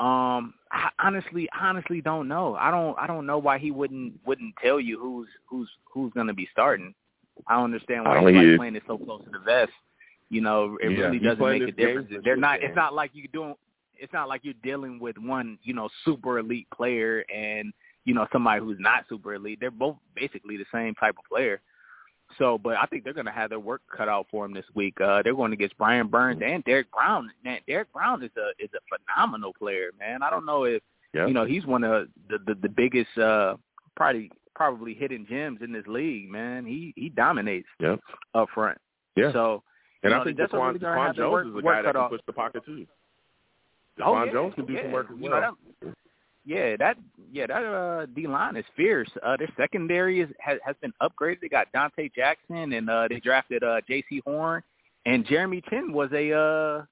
[0.00, 2.56] Um, I honestly honestly don't know.
[2.56, 6.26] I don't I don't know why he wouldn't wouldn't tell you who's who's who's going
[6.26, 6.92] to be starting.
[7.46, 9.72] I don't understand why he's he like playing it so close to the vest.
[10.30, 12.10] You know, it Yeah, really doesn't make a difference.
[12.24, 12.60] They're not.
[12.60, 12.68] man.
[12.70, 13.54] It's not like you doing.
[13.96, 17.72] It's not like you're dealing with one, you know, super elite player and
[18.04, 19.58] you know somebody who's not super elite.
[19.60, 21.60] They're both basically the same type of player.
[22.38, 24.64] So, but I think they're going to have their work cut out for them this
[24.74, 24.98] week.
[25.00, 27.30] Uh, they're going against Brian Burns and Derrick Brown.
[27.44, 30.22] Man, Derrick Brown is a is a phenomenal player, man.
[30.22, 30.82] I don't know if
[31.12, 31.26] Yeah.
[31.26, 33.56] you know he's one of the the, the biggest uh,
[33.94, 36.64] probably probably hidden gems in this league, man.
[36.66, 38.00] He he dominates Yep.
[38.34, 38.78] up front.
[39.16, 39.32] Yeah.
[39.32, 39.62] So
[40.02, 42.10] and you I think DaQuan, really DaQuan Jones work- is a guy that can off.
[42.10, 42.86] push the pocket too.
[44.02, 44.82] Oh, yeah, Jones can do yeah.
[44.82, 45.40] some work as You well.
[45.40, 45.94] know, that,
[46.44, 46.96] yeah, that
[47.32, 49.08] yeah that uh, D line is fierce.
[49.22, 51.40] Uh, their secondary is, has has been upgraded.
[51.40, 54.62] They got Donte Jackson and uh, they drafted uh, Jaycee Horn
[55.06, 56.84] and Jeremy Chinn was a uh,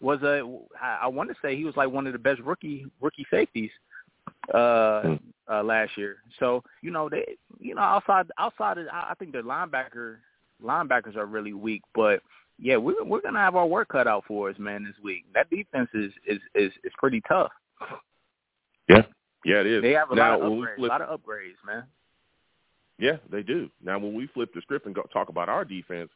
[0.00, 0.42] was a
[0.80, 3.70] I, I want to say he was like one of the best rookie rookie safeties
[4.54, 5.14] uh, Hmm.
[5.50, 6.18] Uh, last year.
[6.38, 10.16] So you know they you know outside outside of, I I think their linebacker
[10.62, 12.20] linebackers are really weak, but
[12.58, 15.24] yeah, we're we're gonna have our work cut out for us, man, this week.
[15.34, 17.52] That defense is is is, is pretty tough.
[18.88, 19.02] Yeah.
[19.44, 19.82] Yeah, it is.
[19.82, 21.84] They have a now, lot of upgrades, a lot of upgrades, man.
[22.98, 23.70] Yeah, they do.
[23.82, 26.10] Now, when we flip the script and go, talk about our defense,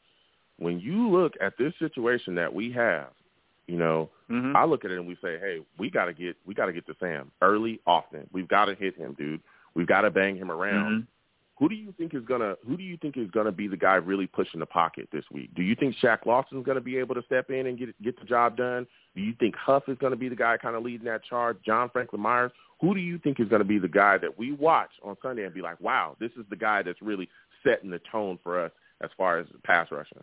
[0.58, 3.08] when you look at this situation that we have,
[3.70, 4.54] you know, Mm-hmm.
[4.54, 6.72] I look at it and we say, hey, we got to get we got to
[6.72, 8.28] get to Sam early, often.
[8.32, 9.40] We've got to hit him, dude.
[9.74, 11.02] We've got to bang him around.
[11.02, 11.06] Mhm.
[11.58, 13.96] Who do you think is gonna Who do you think is gonna be the guy
[13.96, 15.50] really pushing the pocket this week?
[15.56, 18.24] Do you think Shaq Lawson's gonna be able to step in and get get the
[18.24, 18.86] job done?
[19.16, 21.56] Do you think Huff is gonna be the guy kind of leading that charge?
[21.66, 22.52] John Franklin Myers.
[22.80, 25.52] Who do you think is gonna be the guy that we watch on Sunday and
[25.52, 27.28] be like, wow, this is the guy that's really
[27.64, 30.22] setting the tone for us as far as pass rushing?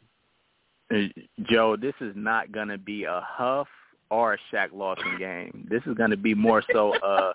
[1.50, 3.68] Joe, this is not going to be a Huff
[4.10, 5.68] or a Shaq Lawson game.
[5.70, 7.34] This is going to be more so a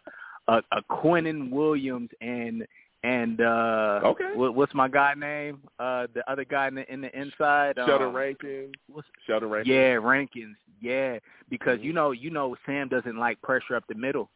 [0.48, 2.66] a, a Quinnen Williams and
[3.04, 4.30] and uh Okay.
[4.34, 5.60] what, what's my guy name?
[5.78, 7.74] Uh the other guy in the in the inside.
[7.76, 8.74] Sheldon um, Rankins.
[8.90, 9.72] what's- Sheldon Rankins.
[9.74, 10.56] Yeah, Rankins.
[10.80, 11.84] Yeah, because Mhm.
[11.84, 14.30] you know you know Sam doesn't like pressure up the middle,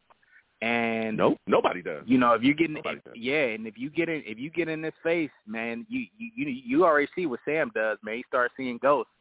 [0.62, 1.38] and Nope.
[1.46, 2.02] Nobody does.
[2.06, 4.68] you know, if you're getting, if, yeah, and if you get in, if you get
[4.68, 8.16] in his face, man, you you you you already see what Sam does, man.
[8.16, 9.12] He starts seeing ghosts.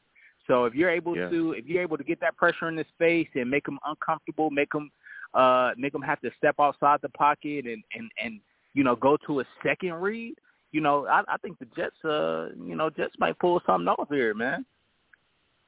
[0.48, 1.30] So if you're able Yeah.
[1.30, 4.52] to, if you're able to get that pressure in his face and make him uncomfortable,
[4.52, 4.92] make him,
[5.34, 8.40] uh, make him have to step outside the pocket and and and
[8.74, 10.36] you know go to a second read,
[10.72, 14.08] you know, I, I think the Jets, uh, you know, Jets might pull something off
[14.10, 14.66] here, man.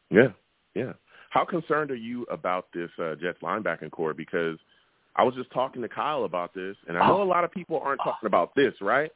[0.09, 0.29] Yeah,
[0.75, 0.93] yeah.
[1.29, 4.13] How concerned are you about this uh, Jets linebacking corps?
[4.13, 4.57] Because
[5.17, 7.23] I was just talking to Kyle about this, and I know Oh.
[7.23, 9.11] a lot of people aren't talking about this, right?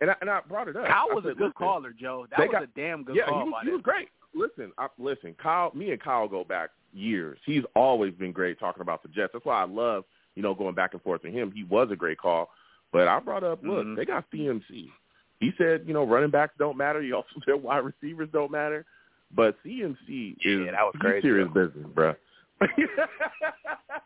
[0.00, 0.86] And I, and I brought it up.
[0.86, 2.26] Kyle was a said, good caller, Joe.
[2.30, 4.08] That was got- a damn good yeah, call he was, he was great.
[4.34, 5.72] Listen, I, listen, Kyle.
[5.74, 7.38] Me and Kyle go back years.
[7.46, 9.32] He's always been great talking about the Jets.
[9.32, 10.04] That's why I love,
[10.34, 11.50] you know, going back and forth with him.
[11.52, 12.50] He was a great call.
[12.92, 13.96] But I brought up, look, Mhm.
[13.96, 14.92] they got CMC.
[15.40, 17.00] He said, you know, running backs don't matter.
[17.00, 18.84] He also said wide receivers don't matter.
[19.34, 21.66] But CMC Yeah, is that was crazy, serious though.
[21.68, 22.14] business, bro.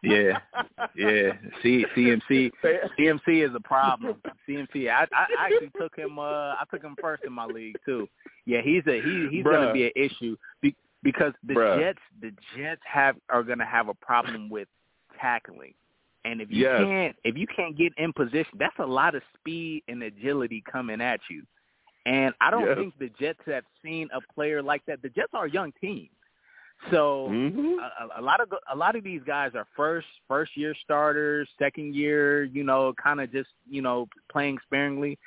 [0.03, 0.39] Yeah,
[0.97, 1.33] yeah.
[1.63, 2.51] C, CMC,
[2.99, 4.17] CMC is a problem.
[4.49, 6.19] CMC, I, I actually took him.
[6.19, 8.09] Uh, I took him first in my league too.
[8.47, 9.29] Yeah, he's a he.
[9.31, 11.79] He's gonna be an issue be, because the Bruh.
[11.79, 14.69] Jets, the Jets have are going to have a problem with
[15.21, 15.75] tackling.
[16.25, 16.85] And if you Yes.
[16.87, 21.01] can't, if you can't get in position, that's a lot of speed and agility coming
[21.01, 21.45] at you.
[22.07, 22.77] And I don't Yes.
[22.79, 25.03] think the Jets have seen a player like that.
[25.03, 26.09] The Jets are a young team,
[26.91, 27.76] so hmm
[28.16, 31.95] a, a lot of a lot of these guys are first first year starters, second
[31.95, 35.18] year, you know, kind of just you know playing sparingly.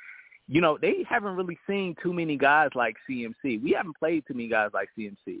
[0.46, 3.62] You know, they haven't really seen too many guys like CMC.
[3.62, 5.40] We haven't played too many guys like CMC,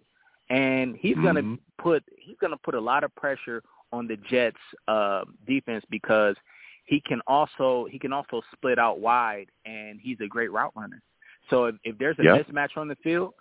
[0.50, 1.58] and he's gonna Mhm.
[1.78, 3.62] put he's gonna put a lot of pressure
[3.92, 4.56] on the Jets
[4.88, 6.36] uh, defense because
[6.84, 11.02] he can also he can also split out wide, and he's a great route runner.
[11.50, 12.38] So if, if there's a Yeah.
[12.38, 13.34] mismatch on the field,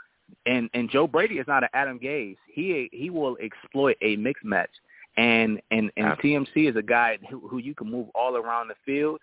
[0.46, 2.38] and and Joe Brady is not an Adam Gase.
[2.48, 4.70] He he will exploit a mixed match,
[5.18, 8.76] and and and CMC is a guy who, who you can move all around the
[8.86, 9.20] field,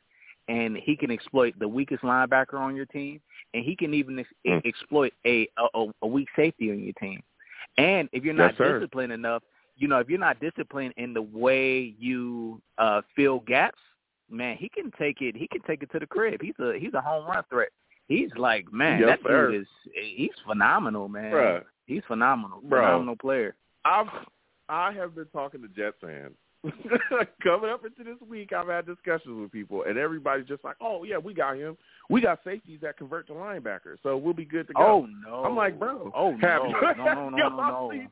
[0.49, 3.20] and he can exploit the weakest linebacker on your team,
[3.55, 4.65] and he can even ex- Mm.
[4.66, 7.23] exploit a, a a weak safety on your team.
[7.77, 9.43] And if you're not Yes, disciplined enough,
[9.77, 13.79] you know if you're not disciplined in the way you uh fill gaps,
[14.31, 15.37] man, he can take it.
[15.37, 16.41] He can take it to the crib.
[16.43, 17.70] He's a he's a home run threat.
[18.11, 19.53] He's like, man, Yes, that sir.
[19.53, 19.69] dude is
[20.16, 21.32] he's phenomenal, man.
[21.32, 21.62] Bruh.
[21.87, 22.61] He's phenomenal.
[22.61, 22.81] Bro.
[22.82, 23.55] Phenomenal player.
[23.85, 24.09] I've
[24.69, 26.35] I have been talking to Jet fans.
[27.43, 31.05] Coming up into this week, I've had discussions with people, and everybody's just like, "Oh
[31.05, 31.77] yeah, we got him.
[32.11, 35.45] We got safeties that convert to linebackers, so we'll be good to go." Oh no.
[35.45, 36.12] I'm like, bro.
[36.15, 36.69] Oh have no.
[36.69, 38.11] you- no, no, no, no, seen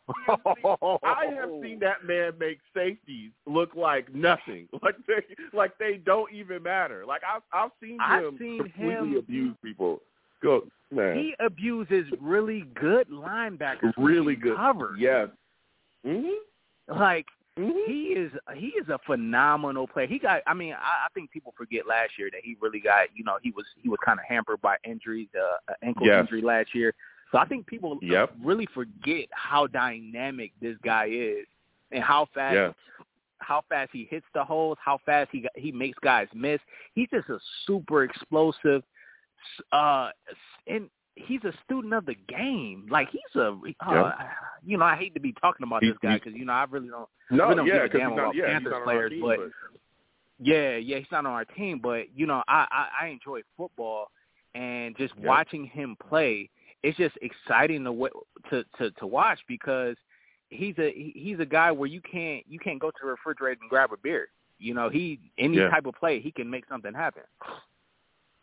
[0.82, 0.98] no.
[1.04, 5.22] I have seen that man make safeties look like nothing, like they
[5.52, 7.04] like they don't even matter.
[7.06, 10.00] Like I've I've seen I've him seen completely him- abuse people.
[10.42, 13.92] Go man, He abuses really good linebackers.
[13.98, 14.56] really good.
[14.56, 14.98] Covered.
[14.98, 15.28] Yes.
[16.06, 16.28] hmm
[16.88, 17.26] Like
[17.59, 17.90] Mm-hmm.
[17.90, 20.06] He is he is a phenomenal player.
[20.06, 20.43] He got.
[20.47, 23.09] I mean, I, I think people forget last year that he really got.
[23.14, 26.20] You know, he was he was kind of hampered by injuries, uh, ankle Yes.
[26.20, 26.94] injury last year.
[27.32, 28.35] So I think people Yep.
[28.43, 31.47] really forget how dynamic this guy is
[31.90, 32.74] and how fast Yes.
[33.40, 36.60] how fast he hits the holes, how fast he he makes guys miss.
[36.94, 38.82] He's just a super explosive,
[39.72, 40.10] uh,
[40.66, 40.89] and
[41.26, 42.86] he's a student of the game.
[42.90, 43.54] Like he's a, uh,
[43.90, 44.30] Yeah.
[44.64, 46.64] you know, I hate to be talking about He- this guy because you know I
[46.64, 48.76] really don't, No, we don't yeah, give a because damn about Yeah, he's Panthers not
[48.76, 49.38] on our players, team, but
[50.38, 54.10] yeah, yeah, he's not on our team, but you know, I I, I enjoy football
[54.54, 55.26] and just Yeah.
[55.26, 56.48] watching him play.
[56.82, 58.08] It's just exciting to wa-
[58.50, 59.96] to to to watch because
[60.50, 63.68] he's a he's a guy where you can't you can't go to the refrigerator and
[63.70, 64.28] grab a beer.
[64.58, 65.70] You know, he any Yeah.
[65.70, 67.22] type of play he can make something happen.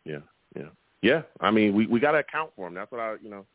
[0.04, 0.20] Yeah,
[0.54, 0.68] yeah,
[1.06, 1.22] yeah.
[1.40, 2.74] I mean, we we got to account for him.
[2.74, 3.46] That's what I, you know,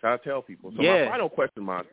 [0.00, 0.72] try to tell people.
[0.76, 1.04] So Yeah.
[1.04, 1.90] my final question, Monty,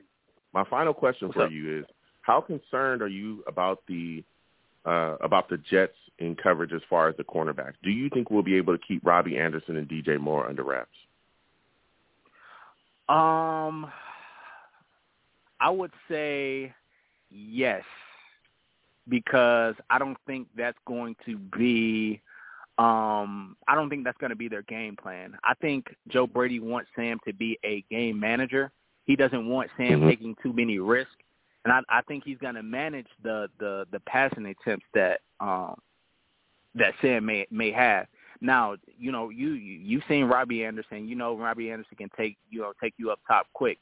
[0.53, 1.51] my final question What's for up?
[1.51, 1.85] you is:
[2.21, 4.23] How concerned are you about the
[4.85, 7.75] uh, about the Jets in coverage as far as the cornerbacks?
[7.83, 10.89] Do you think we'll be able to keep Robbie Anderson and DJ Moore under wraps?
[13.09, 13.89] Um,
[15.59, 16.73] I would say
[17.29, 17.83] yes,
[19.07, 22.21] because I don't think that's going to be.
[22.77, 25.35] Um, I don't think that's going to be their game plan.
[25.43, 28.71] I think Joe Brady wants Sam to be a game manager.
[29.05, 30.09] He doesn't want Sam Mhm.
[30.09, 31.15] taking too many risks,
[31.65, 35.79] and I, I think he's going to manage the the the passing attempts that um
[36.75, 38.07] that Sam may may have.
[38.41, 41.07] Now, you know, you you- you've seen Robbie Anderson.
[41.07, 43.79] You know, Robbie Anderson can take you know take you up top quick.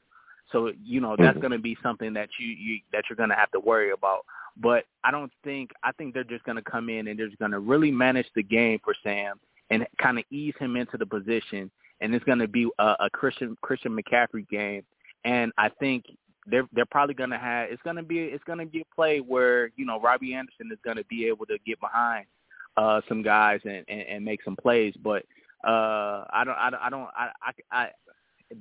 [0.51, 1.41] So you know that's Mhm.
[1.41, 4.25] going to be something that you, you that you're going to have to worry about.
[4.57, 7.39] But I don't think I think they're just going to come in and they're just
[7.39, 9.39] going to really manage the game for Sam
[9.69, 11.71] and kind of ease him into the position.
[12.01, 14.83] And it's going to be a, a Christian Christian McCaffrey game.
[15.25, 16.05] And I think
[16.47, 18.95] they're they're probably going to have it's going to be it's going to be a
[18.95, 22.25] play where you know Robbie Anderson is going to be able to get behind
[22.77, 25.23] uh some guys and, and and make some plays but
[25.65, 27.89] uh I don't I don't I don't I I, I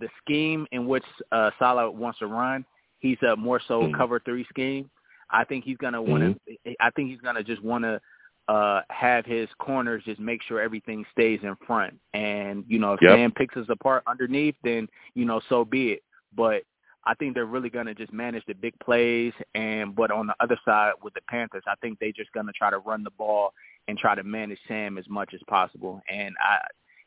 [0.00, 2.64] the scheme in which uh Saleh wants to run
[3.00, 3.94] he's a more so Mhm.
[3.96, 4.90] cover 3 scheme
[5.30, 8.00] I think he's going to want to I think he's to just want to
[8.48, 13.00] uh have his corners just make sure everything stays in front and you know if
[13.02, 13.16] Yep.
[13.16, 16.02] Sam picks us apart underneath then you know so be it
[16.34, 16.62] but
[17.06, 20.34] I think they're really going to just manage the big plays and but on the
[20.40, 23.10] other side with the Panthers I think they're just going to try to run the
[23.12, 23.52] ball
[23.88, 26.02] and try to manage Sam as much as possible.
[26.08, 26.58] And I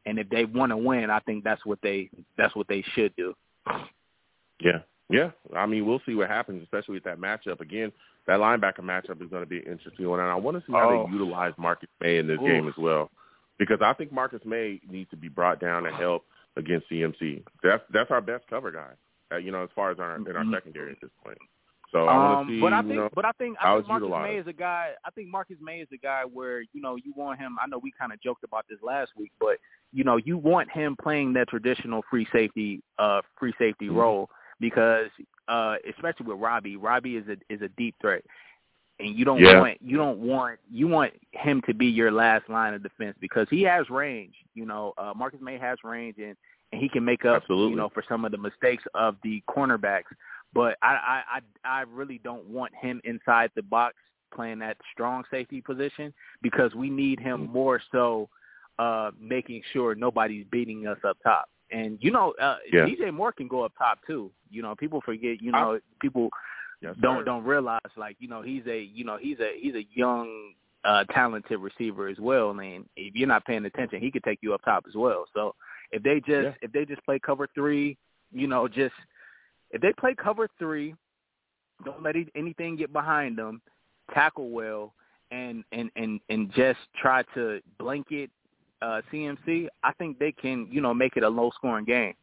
[0.08, 3.16] and if they want to win, I think that's what they that's what they should
[3.16, 3.36] do.
[4.60, 4.80] Yeah,
[5.10, 5.32] yeah.
[5.56, 7.60] I mean, we'll see what happens, especially with that matchup.
[7.62, 7.92] Again,
[8.26, 10.74] that linebacker matchup is going to be an interesting one, and I want to see
[10.74, 11.06] how Oh.
[11.06, 12.48] they utilize Marcus Maye in this Oof.
[12.48, 13.12] game as well,
[13.60, 16.26] because I think Marcus Maye needs to be brought down to help
[16.56, 17.44] against CMC.
[17.62, 18.94] That's that's our best cover guy,
[19.32, 20.54] uh, you know, as far as our in our Mhm.
[20.54, 21.38] secondary at this point.
[21.92, 23.76] So I want Um, to see, but I you think, know, but I think, I
[23.76, 24.30] think Marcus utilized.
[24.34, 24.94] Maye is a guy.
[25.06, 27.58] I think Marcus Maye is a guy where you know you want him.
[27.62, 29.58] I know we kind of joked about this last week, but
[29.92, 33.96] you know you want him playing that traditional free safety, uh, free safety Mhm.
[33.96, 35.10] role because,
[35.48, 38.24] uh, especially with Robbie, Robbie is a is a deep threat,
[39.00, 39.60] and you don't Yeah.
[39.60, 43.48] want you don't want you want him to be your last line of defense because
[43.50, 44.36] he has range.
[44.54, 46.36] You know, uh, Marcus Maye has range and
[46.72, 47.72] and he can make up Absolutely.
[47.72, 50.12] you know for some of the mistakes of the cornerbacks
[50.54, 53.96] but I, I I I really don't want him inside the box
[54.34, 57.50] playing that strong safety position because we need him Mhm.
[57.52, 58.30] more so
[58.80, 61.50] uh making sure nobody's beating us up top.
[61.72, 62.86] And you know, uh Yeah.
[62.86, 64.32] DJ Moore can go up top too.
[64.50, 66.30] You know, people forget, you I- know, people
[66.82, 67.24] Yes, don't sir.
[67.26, 70.54] don't realize like, you know, he's a you know, he's a he's a young
[70.86, 74.54] uh talented receiver as well and if you're not paying attention, he could take you
[74.54, 75.26] up top as well.
[75.34, 75.56] So
[75.92, 76.54] if they just Yeah.
[76.62, 77.98] if they just play cover 3,
[78.32, 78.94] you know, just
[79.72, 80.96] if they play cover three,
[81.84, 83.62] don't let anything get behind them,
[84.14, 84.94] tackle well,
[85.32, 88.30] and and and and just try to blanket
[88.82, 89.68] uh, CMC.
[89.84, 92.14] I think they can, you know, make it a low scoring game.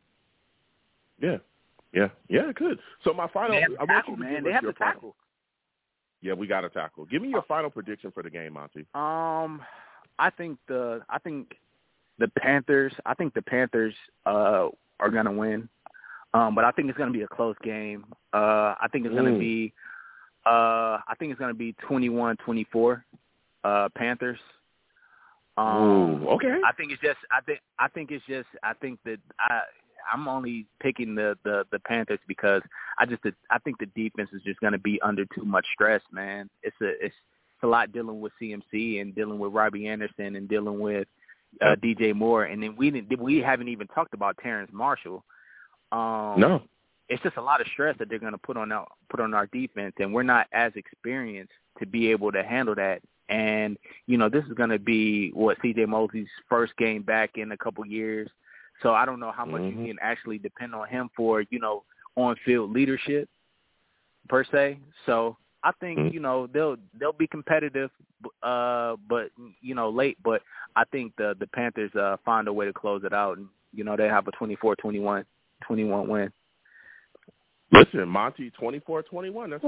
[1.20, 1.38] Yeah,
[1.92, 2.48] yeah, yeah.
[2.50, 2.78] it could.
[3.04, 4.34] So my final, to I want tackle, you to man.
[4.36, 5.16] give They us your to final- tackle.
[6.20, 7.04] Yeah, we got to tackle.
[7.04, 8.86] Give me your final prediction for the game, Monty.
[8.94, 9.60] Um,
[10.18, 11.54] I think the I think
[12.18, 12.94] the Panthers.
[13.04, 13.94] I think the Panthers
[14.24, 14.68] uh,
[15.00, 15.68] are gonna win.
[16.32, 18.06] Um, but I think it's gonna be a close game.
[18.32, 19.38] Uh, I think it's gonna Mm.
[19.38, 19.72] be.
[20.46, 23.04] Uh, I think it's gonna be 21-24,
[23.64, 24.38] uh, Panthers.
[25.56, 26.58] Um, Ooh, okay.
[26.66, 27.18] I think it's just.
[27.30, 27.60] I think.
[27.78, 28.48] I think it's just.
[28.62, 29.60] I think that I.
[30.12, 32.62] I'm only picking the the the Panthers because
[32.98, 33.22] I just.
[33.50, 36.50] I think the defense is just going to be under too much stress, man.
[36.62, 36.88] It's a.
[37.04, 37.14] It's,
[37.54, 41.06] it's a lot dealing with CMC and dealing with Robbie Anderson and dealing with
[41.60, 43.20] uh, DJ Moore, and then we didn't.
[43.20, 45.24] We haven't even talked about Terrace Marshall.
[45.92, 46.62] Um, no.
[47.08, 49.34] it's just a lot of stress that they're going to put on our put on
[49.34, 53.00] our defense, and we're not as experienced to be able to handle that.
[53.28, 55.86] And you know, this is going to be what C.J.
[55.86, 58.30] Mosley's first game back in a couple years.
[58.82, 59.80] So I don't know how much Mhm.
[59.80, 61.84] you can actually depend on him for you know
[62.16, 63.28] on field leadership
[64.28, 64.78] per se.
[65.06, 66.12] So I think Mhm.
[66.12, 67.90] you know they'll they'll be competitive,
[68.42, 69.30] uh, but
[69.60, 70.18] you know late.
[70.22, 70.42] But
[70.76, 73.84] I think the the Panthers uh, find a way to close it out, and you
[73.84, 75.24] know they have a 24-21
[75.62, 76.32] 21 win.
[77.74, 79.50] Listen, Monty, twenty four twenty one.
[79.50, 79.62] That's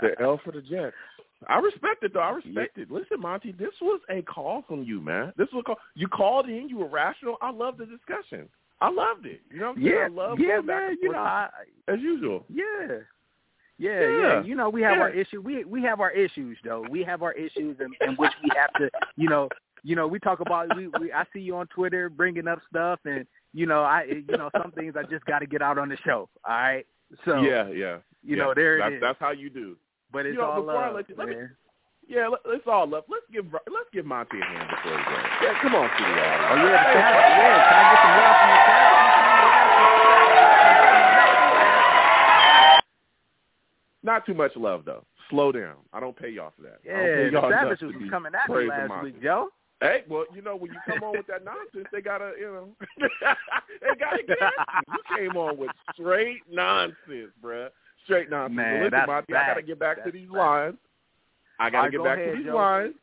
[0.00, 0.94] the L for the Jets.
[1.48, 2.20] I respect it though.
[2.20, 2.90] I respect it.
[2.90, 5.32] Listen, Monty, this was a call from you, man.
[5.36, 5.76] This was a call.
[5.94, 6.68] You called in.
[6.68, 7.36] You were rational.
[7.42, 8.48] I love the discussion.
[8.80, 9.40] I loved it.
[9.50, 9.94] You know what I'm saying?
[9.96, 10.96] yeah, I love yeah, man.
[11.02, 11.48] You know, I,
[11.88, 12.44] as usual.
[12.48, 12.64] Yeah.
[13.78, 14.18] Yeah, Yeah.
[14.20, 14.42] yeah.
[14.42, 15.02] You know, we have Yeah.
[15.02, 15.40] our issue.
[15.40, 16.84] We we have our issues though.
[16.90, 19.48] We have our issues in, in which we have to, you know,
[19.82, 23.00] you know, we talk about we, we I see you on Twitter bringing up stuff
[23.04, 23.26] and
[23.56, 25.96] you know, I you know, some things I just got to get out on the
[26.04, 26.28] show.
[26.44, 26.86] All right?
[27.24, 28.04] So, yeah, yeah.
[28.22, 28.44] you yeah.
[28.44, 29.00] know, there that's, it is.
[29.00, 29.78] That's how you do.
[30.12, 31.36] but it's you know, all love, let you- let me-.
[32.06, 33.02] Yeah, let, let's all love.
[33.08, 35.16] Let's give let's give Monty a hand before we go.
[35.42, 37.00] Yeah, come on, City Oh yeah, the.
[37.00, 38.86] Yeah, can I get some love from the chat?
[44.04, 45.04] Not too much love though.
[45.30, 45.76] Slow down.
[45.92, 46.78] I don't pay y'all for that.
[46.84, 49.10] Yeah, the Savages was coming at me last Monty.
[49.10, 49.48] week, Joe.
[49.80, 52.68] Hey, well, you know when you come on with that nonsense, they gotta, you know,
[53.82, 54.94] they gotta get you.
[54.94, 54.98] You
[55.28, 56.96] came on with straight nonsense,
[57.44, 57.68] bruh.
[58.04, 58.56] Straight nonsense.
[58.56, 60.38] Man, listen, that's Monty, I gotta get back to these facts.
[60.38, 60.76] lines.
[61.60, 62.94] I gotta right, get go back ahead, to these lines.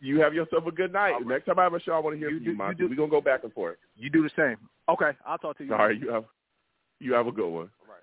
[0.00, 1.12] You have yourself a good night.
[1.12, 1.26] Right.
[1.26, 2.84] Next time I have a show, I want to hear You from do- you, Monty.
[2.86, 3.76] We're gonna go back and forth.
[3.96, 4.56] You do the same.
[4.88, 5.72] Okay, I'll talk to you.
[5.72, 6.24] All right, you have
[6.98, 7.70] you have a good one.
[7.80, 8.02] All right.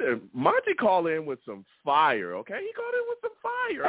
[0.00, 2.58] Listen, Monty called in with some fire, okay?
[2.60, 3.82] He called in with some fire.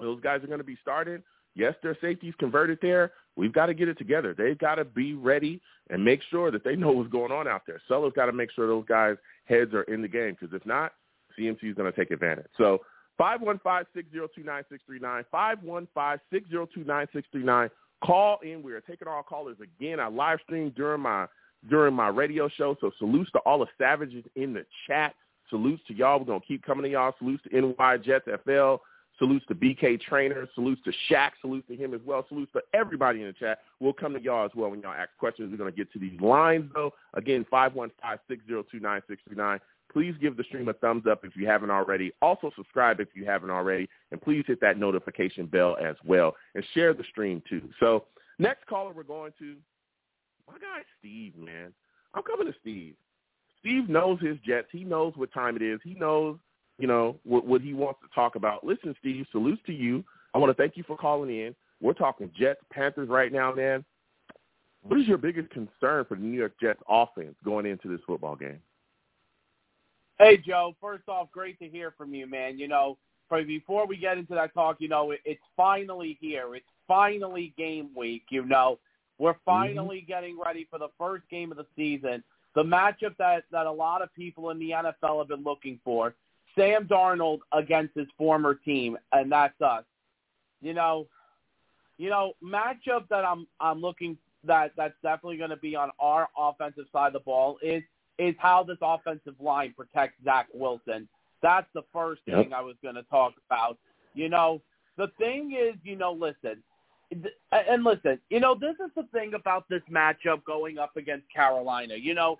[0.00, 1.22] those guys are going to be starting.
[1.54, 3.12] Yes, their safeties converted there.
[3.36, 4.34] We've got to get it together.
[4.36, 5.60] They've got to be ready
[5.90, 7.80] and make sure that they know what's going on out there.
[7.88, 10.92] Solo's got to make sure those guys' heads are in the game because if not,
[11.38, 12.46] CMC is going to take advantage.
[12.58, 12.80] So
[13.20, 17.70] 515-602-9639, 515-602-9639.
[18.04, 18.62] Call in.
[18.62, 20.00] We are taking all callers again.
[20.00, 21.26] I live stream during my
[21.70, 22.76] during my radio show.
[22.80, 25.14] So salutes to all the savages in the chat.
[25.48, 26.18] Salutes to y'all.
[26.18, 27.14] We're gonna keep coming to y'all.
[27.18, 28.76] Salutes to NY Jets FL.
[29.18, 30.48] Salutes to BK Trainer.
[30.54, 31.30] Salutes to Shaq.
[31.40, 32.26] Salutes to him as well.
[32.28, 33.60] Salutes to everybody in the chat.
[33.78, 35.50] We'll come to y'all as well when y'all ask questions.
[35.50, 36.92] We're gonna get to these lines though.
[37.14, 39.60] Again, 515-602-9639.
[39.94, 42.12] Please give the stream a thumbs up if you haven't already.
[42.20, 43.88] Also subscribe if you haven't already.
[44.10, 46.34] And please hit that notification bell as well.
[46.56, 47.62] And share the stream too.
[47.78, 48.06] So
[48.40, 49.54] next caller we're going to,
[50.48, 51.72] my guy Steve, man.
[52.12, 52.94] I'm coming to Steve.
[53.60, 54.66] Steve knows his Jets.
[54.72, 55.78] He knows what time it is.
[55.84, 56.38] He knows,
[56.76, 58.64] you know, what, what he wants to talk about.
[58.64, 60.04] Listen, Steve, salutes to you.
[60.34, 61.54] I want to thank you for calling in.
[61.80, 63.84] We're talking Jets, Panthers right now, man.
[64.82, 68.34] What is your biggest concern for the New York Jets offense going into this football
[68.34, 68.58] game?
[70.18, 70.74] Hey, Joe.
[70.80, 72.58] First off, great to hear from you, man.
[72.58, 76.54] You know, for, before we get into that talk, you know, it, it's finally here.
[76.54, 78.24] It's finally game week.
[78.30, 78.78] You know,
[79.18, 80.06] we're finally mm-hmm.
[80.12, 82.22] getting ready for the first game of the season,
[82.54, 86.14] the matchup that that a lot of people in the NFL have been looking for.
[86.56, 89.84] Sam Darnold against his former team, and that's us.
[90.60, 91.08] You know,
[91.98, 96.28] you know, matchup that I'm I'm looking that that's definitely going to be on our
[96.38, 97.82] offensive side of the ball is
[98.18, 101.08] is how this offensive line protects Zach Wilson.
[101.42, 102.36] That's the first Yep.
[102.44, 103.76] thing I was going to talk about.
[104.14, 104.60] You know,
[104.96, 106.62] the thing is, you know, listen,
[107.10, 111.28] th- and listen, you know, this is the thing about this matchup going up against
[111.32, 111.94] Carolina.
[111.96, 112.38] You know,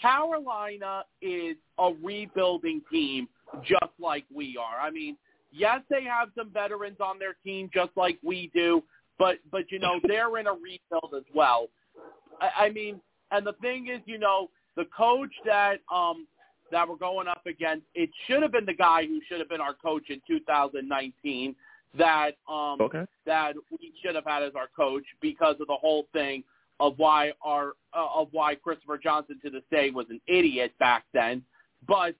[0.00, 3.28] Carolina is a rebuilding team
[3.62, 4.78] just like we are.
[4.80, 5.16] I mean,
[5.52, 8.82] yes, they have some veterans on their team just like we do,
[9.18, 11.68] but but you know, they're in a rebuild as well.
[12.40, 16.26] I, I mean, and the thing is, you know, the coach that um
[16.72, 19.60] that we're going up against, it should have been the guy who should have been
[19.60, 21.54] our coach in 2019
[21.96, 23.04] that um Okay.
[23.24, 26.42] that we should have had as our coach because of the whole thing
[26.80, 31.04] of why our uh, of why Christopher Johnson to this day was an idiot back
[31.12, 31.42] then.
[31.86, 32.14] But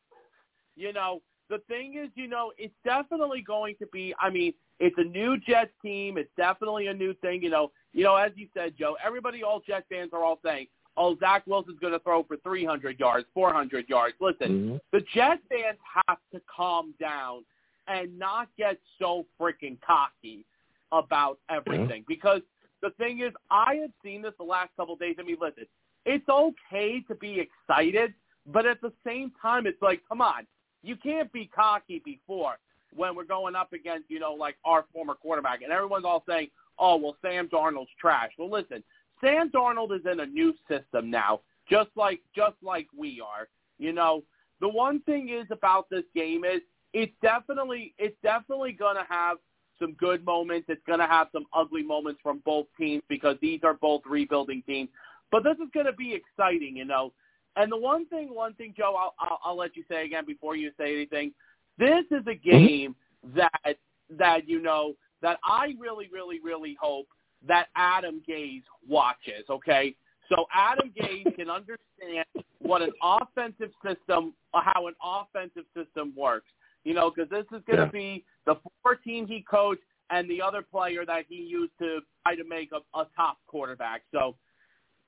[0.77, 4.15] you know, the thing is, you know, it's definitely going to be.
[4.20, 6.19] I mean, it's a new Jets team.
[6.19, 7.43] It's definitely a new thing.
[7.43, 8.97] You know, you know, as you said, Joe.
[9.05, 10.66] Everybody, all Jets fans are all saying,
[10.97, 14.81] "Oh, Zach Wilson's going to throw for 300 yards, 400 yards." Listen, Mhm.
[14.93, 17.44] the Jets fans have to calm down
[17.86, 20.44] and not get so freaking cocky
[20.93, 22.43] about everything because
[22.81, 25.16] the thing is, I have seen this the last couple of days.
[25.18, 25.66] I mean, listen,
[26.05, 28.14] it's okay to be excited,
[28.47, 30.47] but at the same time, it's like, come on,
[30.82, 32.59] you can't be cocky before
[32.94, 36.51] when we're going up against, you know, like our former quarterback, and everyone's all saying,
[36.78, 38.31] oh, well, Sam Darnold's trash.
[38.39, 38.85] Well, listen,
[39.21, 43.49] Sam Darnold is in a new system now, just like just like we are.
[43.79, 44.23] You know,
[44.61, 46.61] the one thing is about this game is
[46.93, 49.39] it's definitely it's definitely going to have
[49.79, 50.67] some good moments.
[50.69, 54.63] It's going to have some ugly moments from both teams because these are both rebuilding
[54.67, 54.89] teams.
[55.31, 57.13] But this is going to be exciting, you know.
[57.57, 60.57] And the one thing, one thing, Joe, I'll, I'll, I'll let you say again before
[60.57, 61.33] you say anything.
[61.79, 62.51] This is a mm-hmm.
[62.51, 62.97] game
[63.35, 63.77] that
[64.19, 67.07] that you know that I really, really, really hope
[67.47, 69.44] that Adam Gase watches.
[69.48, 69.94] Okay,
[70.28, 72.27] so Adam Gase can understand
[72.60, 76.48] what an offensive system, uh, how an offensive system works.
[76.85, 77.90] You know, because this is going to Yeah.
[77.90, 82.36] be the former team he coached and the other player that he used to try
[82.36, 84.02] to make a, a top quarterback.
[84.12, 84.36] So,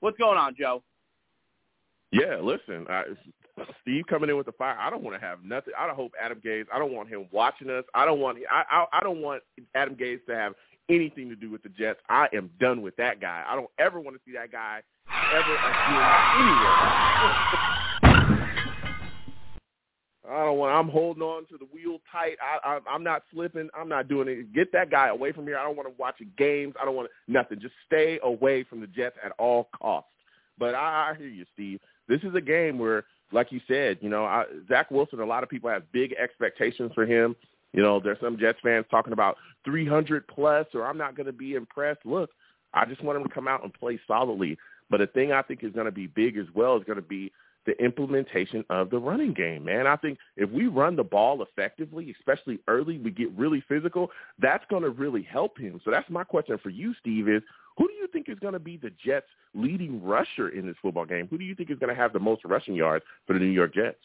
[0.01, 0.82] what's going on, Joe?
[2.10, 3.05] Yeah, listen, I,
[3.82, 4.77] Steve coming in with the fire.
[4.78, 5.74] I don't want to have nothing.
[5.78, 6.66] I don't hope Adam Gase.
[6.73, 7.85] I don't want him watching us.
[7.94, 8.39] I don't want.
[8.51, 9.43] I, I I don't want
[9.74, 10.55] Adam Gase to have
[10.89, 12.01] anything to do with the Jets.
[12.09, 13.44] I am done with that guy.
[13.47, 14.82] I don't ever want to see that guy
[15.32, 16.02] ever again
[16.40, 17.19] anywhere.
[20.31, 20.74] I don't want.
[20.74, 22.36] I'm holding on to the wheel tight.
[22.43, 23.70] I, I, I'm not slipping.
[23.74, 24.52] I'm not doing it.
[24.52, 25.59] Get that guy away from here.
[25.59, 26.74] I don't want to watch games.
[26.81, 27.60] I don't want to, nothing.
[27.60, 30.10] Just stay away from the Jets at all costs.
[30.59, 31.81] But I, I hear you, Steve.
[32.09, 35.20] This is a game where, like you said, you know, I, Zach Wilson.
[35.20, 37.35] A lot of people have big expectations for him.
[37.73, 41.32] You know, there's some Jets fans talking about 300 plus, or I'm not going to
[41.32, 42.01] be impressed.
[42.05, 42.31] Look,
[42.74, 44.57] I just want him to come out and play solidly.
[44.90, 47.03] But the thing I think is going to be big as well is going to
[47.03, 47.32] be
[47.66, 49.86] the implementation of the running game, man.
[49.86, 54.65] I think if we run the ball effectively, especially early, we get really physical, that's
[54.70, 55.78] going to really help him.
[55.85, 57.43] So that's my question for you, Steve, is
[57.77, 61.05] who do you think is going to be the Jets' leading rusher in this football
[61.05, 61.28] game?
[61.31, 63.47] Who do you think is going to have the most rushing yards for the New
[63.47, 63.99] York Jets?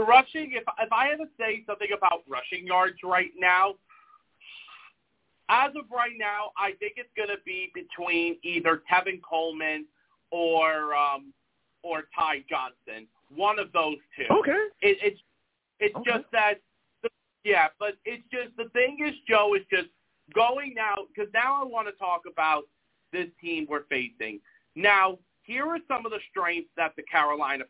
[0.00, 3.74] Rushing, if if I had to say something about rushing yards right now,
[5.48, 9.86] as of right now, I think it's going to be between either Tevin Coleman
[10.30, 11.32] or um,
[11.82, 13.06] or Ty Johnson.
[13.34, 14.32] One of those two.
[14.34, 14.66] Okay.
[14.80, 15.20] It, it's
[15.80, 16.10] it's Okay.
[16.10, 16.54] just that,
[17.44, 17.68] yeah.
[17.78, 19.88] But it's just the thing is, Joe is just
[20.34, 22.64] going now because now I want to talk about
[23.12, 24.40] this team we're facing.
[24.74, 27.64] Now, here are some of the strengths that the Carolina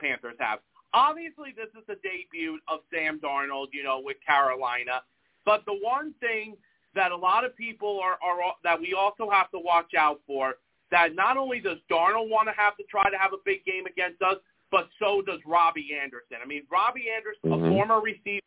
[0.00, 0.60] Panthers have.
[0.92, 5.02] Obviously, this is the debut of Sam Darnold, you know, with Carolina.
[5.44, 6.56] But the one thing
[6.94, 10.56] that a lot of people are, are that we also have to watch out for
[10.90, 13.86] that not only does Darnold want to have to try to have a big game
[13.86, 14.36] against us,
[14.70, 16.38] but so does Robbie Anderson.
[16.42, 17.66] I mean, Robbie Anderson, Mhm.
[17.66, 18.40] a former receiver,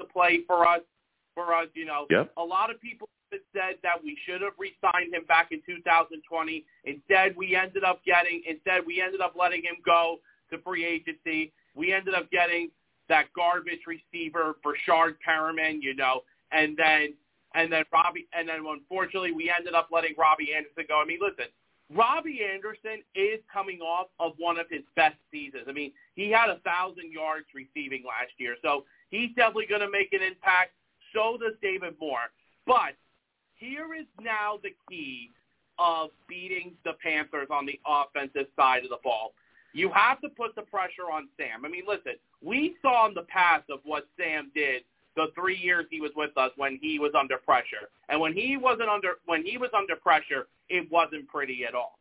[0.00, 0.82] to play for us.
[1.34, 2.32] For us, you know, Yep.
[2.36, 6.64] a lot of people have said that we should have re-signed him back in 2020.
[6.84, 8.44] Instead, we ended up getting.
[8.44, 10.20] Instead, we ended up letting him go
[10.50, 11.52] to free agency.
[11.74, 12.70] We ended up getting
[13.08, 16.22] that garbage receiver, Breshad Perriman, you know,
[16.52, 17.14] and then
[17.54, 21.00] and then Robbie, and then unfortunately we ended up letting Robbie Anderson go.
[21.00, 21.46] I mean, listen,
[21.94, 25.64] Robbie Anderson is coming off of one of his best seasons.
[25.68, 29.90] I mean, he had a thousand yards receiving last year, so he's definitely going to
[29.90, 30.72] make an impact.
[31.14, 32.32] So does David Moore.
[32.66, 32.96] But
[33.54, 35.30] here is now the key
[35.78, 39.34] of beating the Panthers on the offensive side of the ball.
[39.74, 41.64] You have to put the pressure on Sam.
[41.64, 44.82] I mean, listen, we saw in the past of what Sam did
[45.16, 47.90] the three years he was with us when he was under pressure.
[48.08, 51.98] And when he wasn't under when he was under pressure, it wasn't pretty at all.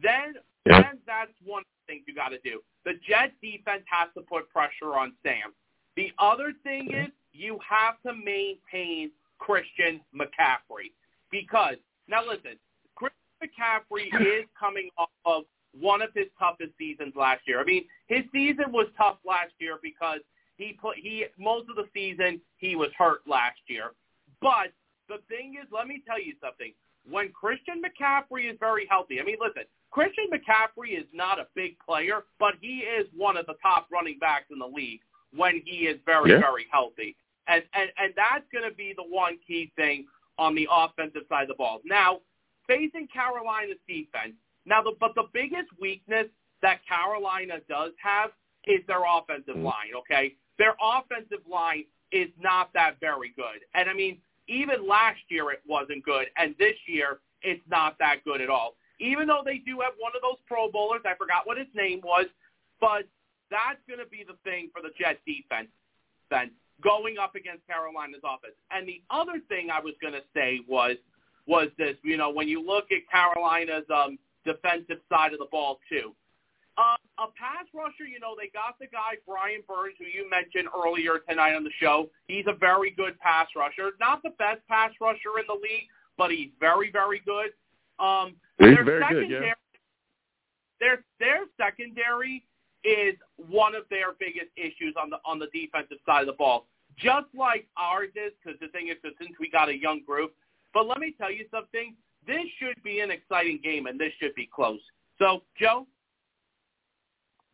[0.00, 0.82] Then, Yeah.
[0.82, 2.62] then that's one thing you got to do.
[2.84, 5.52] The Jets defense has to put pressure on Sam.
[5.96, 10.92] The other thing is you have to maintain Christian McCaffrey
[11.30, 11.76] because
[12.06, 12.58] now listen,
[12.94, 15.44] Christian McCaffrey is coming off of
[15.78, 17.60] one of his toughest seasons last year.
[17.60, 20.20] I mean, his season was tough last year because
[20.56, 23.92] he put he most of the season he was hurt last year.
[24.40, 24.72] But
[25.08, 26.72] the thing is, let me tell you something.
[27.10, 31.78] When Christian McCaffrey is very healthy, I mean, listen, Christian McCaffrey is not a big
[31.78, 35.00] player, but he is one of the top running backs in the league
[35.34, 36.40] when he is very, Yeah.
[36.40, 37.16] very healthy.
[37.46, 40.06] And and and that's going to be the one key thing
[40.38, 41.80] on the offensive side of the ball.
[41.84, 42.20] Now,
[42.66, 44.34] facing Carolina's defense.
[44.68, 46.26] Now, the, but the biggest weakness
[46.62, 48.30] that Carolina does have
[48.66, 49.64] is their offensive Mhm.
[49.64, 49.94] line.
[49.94, 55.50] Okay, their offensive line is not that very good, and I mean, even last year
[55.50, 58.76] it wasn't good, and this year it's not that good at all.
[58.98, 62.00] Even though they do have one of those Pro Bowlers, I forgot what his name
[62.00, 62.26] was,
[62.80, 63.06] but
[63.48, 65.70] that's going to be the thing for the Jets defense
[66.30, 66.50] then
[66.82, 68.54] going up against Carolina's offense.
[68.70, 70.96] And the other thing I was going to say was
[71.46, 74.18] was this, you know, when you look at Carolina's um,
[74.52, 76.14] defensive side of the ball too.
[76.78, 80.68] Uh, a pass rusher, you know, they got the guy Brian Burns, who you mentioned
[80.70, 82.08] earlier tonight on the show.
[82.28, 83.90] He's a very good pass rusher.
[83.98, 87.50] Not the best pass rusher in the league, but he's very, very good.
[87.98, 89.54] Um, He's their very good, yeah.
[90.78, 92.44] Their their secondary
[92.84, 96.66] is one of their biggest issues on the on the defensive side of the ball,
[96.96, 98.32] just like ours is.
[98.38, 100.34] Because the thing is, since we got a young group,
[100.72, 101.94] but let me tell you something.
[102.28, 104.80] This should be an exciting game, and this should be close.
[105.18, 105.86] So, Joe,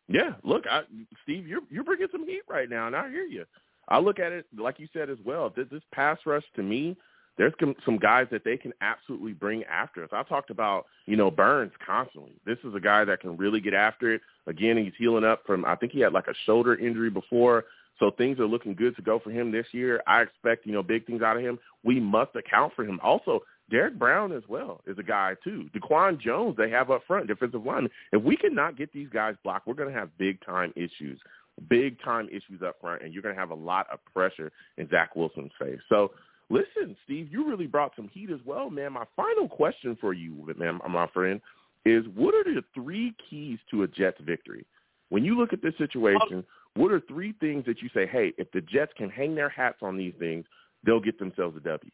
[0.09, 0.81] Yeah, look, I,
[1.23, 3.45] Steve, you're you're bringing some heat right now, and I hear you.
[3.87, 5.51] I look at it like you said as well.
[5.55, 6.97] This, this pass rush to me,
[7.37, 10.09] there's some, some guys that they can absolutely bring after us.
[10.11, 12.35] I talked about you know Burns constantly.
[12.45, 14.21] This is a guy that can really get after it.
[14.45, 17.63] Again, he's healing up from I think he had like a shoulder injury before,
[17.97, 20.03] so things are looking good to go for him this year.
[20.05, 21.59] I expect you know big things out of him.
[21.83, 22.99] We must account for him.
[23.01, 25.69] Also, Derrick Brown as well is a guy too.
[25.75, 27.91] DaQuan Jones they have up front, defensive lineman.
[28.11, 31.19] If we cannot get these guys blocked, we're going to have big time issues,
[31.67, 34.87] big time issues up front, and you're going to have a lot of pressure in
[34.89, 35.79] Zach Wilson's face.
[35.89, 36.11] So
[36.49, 38.93] listen, Steve, you really brought some heat as well, man.
[38.93, 41.41] My final question for you, man, my friend,
[41.85, 44.65] is what are the three keys to a Jets victory?
[45.09, 46.43] When you look at this situation,
[46.75, 49.77] what are three things that you say, hey, if the Jets can hang their hats
[49.81, 50.45] on these things,
[50.83, 51.91] they'll get themselves a W?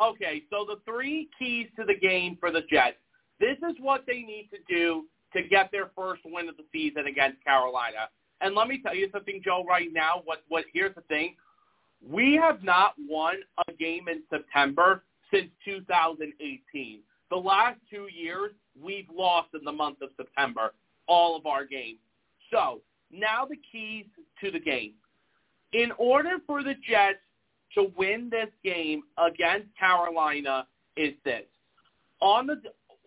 [0.00, 2.96] Okay, so the three keys to the game for the Jets.
[3.40, 7.06] This is what they need to do to get their first win of the season
[7.06, 8.08] against Carolina.
[8.40, 11.34] And let me tell you something, Joe, right now, what what here's the thing.
[12.06, 15.02] We have not won a game in September
[15.32, 17.00] since 2018.
[17.30, 20.72] The last two years, we've lost in the month of September,
[21.08, 21.98] all of our games.
[22.52, 22.80] So
[23.10, 24.06] now the keys
[24.42, 24.94] to the game.
[25.72, 27.18] In order for the Jets
[27.74, 30.66] to win this game against Carolina
[30.96, 31.44] is this.
[32.20, 32.56] On the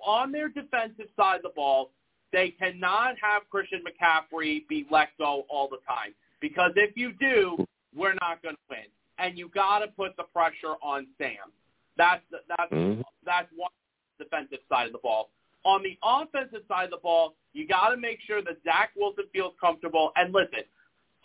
[0.03, 1.91] on their defensive side of the ball,
[2.31, 7.65] they cannot have Christian McCaffrey be let go all the time because if you do,
[7.95, 8.85] we're not going to win.
[9.19, 11.51] And you got to put the pressure on Sam.
[11.97, 13.03] That's that's Mhm.
[13.23, 13.69] that's one
[14.17, 15.29] defensive side of the ball.
[15.63, 19.25] On the offensive side of the ball, you got to make sure that Zach Wilson
[19.31, 20.11] feels comfortable.
[20.15, 20.63] And listen,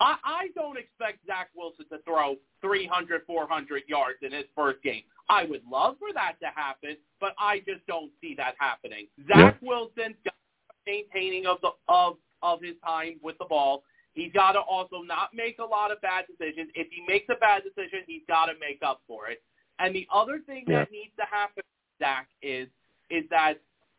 [0.00, 5.02] I, I don't expect Zach Wilson to throw 300, 400 yards in his first game.
[5.28, 9.08] I would love for that to happen, but I just don't see that happening.
[9.26, 10.34] Zach Wilson got
[10.86, 13.82] maintaining of the of of his time with the ball.
[14.12, 16.70] He's got to also not make a lot of bad decisions.
[16.74, 19.42] If he makes a bad decision, he's got to make up for it.
[19.78, 21.62] And the other thing that needs to happen,
[21.98, 22.68] Zach, is
[23.10, 23.54] is that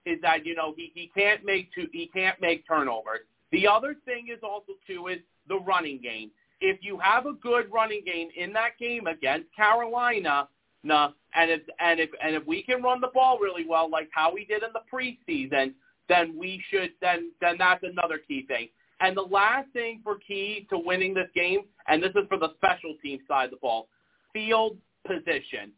[0.05, 3.21] is that you know he he can't make two he can't make turnovers.
[3.51, 6.31] The other thing is also too is the running game.
[6.59, 10.49] If you have a good running game in that game against Carolina,
[10.83, 14.09] nah, and if and if and if we can run the ball really well, like
[14.11, 15.73] how we did in the preseason,
[16.09, 18.69] then we should then then that's another key thing.
[18.99, 22.53] And the last thing for key to winning this game, and this is for the
[22.55, 23.87] special team side of the ball,
[24.33, 25.71] field position.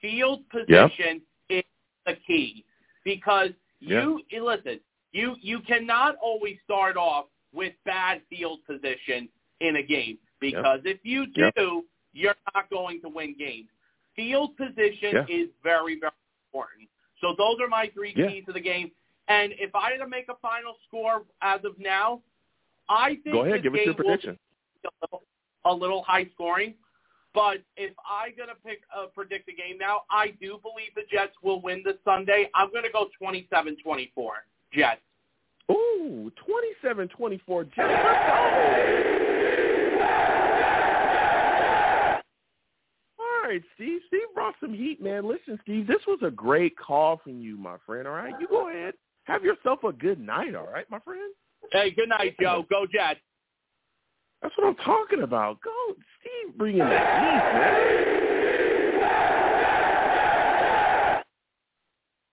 [0.00, 1.20] Field position
[1.50, 1.62] is
[2.06, 2.64] the key
[3.04, 3.50] because
[4.30, 4.80] you listen.
[5.12, 9.28] You you cannot always start off with bad field position
[9.60, 11.84] in a game because if you do, Yep.
[12.14, 13.68] you're not going to win games.
[14.16, 15.26] Field position Yeah.
[15.28, 16.12] is very very
[16.52, 16.88] important.
[17.20, 18.28] So those are my three Yeah.
[18.28, 18.90] keys to the game.
[19.28, 22.22] And if I had to make a final score as of now,
[22.88, 24.38] I think Go ahead, give us game your will prediction.
[24.82, 25.22] be a little,
[25.66, 26.74] a little high scoring.
[27.34, 31.34] But if I gonna pick uh, predict a game now, I do believe the Jets
[31.42, 32.50] will win this Sunday.
[32.54, 35.00] I'm gonna go 27-24 Jets.
[35.70, 36.30] Ooh,
[36.84, 37.78] 27-24 Jets.
[37.78, 38.06] Let's
[43.18, 44.00] All right, Steve.
[44.08, 45.28] Steve brought some heat, man.
[45.28, 48.06] Listen, Steve, this was a great call from you, my friend.
[48.06, 48.94] All right, you go ahead.
[49.24, 51.32] Have yourself a good night, all right, my friend?
[51.70, 52.66] Hey, good night, Joe.
[52.68, 53.20] Go Jets.
[54.42, 55.60] That's what I'm talking about.
[55.62, 56.98] Go, Steve, bringing the heat,
[57.54, 58.41] man.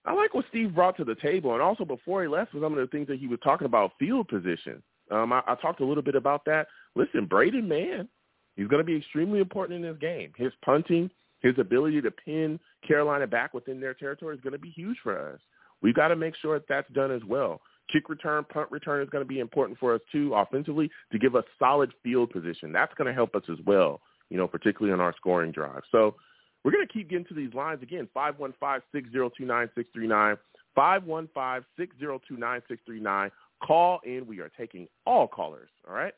[0.05, 2.73] I like what Steve brought to the table, and also before he left, was some
[2.73, 4.81] of the things that he was talking about field position.
[5.11, 6.67] Um, I, I talked a little bit about that.
[6.95, 8.07] Listen, Braden Mann,
[8.55, 10.31] he's going to be extremely important in this game.
[10.37, 11.09] His punting,
[11.41, 15.33] his ability to pin Carolina back within their territory is going to be huge for
[15.33, 15.39] us.
[15.81, 17.61] We've got to make sure that that's done as well.
[17.91, 21.35] Kick return, punt return is going to be important for us too, offensively, to give
[21.35, 22.71] us solid field position.
[22.71, 25.81] That's going to help us as well, you know, particularly on our scoring drive.
[25.91, 26.15] So
[26.63, 28.07] we're going to keep getting to these lines again.
[28.13, 30.37] Five one five six zero two nine six three nine.
[30.75, 33.31] Five one five six zero two nine six three nine.
[33.65, 34.25] Call in.
[34.27, 35.69] We are taking all callers.
[35.87, 36.13] All right.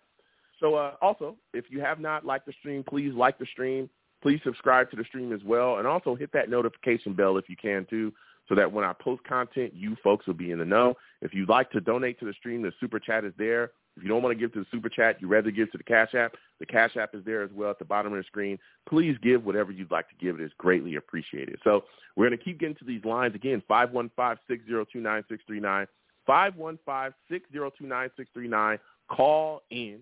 [0.59, 3.89] So uh, also, if you have not liked the stream, please like the stream.
[4.21, 7.55] Please subscribe to the stream as well, and also hit that notification bell if you
[7.59, 8.13] can too,
[8.47, 10.93] so that when I post content, you folks will be in the know.
[11.23, 13.71] If you'd like to donate to the stream, the super chat is there.
[14.01, 15.83] If you don't want to give to the super chat, you'd rather give to the
[15.83, 16.33] Cash App.
[16.59, 18.57] The Cash App is there as well at the bottom of the screen.
[18.89, 20.39] Please give whatever you'd like to give.
[20.39, 21.59] It is greatly appreciated.
[21.63, 21.83] So
[22.15, 23.61] we're going to keep getting to these lines again.
[23.67, 25.85] Five one five six zero two nine six three nine.
[26.25, 28.79] Five one five six zero two nine six three nine.
[29.07, 29.99] Call in.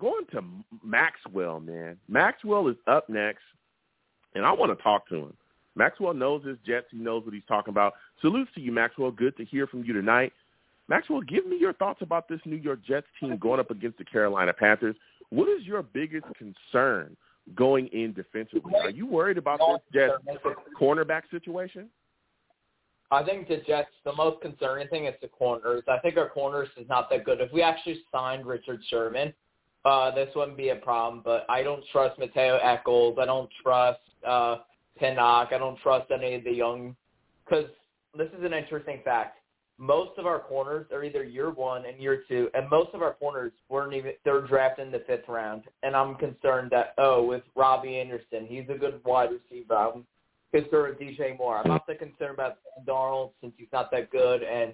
[0.00, 0.42] Going to
[0.82, 1.98] Maxwell, man.
[2.08, 3.42] Maxwell is up next,
[4.34, 5.34] and I want to talk to him.
[5.76, 6.86] Maxwell knows his Jets.
[6.90, 7.92] He knows what he's talking about.
[8.22, 9.10] Salutes to you, Maxwell.
[9.10, 10.32] Good to hear from you tonight.
[10.88, 14.04] Maxwell, give me your thoughts about this New York Jets team going up against the
[14.04, 14.96] Carolina Panthers.
[15.30, 17.16] What is your biggest concern
[17.54, 18.72] going in defensively?
[18.82, 20.14] Are you worried about this Jets
[20.80, 21.88] cornerback situation?
[23.10, 25.82] I think the Jets, the most concerning thing is the corners.
[25.88, 27.40] I think our corners is not that good.
[27.40, 29.32] If we actually signed Richard Sherman,
[29.84, 31.22] uh, this wouldn't be a problem.
[31.24, 33.18] But I don't trust Mateo Echols.
[33.20, 34.56] I don't trust uh,
[34.98, 35.52] Pinnock.
[35.52, 36.96] I don't trust any of the young.
[37.46, 37.66] Because
[38.16, 39.37] this is an interesting fact
[39.78, 43.14] most of our corners are either year one and year two, and most of our
[43.14, 45.62] corners weren't even they're drafted in the fifth round.
[45.82, 49.74] And I'm concerned that oh, with Robbie Anderson, he's a good wide receiver.
[49.74, 50.04] I'm
[50.52, 51.58] concerned with DJ Moore.
[51.58, 54.42] I'm not that concerned about Darnold since he's not that good.
[54.42, 54.72] And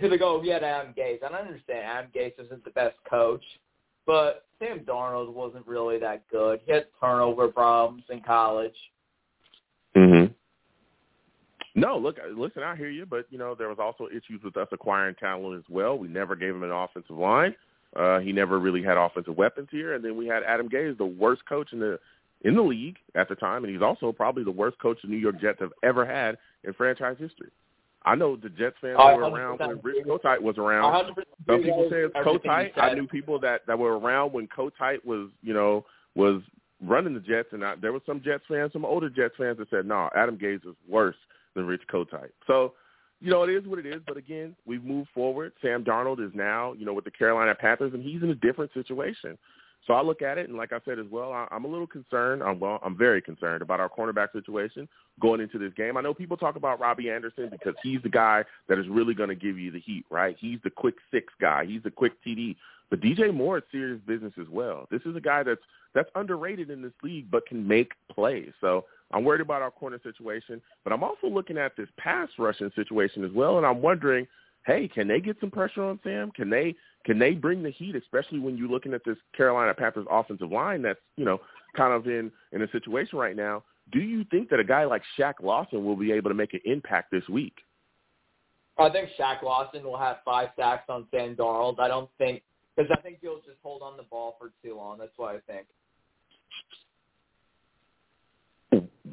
[0.00, 1.22] people go, oh, yeah, Adam Gase.
[1.22, 1.84] I don't understand.
[1.84, 3.44] Adam Gase isn't the best coach,
[4.06, 6.60] but Sam Darnold wasn't really that good.
[6.64, 8.74] He had turnover problems in college.
[11.74, 14.68] No, look, listen, I hear you, but you know there was also issues with us
[14.72, 15.98] acquiring talent as well.
[15.98, 17.54] We never gave him an offensive line.
[17.96, 21.04] Uh, he never really had offensive weapons here, and then we had Adam Gase, the
[21.04, 21.98] worst coach in the
[22.42, 25.16] in the league at the time, and he's also probably the worst coach the New
[25.16, 27.50] York Jets have ever had in franchise history.
[28.04, 31.14] I know the Jets fans were around when Rich Kotite was around.
[31.46, 32.76] Some people say it's Kotite.
[32.76, 36.42] I knew people that that were around when Kotite was, you know, was
[36.84, 39.70] running the Jets, and I, there were some Jets fans, some older Jets fans that
[39.70, 41.16] said, "No, Adam Gase is worse
[41.54, 42.32] than Rich Kotite.
[42.46, 42.74] So,
[43.20, 44.00] you know, it is what it is.
[44.06, 45.52] But again, we've moved forward.
[45.62, 48.72] Sam Darnold is now, you know, with the Carolina Panthers, and he's in a different
[48.74, 49.38] situation.
[49.86, 51.86] So I look at it, and like I said as well, I, I'm a little
[51.86, 52.42] concerned.
[52.42, 54.88] I'm well, I'm very concerned about our cornerback situation
[55.20, 55.96] going into this game.
[55.96, 59.28] I know people talk about Robbie Anderson because he's the guy that is really going
[59.28, 60.36] to give you the heat, right?
[60.38, 61.64] He's the quick six guy.
[61.66, 62.56] He's the quick TD.
[62.90, 64.86] But DJ Moore is serious business as well.
[64.90, 65.62] This is a guy that's
[65.94, 68.52] that's underrated in this league, but can make plays.
[68.60, 72.70] So I'm worried about our corner situation, but I'm also looking at this pass rushing
[72.74, 74.26] situation as well, and I'm wondering,
[74.66, 76.30] hey, can they get some pressure on Sam?
[76.32, 76.74] Can they
[77.04, 80.82] can they bring the heat, especially when you're looking at this Carolina Panthers offensive line
[80.82, 81.40] that's you know
[81.76, 83.62] kind of in in a situation right now?
[83.92, 86.60] Do you think that a guy like Shaq Lawson will be able to make an
[86.64, 87.54] impact this week?
[88.78, 91.78] I think Shaq Lawson will have five sacks on Sam Darnold.
[91.78, 92.42] I don't think
[92.74, 94.98] because I think he'll just hold on the ball for too long.
[94.98, 95.66] That's what I think.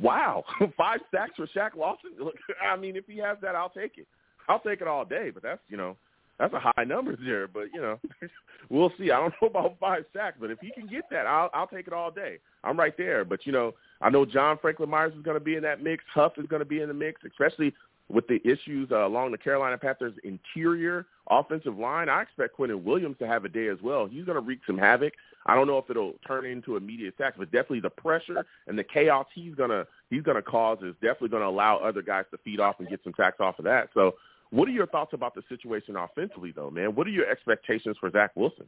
[0.02, 0.46] Wow,
[0.78, 2.12] five sacks for Shaq Lawson.
[2.20, 2.36] Look,
[2.72, 4.08] I mean, if he has that, I'll take it.
[4.50, 5.30] I'll take it all day.
[5.34, 5.96] But that's you know,
[6.40, 7.48] that's a high number there.
[7.48, 8.00] But you know,
[8.70, 9.12] we'll see.
[9.12, 11.88] I don't know about five sacks, but if he can get that, I'll I'll take
[11.88, 12.40] it all day.
[12.64, 13.24] I'm right there.
[13.24, 16.04] But you know, I know John Franklin Myers is going to be in that mix.
[16.14, 17.74] Huff is going to be in the mix, especially
[18.10, 22.10] with the issues uh, along the Carolina Panthers interior offensive line.
[22.10, 24.08] I expect Quinnen Williams to have a day as well.
[24.08, 25.14] He's going to wreak some havoc.
[25.46, 28.84] I don't know if it'll turn into immediate sacks, but definitely the pressure and the
[28.84, 32.60] chaos he's gonna he's gonna cause is definitely going to allow other guys to feed
[32.60, 33.90] off and get some sacks off of that.
[33.94, 34.16] So,
[34.52, 36.96] what are your thoughts about the situation offensively, though, man?
[36.96, 38.66] What are your expectations for Zach Wilson?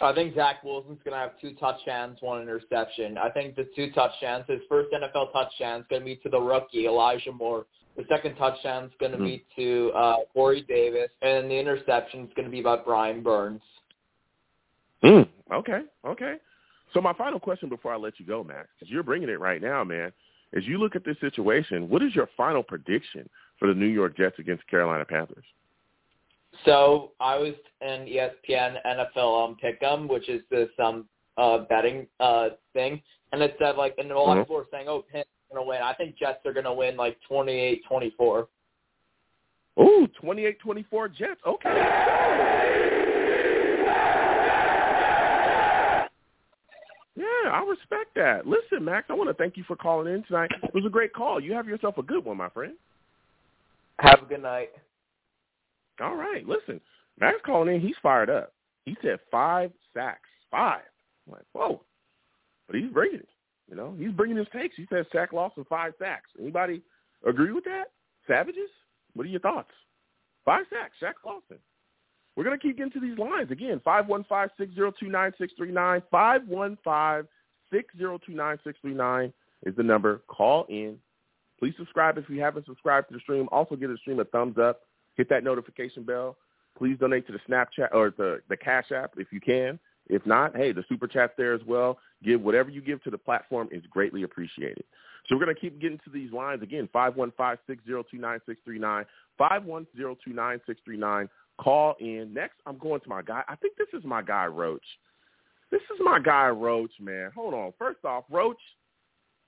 [0.00, 3.18] I think Zach Wilson's going to have two touchdowns, one interception.
[3.18, 6.40] I think the two touchdowns, his first NFL touchdown is going to be to the
[6.40, 7.66] rookie Elijah Moore.
[7.96, 9.24] The second touchdown is going to Mm.
[9.24, 13.60] be to uh, Corey Davis, and the interception is going to be about Brian Burns.
[15.04, 16.36] Mm, okay, okay.
[16.94, 19.60] So my final question before I let you go, Max, because you're bringing it right
[19.60, 20.12] now, man.
[20.54, 23.28] As you look at this situation, what is your final prediction
[23.62, 25.44] for the New York Jets against Carolina Panthers?
[26.64, 31.08] So I was in ESPN NFL um, Pick'em, which is this um
[31.38, 34.46] uh betting uh thing, and it said like, and a lot of Mhm.
[34.46, 37.52] people were saying, "Oh, Pitt's gonna win." I think Jets are gonna win like twenty
[37.52, 38.48] eight, twenty four.
[39.80, 41.40] Ooh, 28-24 Jets.
[41.46, 41.70] Okay.
[47.16, 48.46] Yeah, I respect that.
[48.46, 50.50] Listen, Max, I want to thank you for calling in tonight.
[50.62, 51.40] It was a great call.
[51.40, 52.74] You have yourself a good one, my friend.
[53.98, 54.70] Have a good night.
[56.00, 56.46] All right.
[56.46, 56.80] Listen,
[57.20, 58.52] Max calling in, he's fired up.
[58.84, 60.28] He said five sacks.
[60.50, 60.82] Five.
[61.26, 61.82] I'm like, whoa.
[62.66, 63.28] But he's bringing it.
[63.70, 64.76] You know, he's bringing his takes.
[64.76, 66.28] He says Shaq Lawson five sacks.
[66.38, 66.82] Anybody
[67.26, 67.84] agree with that?
[68.26, 68.68] Savages?
[69.14, 69.70] What are your thoughts?
[70.44, 71.58] Five sacks, Shaq Lawson.
[72.36, 73.50] We're going to keep getting to these lines.
[73.50, 76.02] Again, 515-602-9639.
[77.72, 79.32] 515-602-9639
[79.66, 80.22] is the number.
[80.28, 80.96] Call in.
[81.62, 83.48] Please subscribe if you haven't subscribed to the stream.
[83.52, 84.80] Also give the stream a thumbs up.
[85.14, 86.36] Hit that notification bell.
[86.76, 89.78] Please donate to the Snapchat or the, the Cash App if you can.
[90.08, 91.98] If not, hey, the Super Chat's there as well.
[92.24, 94.82] Give whatever you give to the platform is greatly appreciated.
[95.28, 99.04] So we're going to keep getting to these lines again, 515-602-9639,
[99.40, 101.28] 510-29639.
[101.60, 102.34] Call in.
[102.34, 103.44] Next, I'm going to my guy.
[103.48, 104.82] I think this is my guy, Roach.
[105.70, 107.30] This is my guy, Roach, man.
[107.36, 107.72] Hold on.
[107.78, 108.58] First off, Roach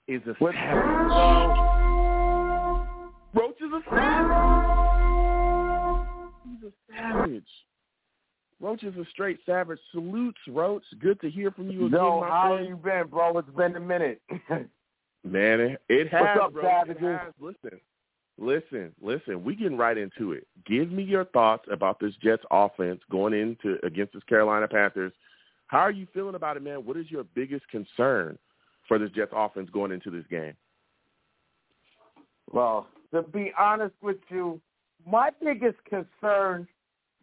[0.07, 1.84] is a What- savage.
[3.35, 4.35] Roach is a savage.
[6.45, 7.49] He's a savage.
[8.61, 9.79] Roach is a straight savage.
[9.93, 10.85] Salutes, Roach.
[11.01, 12.69] Good to hear from you again, Yo, my how friend.
[12.69, 13.37] you been, bro?
[13.39, 14.21] It's been a minute.
[15.25, 16.39] Man, it, it has.
[16.41, 16.63] up, bro.
[16.63, 17.03] savages?
[17.03, 17.33] It has.
[17.41, 17.81] Listen,
[18.39, 19.43] listen, listen.
[19.43, 20.47] We getting right into it.
[20.67, 25.13] Give me your thoughts about this Jets offense going into against this Carolina Panthers.
[25.67, 26.85] How are you feeling about it, man?
[26.85, 28.39] What is your biggest concern
[28.87, 30.55] for this Jets offense going into this game?
[32.53, 34.61] Well, to be honest with you,
[35.07, 36.67] my biggest concern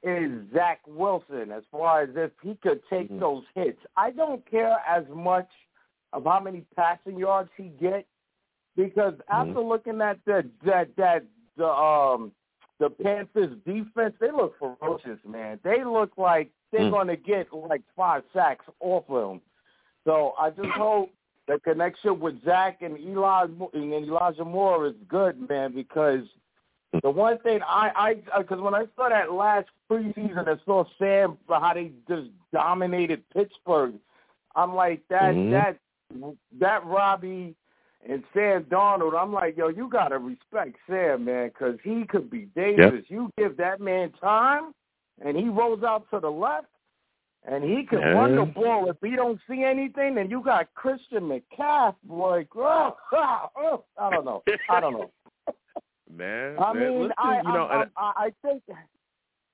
[0.03, 3.19] is Zach Wilson as far as if he could take Mhm.
[3.19, 3.80] those hits.
[3.95, 5.51] I don't care as much
[6.13, 8.07] of how many passing yards he get
[8.76, 11.23] because after looking at the that that
[11.57, 12.31] the um
[12.80, 15.59] the Panthers defense, they look ferocious, man.
[15.61, 16.91] They look like they're Mm.
[16.91, 19.41] going to get like five sacks off of them.
[20.03, 21.11] So I just hope
[21.47, 25.73] the connection with Zach and Eli and Elijah Moore is good, man.
[25.73, 26.23] Because
[27.01, 27.91] the one thing I
[28.34, 33.23] I because when I saw that last preseason and saw Sam how they just dominated
[33.34, 33.95] Pittsburgh,
[34.55, 35.51] I'm like that Mhm.
[35.51, 35.77] that
[36.59, 37.55] that Robbie
[38.07, 39.19] and Sam Darnold.
[39.19, 43.05] I'm like, yo, you gotta respect Sam, man, because he could be dangerous.
[43.09, 44.73] You give that man time,
[45.23, 46.68] and he rolls out to the left,
[47.45, 48.13] and he can Yeah.
[48.13, 48.89] run the ball.
[48.89, 52.47] If he don't see anything, then you got Christian McCaff, boy.
[52.55, 54.43] Oh, oh, I don't know.
[54.69, 55.11] I don't know.
[56.09, 58.63] Man, I man, mean, listen, I, you know, I, I, I think,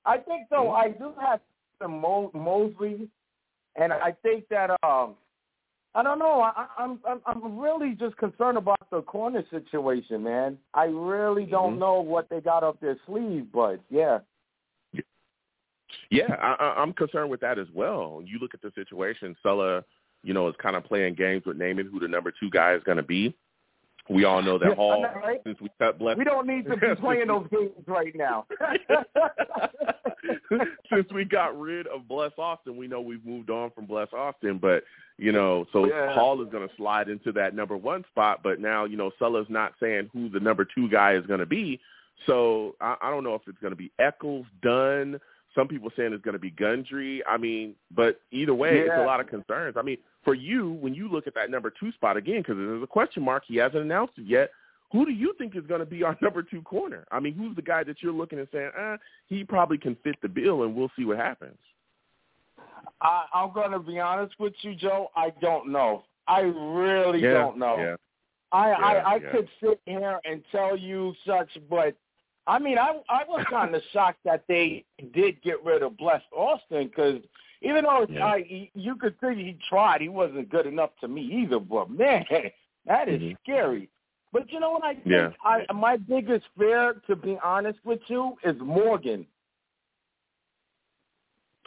[0.04, 1.40] I think though I do have
[1.80, 3.08] some Mo- Mosley,
[3.76, 5.14] and I think that um,
[5.94, 6.40] I don't know.
[6.42, 10.58] I, I'm, I'm, I'm really just concerned about the corner situation, man.
[10.74, 11.78] I really don't Mhm.
[11.78, 14.18] know what they got up their sleeve, but yeah.
[16.10, 18.22] Yeah, I, I'm concerned with that as well.
[18.24, 19.84] You look at the situation, Saleh,
[20.22, 22.82] you know, is kind of playing games with naming who the number two guy is
[22.84, 23.34] going to be.
[24.10, 25.40] We all know that Hall, right?
[25.44, 28.46] since we cut Bless, We don't need to be playing those games right now.
[30.90, 34.58] since we got rid of Bless Austin, we know we've moved on from Bless Austin,
[34.58, 34.82] but
[35.18, 36.14] you know, so Yeah.
[36.14, 38.40] Hall is going to slide into that number one spot.
[38.42, 41.46] But now, you know, Saleh's not saying who the number two guy is going to
[41.46, 41.78] be.
[42.26, 45.20] So I, I don't know if it's going to be Echols, Dunn.
[45.58, 47.18] Some people saying it's going to be Guidry.
[47.28, 49.76] I mean, but either way, it's a lot of concerns.
[49.76, 52.80] I mean, for you, when you look at that number two spot again, because there's
[52.80, 54.50] a question mark, he hasn't announced it yet.
[54.92, 57.06] Who do you think is going to be our number two corner?
[57.10, 60.14] I mean, who's the guy that you're looking and saying, ah, he probably can fit
[60.22, 61.58] the bill, and we'll see what happens.
[63.00, 65.10] I, I'm going to be honest with you, Joe.
[65.16, 66.04] I don't know.
[66.28, 67.78] I really yeah, don't know.
[67.78, 67.96] Yeah.
[68.52, 69.30] I Yeah, I, I yeah.
[69.32, 71.96] could sit here and tell you such, but
[72.48, 76.22] I mean, I I was kind of shocked that they did get rid of Bless
[76.34, 77.20] Austin because
[77.60, 78.24] even though Yeah.
[78.26, 81.60] I you could see he tried, he wasn't good enough to me either.
[81.60, 82.24] But man,
[82.86, 83.36] that is Mhm.
[83.42, 83.88] scary.
[84.32, 85.06] But you know what I think?
[85.06, 85.32] Yeah.
[85.44, 89.26] I my biggest fear, to be honest with you, is Morgan.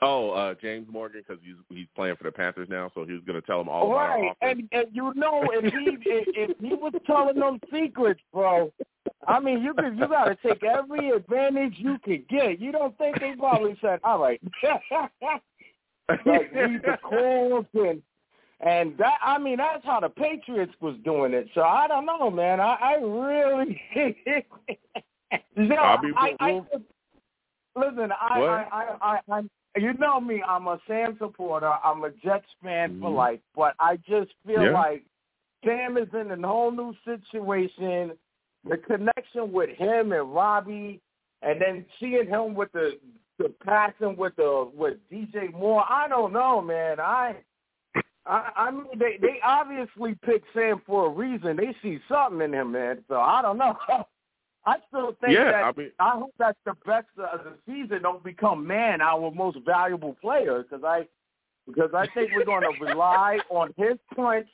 [0.04, 3.22] Oh, uh, James Morgan because he's he's playing for the Panthers now, so he was
[3.24, 4.20] going to tell them all right.
[4.20, 4.38] about.
[4.42, 8.74] And, and you know, if he if, if he was telling them secrets, bro,
[9.28, 12.60] I mean, you could you got to take every advantage you could get.
[12.60, 14.42] You don't think they probably said, "All right,
[16.10, 18.02] like read the calls and
[18.60, 21.48] and that I mean that's how the Patriots was doing it.
[21.54, 22.60] So I don't know, man.
[22.60, 23.80] I, I really
[25.56, 26.62] no, I'll be I, I,
[27.76, 28.12] listen.
[28.20, 28.40] I?
[28.40, 29.42] I, I, I, I
[29.76, 30.42] you know me.
[30.48, 31.72] I'm a Sam supporter.
[31.84, 33.16] I'm a Jets fan for Mhm.
[33.16, 33.40] life.
[33.56, 34.72] But I just feel Yeah.
[34.72, 35.04] like
[35.64, 38.18] Sam is in a whole new situation.
[38.64, 41.02] The connection with him and Robbie,
[41.42, 43.00] and then seeing him with the
[43.38, 45.84] the passing with the with DJ Moore.
[45.90, 47.00] I don't know, man.
[47.00, 47.38] I
[48.26, 51.56] I, I mean, they they obviously picked Sam for a reason.
[51.56, 53.04] They see something in him, man.
[53.08, 53.78] So I don't know.
[54.66, 58.04] I still think Yeah, that I mean- I hope that the best of the season
[58.04, 61.08] don't become man our most valuable player because I
[61.68, 64.50] because I think we're going to rely on his points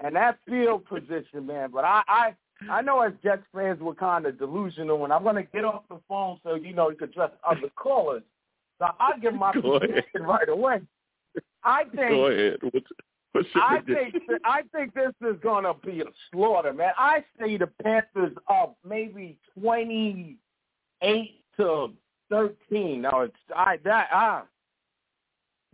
[0.00, 1.70] and that field position, man.
[1.72, 2.34] But I I
[2.70, 5.84] I know as Jets fans we're kind of delusional, and I'm going to get off
[5.88, 8.22] the phone so you know you can address other callers.
[8.78, 10.80] So I'll give my position right away.
[11.64, 12.58] I think Go ahead.
[13.32, 16.92] What, what should I think I think this is gonna be a slaughter, man.
[16.98, 20.36] I say the Panthers up maybe twenty
[21.02, 21.92] eight to
[22.28, 23.02] thirteen.
[23.02, 24.44] No, it's I that ah.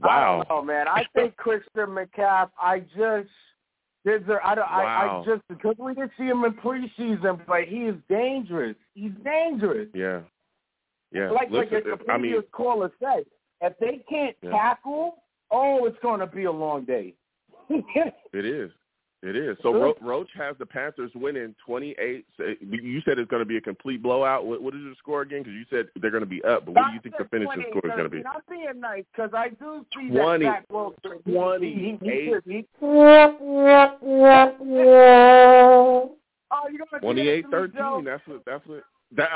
[0.03, 0.37] I Wow.
[0.37, 0.87] don't know, man.
[0.89, 2.51] I think Christian McCaff.
[2.61, 3.31] I just
[4.05, 5.23] there's a, I don't I, Wow.
[5.27, 8.77] I just because we didn't see him in preseason, but he is dangerous.
[8.95, 9.89] He's dangerous.
[9.95, 10.21] Yeah.
[11.13, 11.31] Yeah.
[11.31, 13.25] Like Listen, like the I previous mean, caller said,
[13.63, 14.51] if they can't Yeah.
[14.51, 17.15] tackle, oh, it's gonna be a long day.
[17.69, 18.71] It is.
[19.23, 19.57] It is.
[19.63, 22.27] So Ro- Roach has the Panthers winning 28.
[22.61, 24.47] You said it's going to be a complete blowout.
[24.47, 25.43] What, what is the score again?
[25.43, 27.65] Because you said they're going to be up, but what do you think the finishing
[27.71, 28.23] score is going to be?
[28.25, 30.45] I'm being nice because I do see 20.
[30.45, 31.23] that Zach Wilson.
[31.25, 32.45] he- he- he- he- 28.
[32.45, 32.67] he-
[36.49, 38.05] Oh, you gonna do that to me, 28-13.
[38.05, 38.45] That's what.
[38.45, 38.85] That's what.
[39.13, 39.31] That,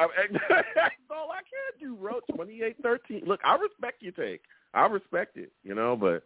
[0.74, 2.24] that's all I can do, Roach.
[2.36, 3.26] 28-13.
[3.26, 4.42] Look, I respect your take.
[4.74, 5.52] I respect it.
[5.64, 6.22] You know, but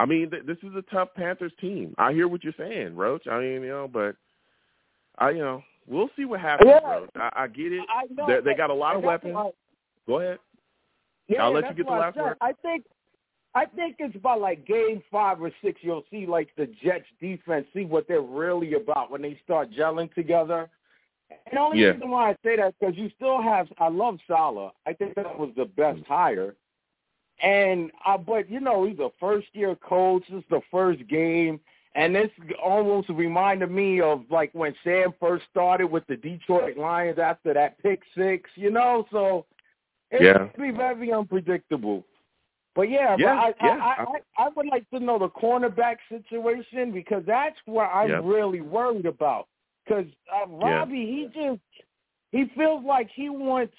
[0.00, 1.94] I mean, th- this is a tough Panthers team.
[1.98, 3.26] I hear what you're saying, Roach.
[3.30, 4.16] I mean, you know, but
[5.18, 6.90] I, you know, we'll see what happens, Yeah.
[6.90, 7.10] Roach.
[7.16, 7.82] I, I get it.
[7.88, 8.26] I know.
[8.26, 9.34] They, they got a lot of weapons.
[9.34, 9.50] why-
[10.06, 10.38] Go ahead.
[11.28, 12.36] Yeah, I'll let you get the last word.
[12.40, 12.84] I think,
[13.54, 15.78] I think it's about like game five or six.
[15.82, 20.12] You'll see like the Jets defense, see what they're really about when they start gelling
[20.14, 20.70] together.
[21.30, 21.88] And the only Yeah.
[21.88, 23.68] reason why I say that because you still have.
[23.78, 24.72] I love Saleh.
[24.86, 26.56] I think that was the best hire.
[27.42, 30.24] And uh, but you know he's a first year coach.
[30.30, 31.60] This is the first game,
[31.94, 32.30] and this
[32.62, 37.78] almost reminded me of like when Sam first started with the Detroit Lions after that
[37.82, 38.50] pick six.
[38.56, 39.46] You know, so
[40.10, 40.48] it Yeah.
[40.58, 42.04] be very unpredictable.
[42.74, 43.76] But yeah, Yeah, but I, yeah.
[43.80, 43.96] I,
[44.38, 48.20] I I would like to know the cornerback situation because that's what I'm Yeah.
[48.22, 49.48] really worried about.
[49.84, 51.60] Because uh, Robbie, he just
[52.32, 53.74] he feels like he wants.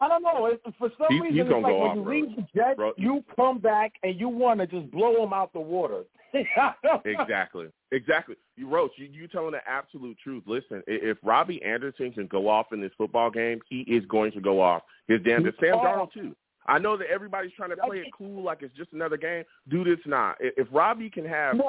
[0.00, 0.50] I don't know.
[0.78, 4.18] For some reason, it's like when you leave the Jets, Bro- you come back and
[4.20, 6.02] you want to just blow him out the water.
[7.04, 7.66] Exactly.
[7.92, 8.36] Exactly.
[8.56, 10.42] You Roach, you you telling the absolute truth.
[10.46, 14.32] Listen, i- if Robbie Anderson can go off in this football game, he is going
[14.32, 14.82] to go off.
[15.08, 15.78] His damn Sam.
[15.78, 16.34] Darnold too.
[16.68, 19.44] I know that everybody's trying to play it cool like it's just another game.
[19.68, 20.36] Dude, it's not.
[20.40, 21.64] If Robbie can have No,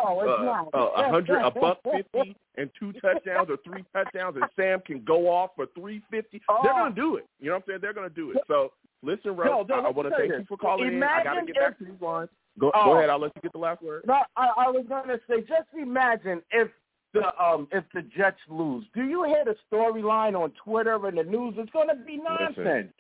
[0.74, 5.04] uh, a hundred, a buck fifty, and two touchdowns or three touchdowns, and Sam can
[5.04, 6.78] go off for three fifty, they're Oh.
[6.78, 7.26] gonna do it.
[7.40, 7.80] You know what I'm saying?
[7.82, 8.38] They're gonna do it.
[8.48, 8.72] So
[9.04, 11.04] listen, Roach, No, I, I want to thank you for calling in.
[11.04, 12.30] I got to Imagine get back to these lines.
[12.60, 12.86] Go, Oh.
[12.86, 13.10] go ahead.
[13.10, 14.04] I'll let you get the last word.
[14.08, 16.70] No, I, I was going to say, just imagine if
[17.14, 18.86] the um if the Jets lose.
[18.96, 21.54] Do you hear the storyline on Twitter and the news?
[21.58, 22.58] It's going to be nonsense.
[22.58, 22.94] Listen,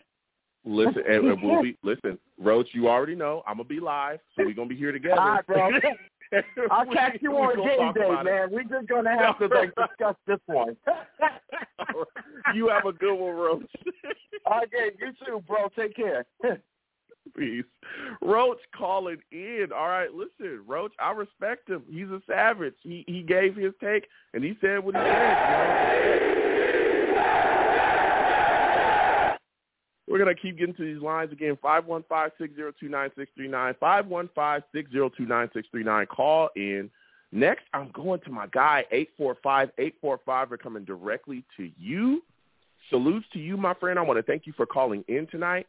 [0.65, 2.67] and, and we'll be listen, Roach.
[2.73, 5.19] You already know I'm gonna be live, so we're gonna be here together.
[5.19, 5.71] All right, bro.
[6.71, 8.49] I'll catch you on game day, man.
[8.51, 10.75] We're just going to have to like discuss this one.
[12.53, 13.69] you have a good one, Roach.
[14.45, 15.69] okay, you too, bro.
[15.77, 16.25] Take care.
[17.37, 17.63] Peace.
[18.21, 19.67] Roach calling in.
[19.75, 20.93] All right, listen, Roach.
[20.99, 21.83] I respect him.
[21.89, 22.75] He's a savage.
[22.83, 26.47] He he gave his take and he said what he said.
[30.17, 31.59] We're gonna keep getting to these lines again.
[31.61, 33.75] Five one five six zero two nine six three nine.
[33.79, 36.07] Five one five six zero two nine six three nine.
[36.07, 36.89] Call in.
[37.31, 40.51] Next, I'm going to my guy eight four five eight four five.
[40.51, 42.23] Are coming directly to you.
[42.89, 43.99] Salutes to you, my friend.
[43.99, 45.67] I want to thank you for calling in tonight.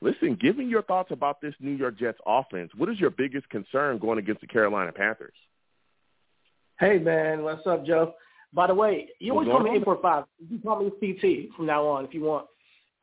[0.00, 2.70] Listen, give me your thoughts about this New York Jets offense.
[2.74, 5.34] What is your biggest concern going against the Carolina Panthers?
[6.78, 8.14] Hey man, what's up, Joe?
[8.54, 10.24] By the way, you always call me going eight four five.
[10.38, 12.46] You can call me CT from now on if you want.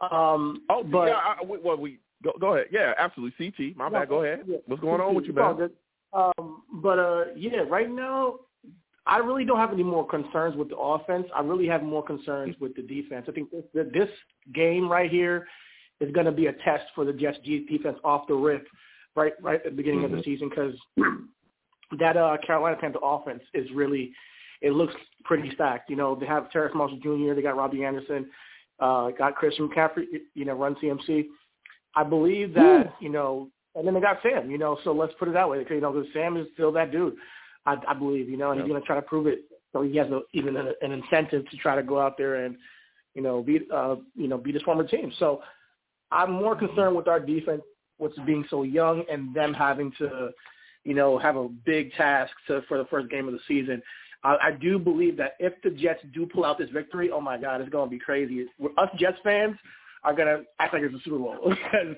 [0.02, 1.16] Um, Oh, but yeah.
[1.16, 2.68] I, we, well, we Go go ahead.
[2.72, 3.52] Yeah, absolutely.
[3.52, 4.10] CT, my bad.
[4.10, 4.44] Go ahead.
[4.48, 4.58] Yeah.
[4.66, 5.70] What's going on with you, man?
[6.14, 8.40] Um, but uh, yeah, right now,
[9.06, 11.28] I really don't have any more concerns with the offense.
[11.36, 13.26] I really have more concerns with the defense.
[13.28, 13.64] I think this,
[13.94, 14.10] this
[14.54, 15.48] game right here
[16.00, 18.68] is going to be a test for the Jets defense off the rip,
[19.16, 20.74] right, right at the beginning of the season, because
[22.00, 24.12] that uh, Carolina Panther offense is really,
[24.62, 25.90] it looks pretty stacked.
[25.90, 28.28] You know, they have Terrace Marshall Jr., they got Robbie Anderson,
[28.80, 31.28] uh, got Christian McCaffrey, you know, run CMC.
[31.96, 35.28] I believe that, you know, and then they got Sam, you know, so let's put
[35.28, 35.66] it that way.
[35.70, 37.16] You know, because Sam is still that dude,
[37.66, 39.40] I, I believe, you know, and he's going to try to prove it.
[39.74, 42.56] So he has a, even an, an incentive to try to go out there and,
[43.14, 45.12] you know, beat, uh, you know, beat his former team.
[45.20, 45.42] So
[46.12, 47.62] I'm more concerned with our defense,
[47.98, 50.30] what's being so young and them having to,
[50.84, 53.82] you know, have a big task to, for the first game of the season.
[54.24, 57.38] I, I do believe that if the Jets do pull out this victory, oh my
[57.38, 58.46] God, it's going to be crazy.
[58.60, 59.56] We're, us Jets fans
[60.04, 61.96] are going to act like it's a Super Bowl because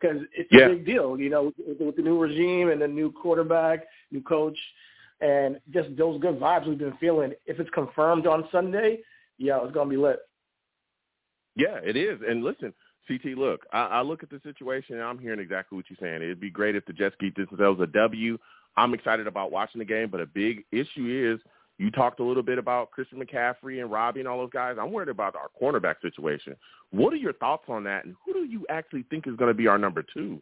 [0.00, 0.66] because it's Yeah.
[0.66, 4.20] a big deal, you know, with, with the new regime and the new quarterback, new
[4.20, 4.58] coach,
[5.20, 7.32] and just those good vibes we've been feeling.
[7.46, 8.98] If it's confirmed on Sunday,
[9.38, 10.18] yeah, it's going to be lit.
[11.54, 12.18] Yeah, it is.
[12.26, 12.72] And listen,
[13.06, 16.22] CT, look, I, I look at the situation and I'm hearing exactly what you're saying.
[16.22, 18.38] It'd be great if the Jets beat themselves a W.
[18.76, 21.40] I'm excited about watching the game, but a big issue is
[21.82, 24.76] you talked a little bit about Christian McCaffrey and Robbie and all those guys.
[24.80, 26.54] I'm worried about our cornerback situation.
[26.90, 29.54] What are your thoughts on that, and who do you actually think is going to
[29.54, 30.40] be our number two?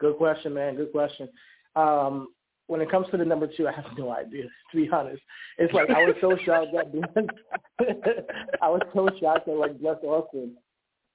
[0.00, 0.76] Good question, man.
[0.76, 1.28] Good question.
[1.74, 2.28] Um,
[2.66, 4.44] when it comes to the number two, I have no idea.
[4.72, 5.22] To be honest,
[5.56, 8.26] it's like I was so shocked that
[8.60, 10.54] I was so shocked that like Bless Austin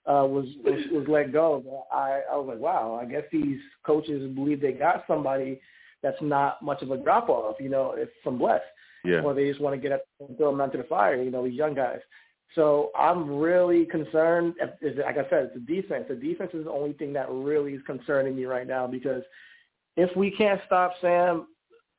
[0.07, 1.61] uh, was, was was let go.
[1.63, 2.97] But I I was like, wow.
[2.99, 5.59] I guess these coaches believe they got somebody
[6.01, 8.61] that's not much of a drop off, you know, if from Bless,
[9.03, 9.21] Yeah.
[9.21, 11.21] or they just want to get up and throw them onto the fire.
[11.21, 11.99] You know, these young guys.
[12.55, 14.55] So I'm really concerned.
[14.59, 16.05] Like I said, it's the defense.
[16.09, 19.23] The defense is the only thing that really is concerning me right now because
[19.95, 21.47] if we can't stop Sam,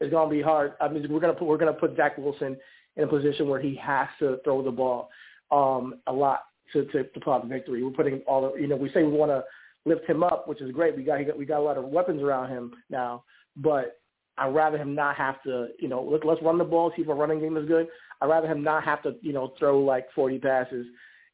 [0.01, 0.73] it's gonna be hard.
[0.81, 2.57] I mean, we're gonna put we're gonna put Zach Wilson
[2.97, 5.11] in a position where he has to throw the ball
[5.51, 6.41] um, a lot
[6.73, 7.83] to to, to pull out the victory.
[7.83, 9.45] We're putting all the you know we say we want to
[9.85, 10.97] lift him up, which is great.
[10.97, 13.25] We got we got a lot of weapons around him now,
[13.57, 14.00] but
[14.41, 17.09] I'd rather him not have to you know let, let's run the ball, see if
[17.09, 17.87] our running game is good.
[18.21, 20.87] I'd rather him not have to you know throw like 40 passes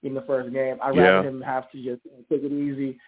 [0.03, 0.77] in the first game.
[0.83, 1.29] I'd rather Yeah.
[1.29, 2.99] him have to just take it easy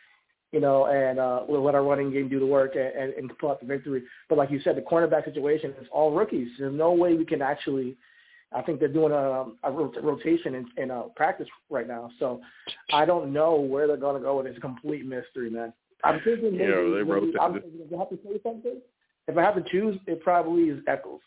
[0.53, 3.39] you know, and uh, we'll let our running game do the work and, and, and
[3.39, 4.03] pull out the victory.
[4.29, 6.49] But like you said, the cornerback situation is all rookies.
[6.59, 7.97] There's no way we can actually.
[8.51, 12.41] I think they're doing a, a rotation in, in uh, practice right now, so
[12.95, 14.51] I don't know where they're going to go with it.
[14.51, 15.71] It's a complete mystery, man.
[16.03, 18.81] I'm thinking maybe, Yeah, they maybe I'm, if have to say something,
[19.29, 21.21] if I have to choose, it probably is Echols.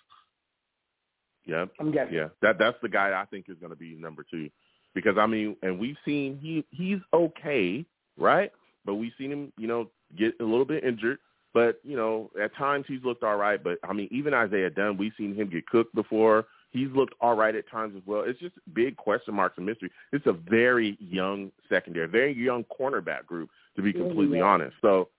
[1.46, 1.66] Yeah.
[1.80, 2.14] I'm guessing.
[2.14, 4.50] Yeah, that that's the guy I think is going to be number two,
[4.94, 7.86] because I mean, and we've seen he he's okay,
[8.18, 8.52] right?
[8.86, 11.20] But we've seen him, you know, get a little bit injured.
[11.54, 13.62] But you know, at times he's looked all right.
[13.62, 16.46] But I mean, even Isaiah Dunn, we've seen him get cooked before.
[16.70, 18.24] He's looked all right at times as well.
[18.26, 19.92] It's just big question marks and mystery.
[20.14, 24.46] It's a very young secondary, very young cornerback group, to be completely yeah.
[24.46, 24.76] honest.
[24.82, 25.10] So,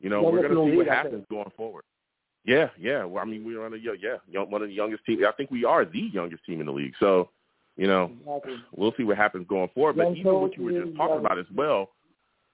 [0.00, 1.84] you know, we're going to see what happens going forward.
[2.44, 3.04] Yeah, yeah.
[3.04, 5.22] Well, I mean, we're on a yeah, young, one of the youngest teams.
[5.26, 6.94] I think we are the youngest team in the league.
[6.98, 7.30] So,
[7.76, 8.56] you know, Exactly.
[8.74, 9.96] we'll see what happens going forward.
[9.96, 11.90] But Young even what you were just talking about as well,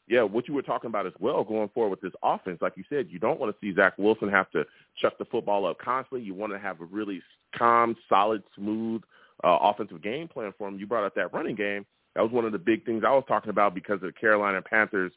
[0.08, 2.84] yeah, what you were talking about as well going forward with this offense, like you
[2.88, 4.64] said, you don't want to see Zach Wilson have to
[5.00, 6.24] chuck the football up constantly.
[6.24, 7.22] You want to have a really
[7.56, 9.02] calm, solid, smooth
[9.44, 10.78] uh, offensive game plan for him.
[10.78, 11.86] You brought up that running game.
[12.14, 14.62] That was one of the big things I was talking about because of the Carolina
[14.62, 15.12] Panthers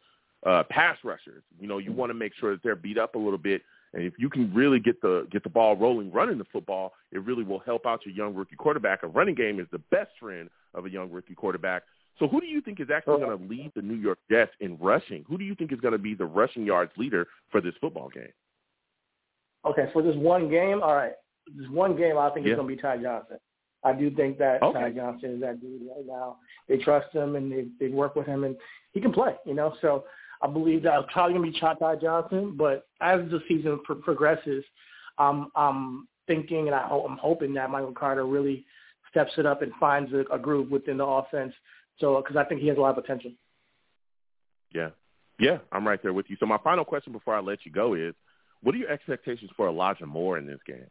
[0.46, 1.44] uh, pass rushers.
[1.60, 3.62] You know, you want to make sure that they're beat up a little bit.
[3.94, 7.20] And if you can really get the get the ball rolling, running the football, it
[7.24, 9.03] really will help out your young rookie quarterback.
[9.03, 11.84] A running game is the best friend of a young rookie quarterback.
[12.20, 14.78] So who do you think is actually going to lead the New York Jets in
[14.78, 15.24] rushing?
[15.28, 18.10] Who do you think is going to be the rushing yards leader for this football
[18.10, 18.34] game?
[19.66, 21.14] Okay, for this one game, all right.
[21.57, 22.53] This one game, I think Yeah.
[22.53, 23.38] it's going to be Ty Johnson.
[23.84, 24.80] I do think that Okay.
[24.80, 26.38] Ty Johnson is that dude right now.
[26.68, 28.57] They trust him and they they work with him and
[28.91, 29.36] he can play.
[29.45, 30.03] You know, so
[30.41, 32.56] I believe that it's probably going to be Ty Johnson.
[32.57, 34.64] But as the season pro- progresses,
[35.18, 38.66] um, I'm thinking and I I'm hoping that Michael Carter really
[39.10, 41.53] steps it up and finds a, a groove within the offense.
[41.99, 43.32] So because I think he has a lot of potential.
[44.74, 44.90] Yeah.
[45.40, 46.36] Yeah, I'm right there with you.
[46.40, 48.14] So my final question before I let you go is,
[48.61, 50.86] what are your expectations for Elijah Moore in this game?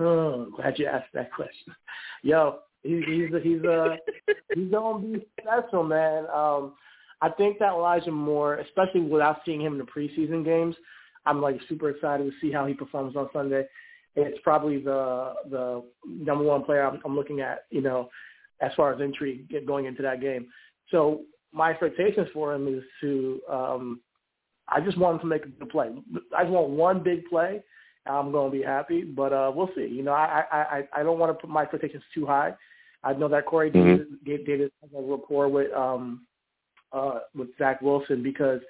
[0.00, 1.74] Oh, glad you asked that question.
[2.22, 3.96] Yo, he's he's he's uh
[4.54, 6.26] he's gonna be special, man.
[6.34, 6.74] Um,
[7.22, 10.74] I think that Elijah Moore, especially without seeing him in the preseason games,
[11.26, 13.66] I'm like super excited to see how he performs on Sunday.
[14.16, 18.08] It's probably the the number one player I'm, I'm looking at, you know,
[18.60, 20.48] as far as intrigue going into that game.
[20.90, 21.22] So
[21.52, 24.00] my expectations for him is to um,
[24.68, 25.90] I just want him to make a good play.
[26.36, 27.62] I just want one big play.
[28.06, 29.86] I'm going to be happy, but uh, we'll see.
[29.86, 32.54] You know, I I I don't want to put my expectations too high.
[33.04, 34.14] I know that Corey mm-hmm.
[34.24, 36.26] Davis, Davis has a rapport with um
[36.92, 38.60] uh with Zach Wilson because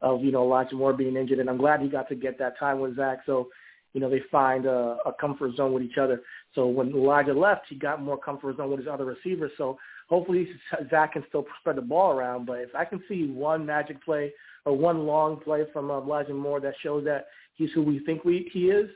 [0.00, 2.58] of you know Elijah Moore being injured, and I'm glad he got to get that
[2.58, 3.18] time with Zach.
[3.26, 3.48] So
[3.92, 6.22] you know they find a, a comfort zone with each other.
[6.54, 9.52] So when Elijah left, he got more comfort zone with his other receivers.
[9.56, 9.78] So
[10.08, 10.48] hopefully
[10.90, 12.46] Zach can still spread the ball around.
[12.46, 14.32] But if I can see one magic play
[14.64, 18.24] or one long play from uh, Elijah Moore that shows that he's who we think
[18.24, 18.90] we he is,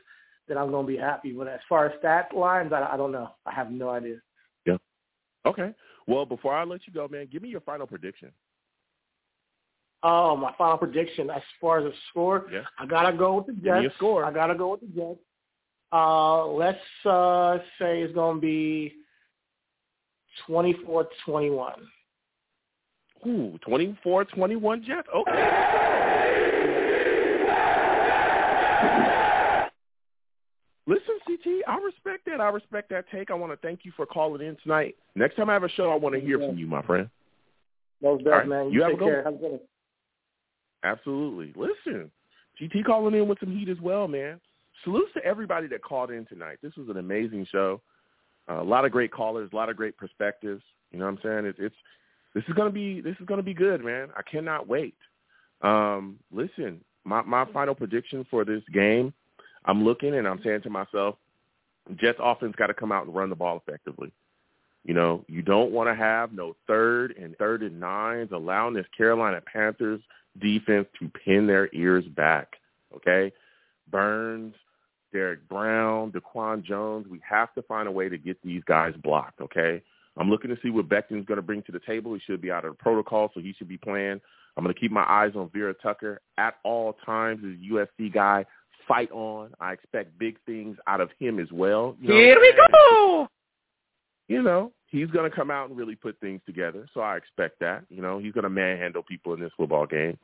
[0.47, 1.31] then I'm going to be happy.
[1.31, 3.29] But as far as stat lines, I, I don't know.
[3.45, 4.17] I have no idea.
[4.65, 4.77] Yeah.
[5.45, 5.73] Okay.
[6.07, 8.31] Well, before I let you go, man, give me your final prediction.
[10.03, 12.61] Oh, my final prediction as far as the score, yeah.
[12.79, 13.81] I gotta go with the Jets.
[13.81, 14.25] Give a score.
[14.25, 15.19] I gotta go with the Jets.
[15.93, 18.93] Uh, let's uh, say it's gonna be
[20.49, 21.73] 24-21.
[23.27, 25.07] Ooh, 24-21 Jets.
[25.15, 25.31] Okay.
[30.87, 32.41] Listen, CT, I respect that.
[32.41, 33.29] I respect that take.
[33.29, 34.95] I want to thank you for calling in tonight.
[35.15, 37.07] Next time I have a show, I want to hear from you, my friend.
[38.01, 38.47] No best, right.
[38.47, 38.71] man.
[38.71, 39.23] You, you have a good care.
[39.23, 39.59] Have a good
[40.83, 41.53] Absolutely.
[41.55, 42.11] Listen,
[42.57, 44.39] CT calling in with some heat as well, man.
[44.83, 46.57] Salutes to everybody that called in tonight.
[46.61, 47.81] This was an amazing show.
[48.49, 50.61] Uh, a lot of great callers, a lot of great perspectives.
[50.91, 51.45] You know what I'm saying?
[51.45, 51.75] It, it's
[52.33, 54.09] this is gonna be this is gonna be good, man.
[54.17, 54.95] I cannot wait.
[55.61, 59.13] Um, listen, my my final prediction for this game,
[59.65, 61.15] I'm looking and I'm saying to myself,
[61.97, 64.11] Jets offense got to come out and run the ball effectively.
[64.83, 68.87] You know, you don't want to have no third and third and nines, allowing this
[68.97, 70.01] Carolina Panthers
[70.39, 72.55] defense to pin their ears back.
[72.95, 73.31] Okay,
[73.89, 74.53] Burns,
[75.13, 77.07] Derrick Brown, Daquan Jones.
[77.09, 79.41] We have to find a way to get these guys blocked.
[79.41, 79.81] Okay,
[80.17, 82.13] I'm looking to see what Becton's going to bring to the table.
[82.13, 84.21] He should be out of the protocol, so he should be playing.
[84.57, 87.41] I'm going to keep my eyes on Vera Tucker at all times.
[87.45, 88.45] As a USC guy,
[88.87, 89.51] fight on.
[89.59, 91.95] I expect big things out of him as well.
[92.01, 93.27] You know, Here we go.
[94.31, 96.87] You know, he's going to come out and really put things together.
[96.93, 97.83] So I expect that.
[97.89, 100.17] You know, he's going to manhandle people in this football game.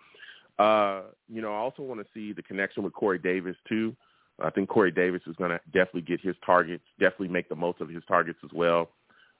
[0.57, 3.93] Uh, you know, I also want to see the connection with Corey Davis too.
[4.41, 7.81] I think Corey Davis is going to definitely get his targets, definitely make the most
[7.81, 8.87] of his targets as well.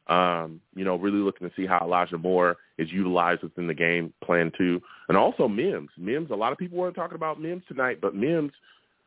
[0.08, 4.14] Um, you know, really looking to see how Elijah Moore is utilized within the game
[4.22, 4.82] plan too.
[5.08, 5.92] And also Mims.
[5.98, 8.52] Mims, a lot of people weren't talking about Mims tonight, but Mims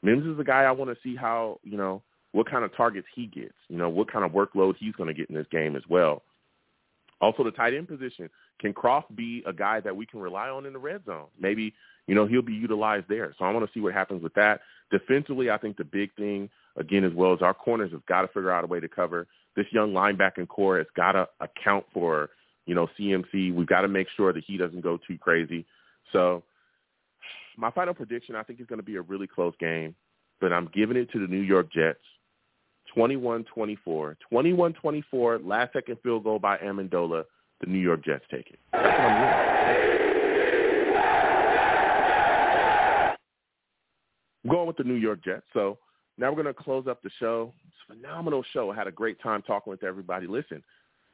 [0.02, 2.02] Mims is the guy I want to see how, you know,
[2.32, 5.14] what kind of targets he gets, you know, what kind of workload he's going to
[5.14, 6.22] get in this game as well.
[7.20, 8.30] Also the tight end position.
[8.60, 11.26] Can Kroft be a guy that we can rely on in the red zone?
[11.38, 11.74] Maybe,
[12.06, 13.34] you know, he'll be utilized there.
[13.38, 14.60] So I want to see what happens with that.
[14.90, 18.28] Defensively, I think the big thing, again, as well as our corners have got to
[18.28, 19.26] figure out a way to cover
[19.56, 22.30] this young linebacking corps has got to account for,
[22.66, 23.54] you know, CMC.
[23.54, 25.66] We've got to make sure that he doesn't go too crazy.
[26.12, 26.42] So
[27.56, 29.94] my final prediction, I think, is going to be a really close game,
[30.40, 31.98] but I'm giving it to the New York Jets.
[32.96, 34.16] 21-24.
[34.32, 37.24] 21-24, last second field goal by Ammendola.
[37.60, 38.58] The New York Jets take it.
[44.42, 45.44] I'm going with the New York Jets.
[45.52, 45.78] So
[46.16, 47.52] now we're going to close up the show.
[47.66, 48.70] It's a phenomenal show.
[48.70, 50.26] I had a great time talking with everybody.
[50.26, 50.62] Listen,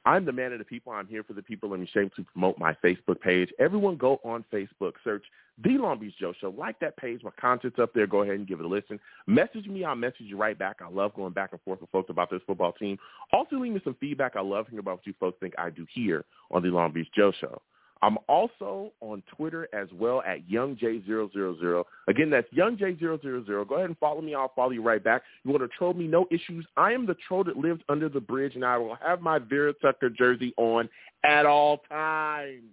[0.07, 0.93] I'm the man of the people.
[0.93, 1.71] I'm here for the people.
[1.71, 3.51] Let me to promote my Facebook page.
[3.59, 5.25] Everyone go on Facebook, search
[5.65, 6.55] The Long Beach Joe Show.
[6.57, 7.25] Like that page.
[7.25, 8.07] My content's up there.
[8.07, 9.01] Go ahead and give it a listen.
[9.27, 9.85] Message me.
[9.85, 10.77] I'll message you right back.
[10.81, 12.99] I love going back and forth with folks about this football team.
[13.33, 14.37] Also, leave me some feedback.
[14.37, 17.09] I love hearing about what you folks think I do here on The Long Beach
[17.13, 17.61] Joe Show.
[18.03, 21.85] I'm also on Twitter as well at YoungJ000.
[22.09, 23.69] Again, that's YoungJ000.
[23.69, 24.35] Go ahead and follow me.
[24.35, 25.23] I'll follow you right back.
[25.45, 26.07] You want to troll me?
[26.07, 26.67] No issues.
[26.77, 29.73] I am the troll that lives under the bridge, and I will have my Vera
[29.81, 30.89] Tucker jersey on
[31.25, 32.65] at all times.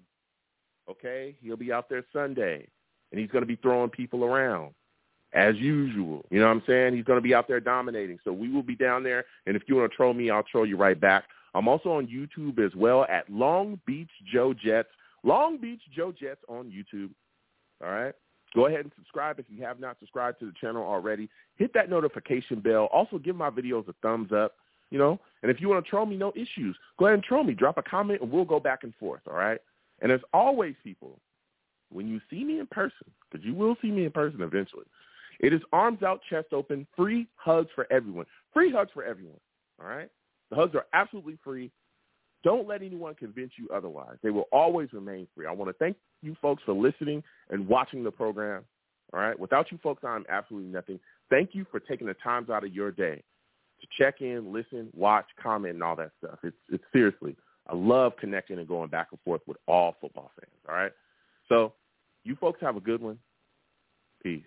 [0.90, 1.36] Okay?
[1.42, 2.68] He'll be out there Sunday,
[3.12, 4.74] and he's going to be throwing people around
[5.34, 6.26] as usual.
[6.30, 6.96] You know what I'm saying?
[6.96, 8.20] He's going to be out there dominating.
[8.26, 10.66] So we will be down there, and if you want to troll me, I'll troll
[10.66, 11.24] you right back.
[11.56, 14.90] I'm also on YouTube as well at Long Beach Joe Jets.
[15.24, 17.10] Long Beach Joe Jets on YouTube.
[17.84, 18.14] All right.
[18.56, 21.30] Go ahead and subscribe if you have not subscribed to the channel already.
[21.56, 22.88] Hit that notification bell.
[22.94, 24.54] Also give my videos a thumbs up,
[24.92, 25.20] you know.
[25.42, 26.78] And if you want to troll me, no issues.
[27.00, 27.54] Go ahead and troll me.
[27.54, 29.60] Drop a comment and we'll go back and forth, all right?
[30.02, 31.20] And as always, people,
[31.92, 34.86] when you see me in person, because you will see me in person eventually,
[35.40, 38.26] it is arms out, chest open, free hugs for everyone.
[38.54, 39.40] Free hugs for everyone,
[39.82, 40.10] all right?
[40.50, 41.72] The hugs are absolutely free.
[42.44, 44.18] Don't let anyone convince you otherwise.
[44.22, 45.48] They will always remain free.
[45.48, 48.64] I want to thank you folks for listening and watching the program.
[49.14, 49.40] All right.
[49.40, 51.00] Without you folks, I'm absolutely nothing.
[51.30, 53.24] Thank you for taking the times out of your day
[53.82, 56.40] to check in, listen, watch, comment, and all that stuff.
[56.44, 57.36] It's, it's seriously,
[57.68, 60.52] I love connecting and going back and forth with all football fans.
[60.68, 60.92] All right.
[61.50, 61.74] So
[62.24, 63.20] you folks have a good one.
[64.22, 64.42] Peace.